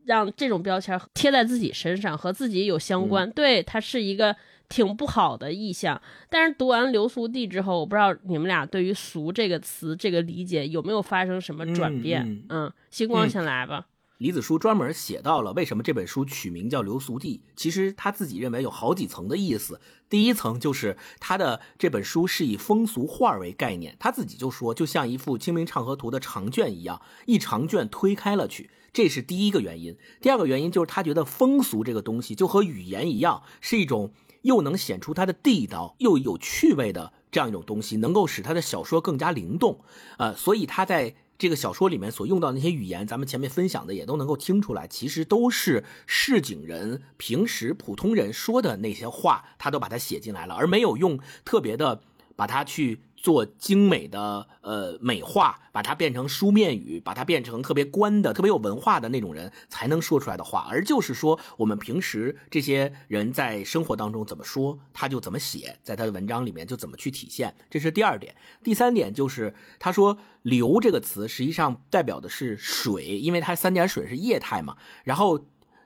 [0.06, 4.36] 让这种标签贴在自己身上，和自己有相关，对它是一个
[4.68, 6.00] 挺不好的意象。
[6.30, 12.44] 但是读完《流俗地》之后，我不知道你们俩对于“俗”这个词这个理解有没有发生什么转变？
[12.50, 13.86] 嗯，星光先来吧。
[14.24, 19.82] 李子书专门写到了为什么这本书取名叫《流俗地》，其实他自己认为有好几层的意思。
[20.08, 28.70] 第一层就是他的这本书是以风俗画为概念，他自己就说就像一幅《清明上河图》的长卷一样，一长卷推开了去。
[28.94, 34.14] 这是第一个原因，第二个原因就是他觉得风俗这个东西就和语言一样，是一种
[34.44, 39.82] 又能显出它的地道又有趣味的这样一种东西，能够使他的小说更加灵动。
[40.18, 41.14] 呃，所以他在
[41.44, 52.00] 这个小说里面所用到那些语言，咱们前面分享的也都能够听出来，其实都是市井人平时普通人说的那些话，他都把它写进来了，而没有用特别的
[52.38, 53.02] 把它去。
[53.24, 67.56] 做精美的呃美化，把它变成书面语，把它变成特别官的、特别有文化的那种人才能说出来的话，而就是说我们平时这些人在生活当中怎么说，他就怎么写，在他的文章里面就怎么去体现。
[67.70, 68.36] 这是第二点。
[68.62, 74.76] 第三点就是他说“流”这个词实际上代表的是水，因为它三点水是液态嘛。
[75.06, 75.40] 然后，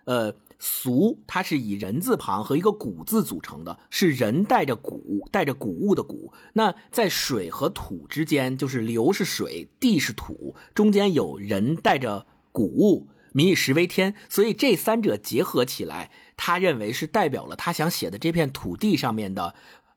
[0.06, 0.34] 呃。
[0.60, 6.34] 俗，它是以人字旁和一个谷字组成的，是人带着谷，带着谷物的谷。
[6.54, 14.16] 那在水和土之间，就是流是水，地是土，中间有人带着谷物，民以食为天。
[14.30, 19.54] 所以这三者结合起来，他认为是代表了他想写的这片土地上面的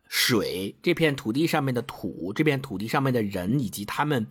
[0.09, 4.27] 水，这片土地上面的土，这片土地上面的人以及他们，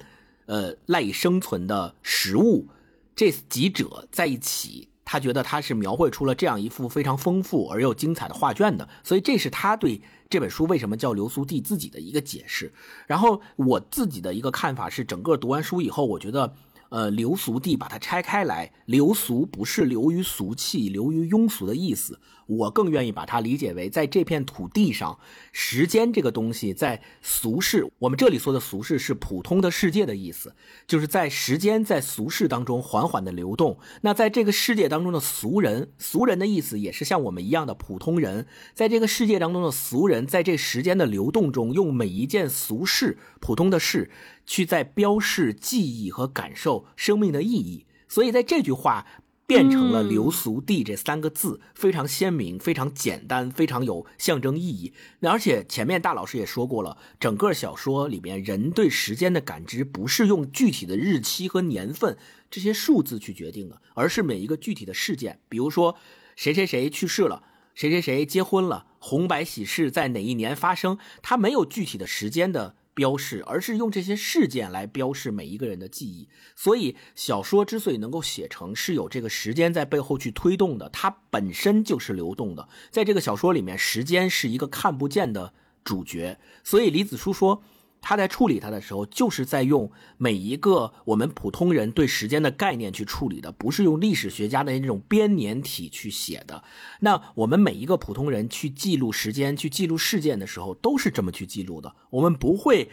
[0.46, 2.68] 呃，赖以生存的食物，
[3.16, 4.89] 这几者在一起。
[5.12, 10.00] 他觉得他是描绘出了这样一幅非常丰富而又精彩的画卷的，所以这是他对
[10.30, 12.72] 这本书为什么叫流苏地自己的一个解释。
[13.08, 16.54] 然后我自己的一个看法是，整个读完书以后，我觉得。
[16.92, 22.20] 呃，流俗地把它拆开来，流俗不是流于俗气、流于庸俗的意思，
[22.50, 25.20] 我更愿意把它理解为，在这片土地上，
[25.52, 30.56] 时间这个东西在俗世，我们这里说的俗世是普通的世界的意思，
[30.88, 33.78] 就是在时间在俗世当中缓缓的流动。
[34.02, 44.10] 那在这个世界当中的俗人，俗人的意思也是像我们一样的普通人，在这个世界当中的俗人，在这时间的流动中，用每一件俗事、普通的事。
[44.46, 49.06] 去在标示记忆和感受生命的意义，所以在这句话
[49.50, 54.94] 变成了流俗地这三个字，非常鲜明，非常简单，非常有象征意义。
[55.22, 62.16] 而且前面大老师也说过了，整个小说里面人对时间的感知不是用具体的日期和年份
[62.52, 65.96] 这些数字去决定的，而是每一个具体的事件，比如说
[66.36, 67.42] 谁谁谁去世了，
[67.74, 72.76] 谁谁谁结婚了，红白喜事在哪一年发生，它没有具体的时间的。
[73.00, 76.28] 标示，而是用这些事件来标示每一个人的记忆。
[76.54, 82.68] 所以，小说之所以能够写成，是有这个时间在背后去推动的，它本身就是流动的。
[82.92, 85.54] 在这个小说里面，时间是一个看不见的
[85.86, 86.38] 主角。
[86.62, 87.64] 所以，李子书说。
[88.02, 96.64] 他在处理它的时候，就是在用每一个我们普通人对时间的概念去处理的，不是用历史学家的那种编年体去写的。
[97.02, 101.94] 那我们每一个普通人去记录时间、去记录事件的时候，都是这么去记录的。
[102.12, 102.90] 我们不会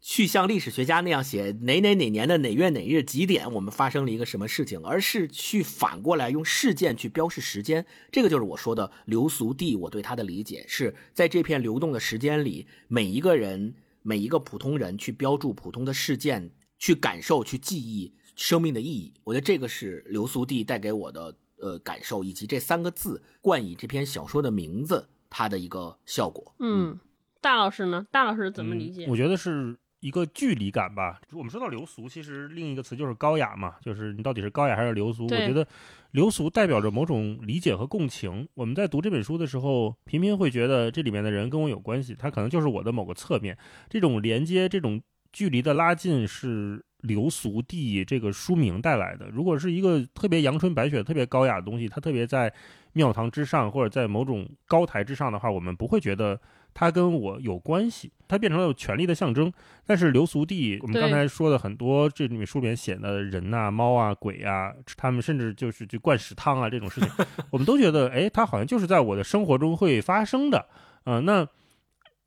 [0.00, 7.84] 去像历史学家那样写哪哪哪年的哪月哪日几点我们发生了一个什么事情，而是去反过来用事件去标示时间。
[8.10, 9.76] 这个就是我说的流俗地。
[9.76, 13.74] 我对他的理解是在这片流动的时间里，每一个人。
[14.02, 19.12] 每一个普通人去标注普通的事件，去感受、去记忆生命的意义。
[19.24, 26.54] 我觉得这个是流苏地带给我的呃感受，以及这三个字冠以这篇小说的名字，它的一个效果。
[26.58, 26.98] 嗯，
[27.40, 28.06] 大老师呢？
[28.10, 29.06] 大老师怎么理解？
[29.08, 31.20] 我觉得是一个距离感吧。
[31.32, 35.24] 我们说到流俗，其实另一个词就是高雅嘛，就是你到底是高雅还是流俗？
[35.24, 35.66] 我觉得。
[36.12, 38.48] 流俗代表着某种理解和共情。
[38.54, 43.54] 我们在读这本书的时候，频频会觉得这里面的人跟我有关系，他可能就是我的某个侧面。
[43.90, 44.98] 这种连接、这种
[45.34, 49.28] 距离的拉近，是流俗地这个书名带来的。
[49.28, 52.50] 如果是一个特别阳春白雪、特别高雅的东西，它特别在
[52.94, 56.40] 庙堂之上，或者在某种高台之上的话，我们不会觉得。
[56.78, 59.52] 它跟我有关系，它变成了权力的象征。
[59.84, 67.10] 但是流俗地，我们刚才说的很多，这里面书里面写的人呐、猫啊、鬼啊，他们甚至就是去灌屎汤啊这种事情，
[67.50, 70.68] 我们都觉得，哎，它好像就是在我的生活中会发生的。
[71.02, 71.44] 嗯，那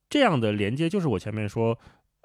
[0.10, 1.80] 这样的连接，就是我前面说，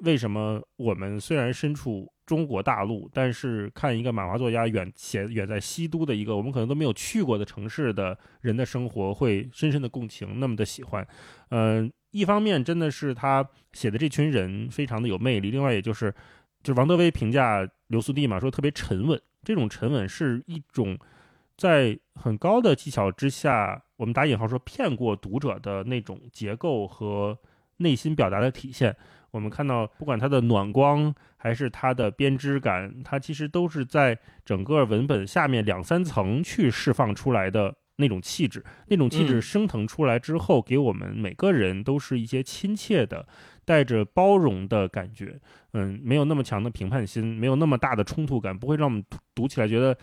[0.05, 11.07] 为什么我们虽然身处中国大陆，但是看一个漫画作家远写远在西都的一个我们可能都没有去过的城市的人的生活，会深深的共情，那么的喜欢，
[11.51, 11.89] 嗯。
[12.17, 16.11] 一方面真的是他写的这群人非常的有魅力，另外也就是，
[16.63, 19.21] 就是王德威评价刘苏娣嘛，说特别沉稳。
[19.45, 20.99] 这种沉稳是一种
[21.59, 27.39] 在很高的技巧之下，我们打引号说骗过读者的那种结构和
[27.77, 28.97] 内心表达的体现。
[29.31, 37.75] 我们看到，不管他的暖光还是他的编织感，它其实都是在整个文本下面两三层去释放出来的。
[37.97, 43.27] 那种气质，那种气质升腾出来之后，给我们每个人都是一些亲切的、
[43.65, 45.41] 带着包容的感觉。
[45.73, 49.05] 嗯，没有那么强的评判心，没有那么大的冲突感，不会让我们
[49.35, 49.97] 读起来觉得，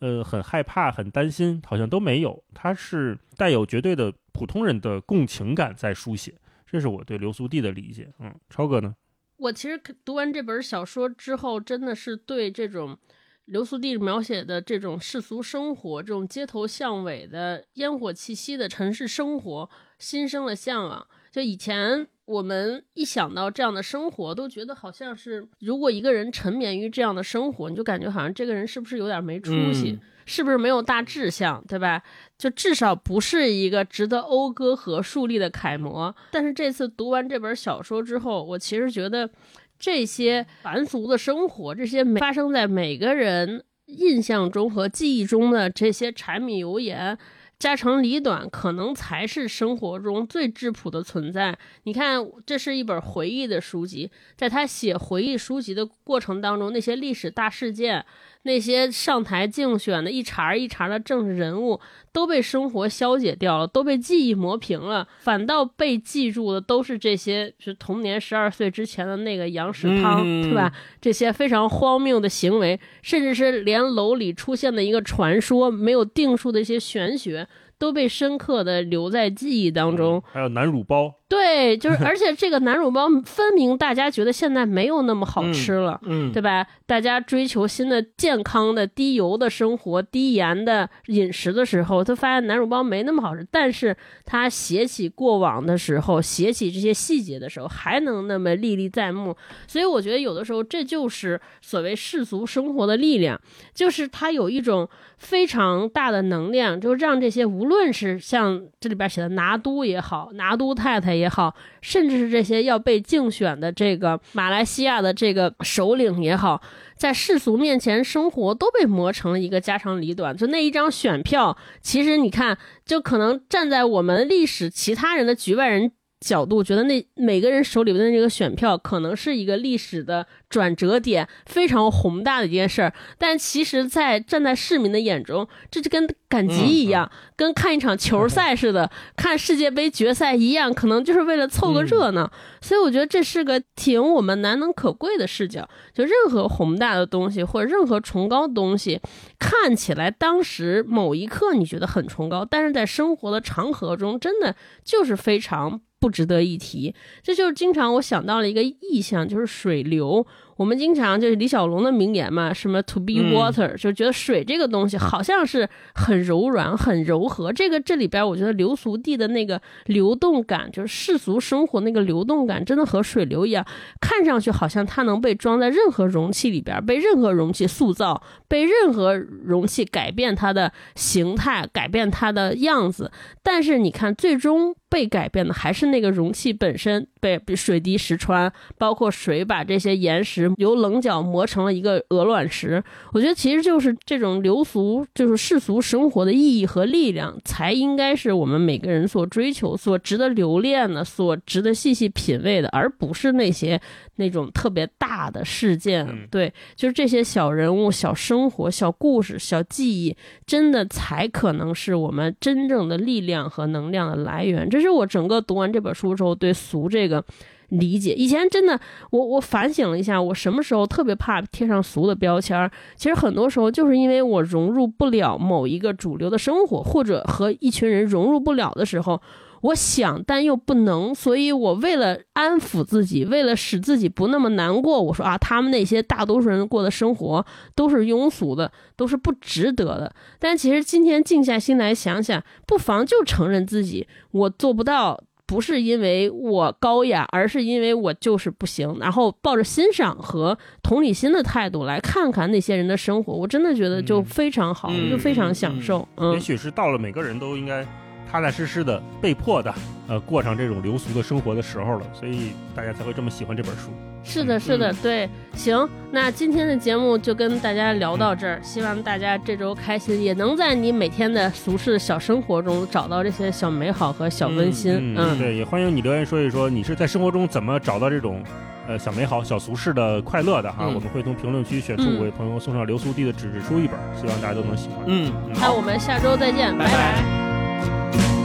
[0.00, 2.42] 呃，很害怕、很担心，好像都没有。
[2.52, 6.34] 它是带有绝对的普通人的共情感在书写，
[6.66, 8.12] 这是我对流苏地的理解。
[8.18, 8.94] 嗯，超哥呢？
[9.36, 12.98] 我其实读完这本小说之后，真的是对这种。
[13.46, 21.06] 流苏地描写的这种世俗生活，这种街头巷尾的烟火气息的城市生活，心生了向往。
[21.30, 32.02] 就以前我们一想到这样的生活，都觉得好像是，如果一个人沉湎于这样的生活，你就感觉好像这个人是不是有点没出息，是不是没有大志向，对吧？
[32.36, 36.12] 就至少不是一个值得讴歌和树立的楷模。
[36.32, 39.30] 但是这次读完这本小说之后，我其实觉得。
[39.78, 47.16] 这些凡俗的生活，这些发生在每个人印象中和记忆中的这些柴米油盐、
[47.58, 51.58] 家长里短，可能才是生活中最质朴的存在。
[51.84, 58.04] 你看，这是一本回忆的书籍，在他写回忆书籍的过程当中，那些历史大事件。
[58.46, 61.78] 那些上台竞选的一茬一茬的政治人物
[62.12, 70.72] 都被生活消解掉了，都被记忆磨平了，反倒被记住的都是这些，是童年十二岁之前的那个羊屎汤，对吧？
[71.00, 77.46] 这些非常荒谬的行为，甚至是连楼里出现的一个传说没有定数的一些玄学。
[77.78, 80.22] 都被深刻的留在记忆当中。
[80.32, 86.64] 还有南乳包，对，就是而且这个南乳包分明大家觉得现在没有那么好吃了，嗯，对吧？
[86.86, 93.44] 大家追求新的健康的低油的生活、低盐的饮食的时候，他发现南乳包没那么好吃。
[93.50, 99.36] 但是他写起过往的时候，写起这些细节的时候，还能那么历历在目。
[99.66, 103.40] 所以我觉得有的时候这就是所谓世俗生活的力量，
[103.74, 104.88] 就是他有一种。
[105.18, 116.60] 非常大的能量，就让这些无论是像这里边写的拿督也好，拿督太太也好，甚至是这些要被竞选的这个马来西亚的这个首领也好，
[116.96, 120.36] 在世俗面前生活都被磨成了一个家长里短。
[120.36, 125.92] 就那一张选票，其实你看，就可能站在我们历史其他人的局外人。
[126.18, 132.92] 角度觉得那每个人手里边的那个选票可能是一个历史的转折点，非常宏大的一件事儿。
[133.18, 142.32] 但其实，在站在市民的眼中，这就跟赶集一样，跟看一场球赛似的，看世界杯决赛一样，可能就是为了凑个热闹。
[142.62, 145.68] 所以我觉得这是个挺我们难能可贵的视角。
[145.92, 149.00] 就任何宏大的东西或者任何崇高的东西，
[149.38, 155.82] 看起来当时某一刻你觉得很崇高，但是在生活的长河中，真的就是非常。
[156.06, 160.24] 不值得一提，这就是经常我想到了一个意象，就是水流。
[160.56, 167.52] 我们经常就是李小龙的名言嘛，什么 to be water，就觉得水这个东西好像是很柔软、很柔和。
[167.52, 173.66] 这个这里边，我觉得流俗地的那个流动感，就是世俗生活那个流动感，真的和水流一样，
[174.00, 183.12] 看上去好像它能被装在任何容器里边，被任何容器塑造，被任何容器改变它的形态，改变它的样子。
[183.42, 190.45] 但是你看，最终被改变的还是那个容器本身，被水滴石穿，包括水把这些岩石。
[190.56, 192.82] 由棱角磨成了一个鹅卵石，
[193.12, 203.80] 我觉得其实就是这种流俗，就是世俗生活的意义和力量，才应该是我们每个人所追求、所值得留恋的、所值得细细品味的，而不是那些
[204.16, 206.06] 那种特别大的事件。
[206.30, 210.16] 对，就是这些小人物、小生活、小故事、小记忆，
[210.46, 214.68] 真的才可能是我们真正的力量和能量的来源。
[214.68, 217.24] 这是我整个读完这本书之后对俗这个。
[217.70, 218.78] 理解以前真的，
[219.10, 222.70] 我我反省了一下，我什么时候特别怕贴上俗的标签儿？
[222.96, 229.20] 其实很多时候就是因为我融入不了某一个主流的生活，或者和一群人融入不了的时候，
[229.62, 237.44] 我想但又不能，所以我为了安抚自己，为了使自己不那么难过，我说啊，他们那些大多数人过的生活
[237.74, 240.14] 都是庸俗的，都是不值得的。
[240.38, 245.20] 但其实今天静下心来想想，不妨就承认自己我做不到。
[245.46, 248.96] 不是因为我高雅，而是因为我就是不行。
[249.00, 256.06] 然后抱着欣赏和同理心的态度来看看那些人的生活，我真的觉得就非常好，就非常享受。
[256.16, 257.86] 嗯，也许是到了每个人都应该。
[258.28, 259.72] 踏踏实实的，被迫的，
[260.08, 263.92] 呃，过上这种流俗的生活的时候了，所以大家才会这么喜欢这本书。
[264.26, 265.28] 是的，是的，对。
[265.54, 275.14] 行，那今天的节目就跟大家聊到这儿，希望大家这周开心，也能在你每天的俗世小生活中找到这些小美好和小温馨。
[275.16, 278.42] 嗯，对，也欢迎你留言说一说，你是在生活中怎么找到这种。
[278.88, 284.98] 呃，小美好、小俗世的快乐的哈，我们会从评论区选出五位朋友送上流苏地的纸质书一本，希望大家都能喜欢。
[285.06, 288.35] 嗯，那我们下周再见，拜拜。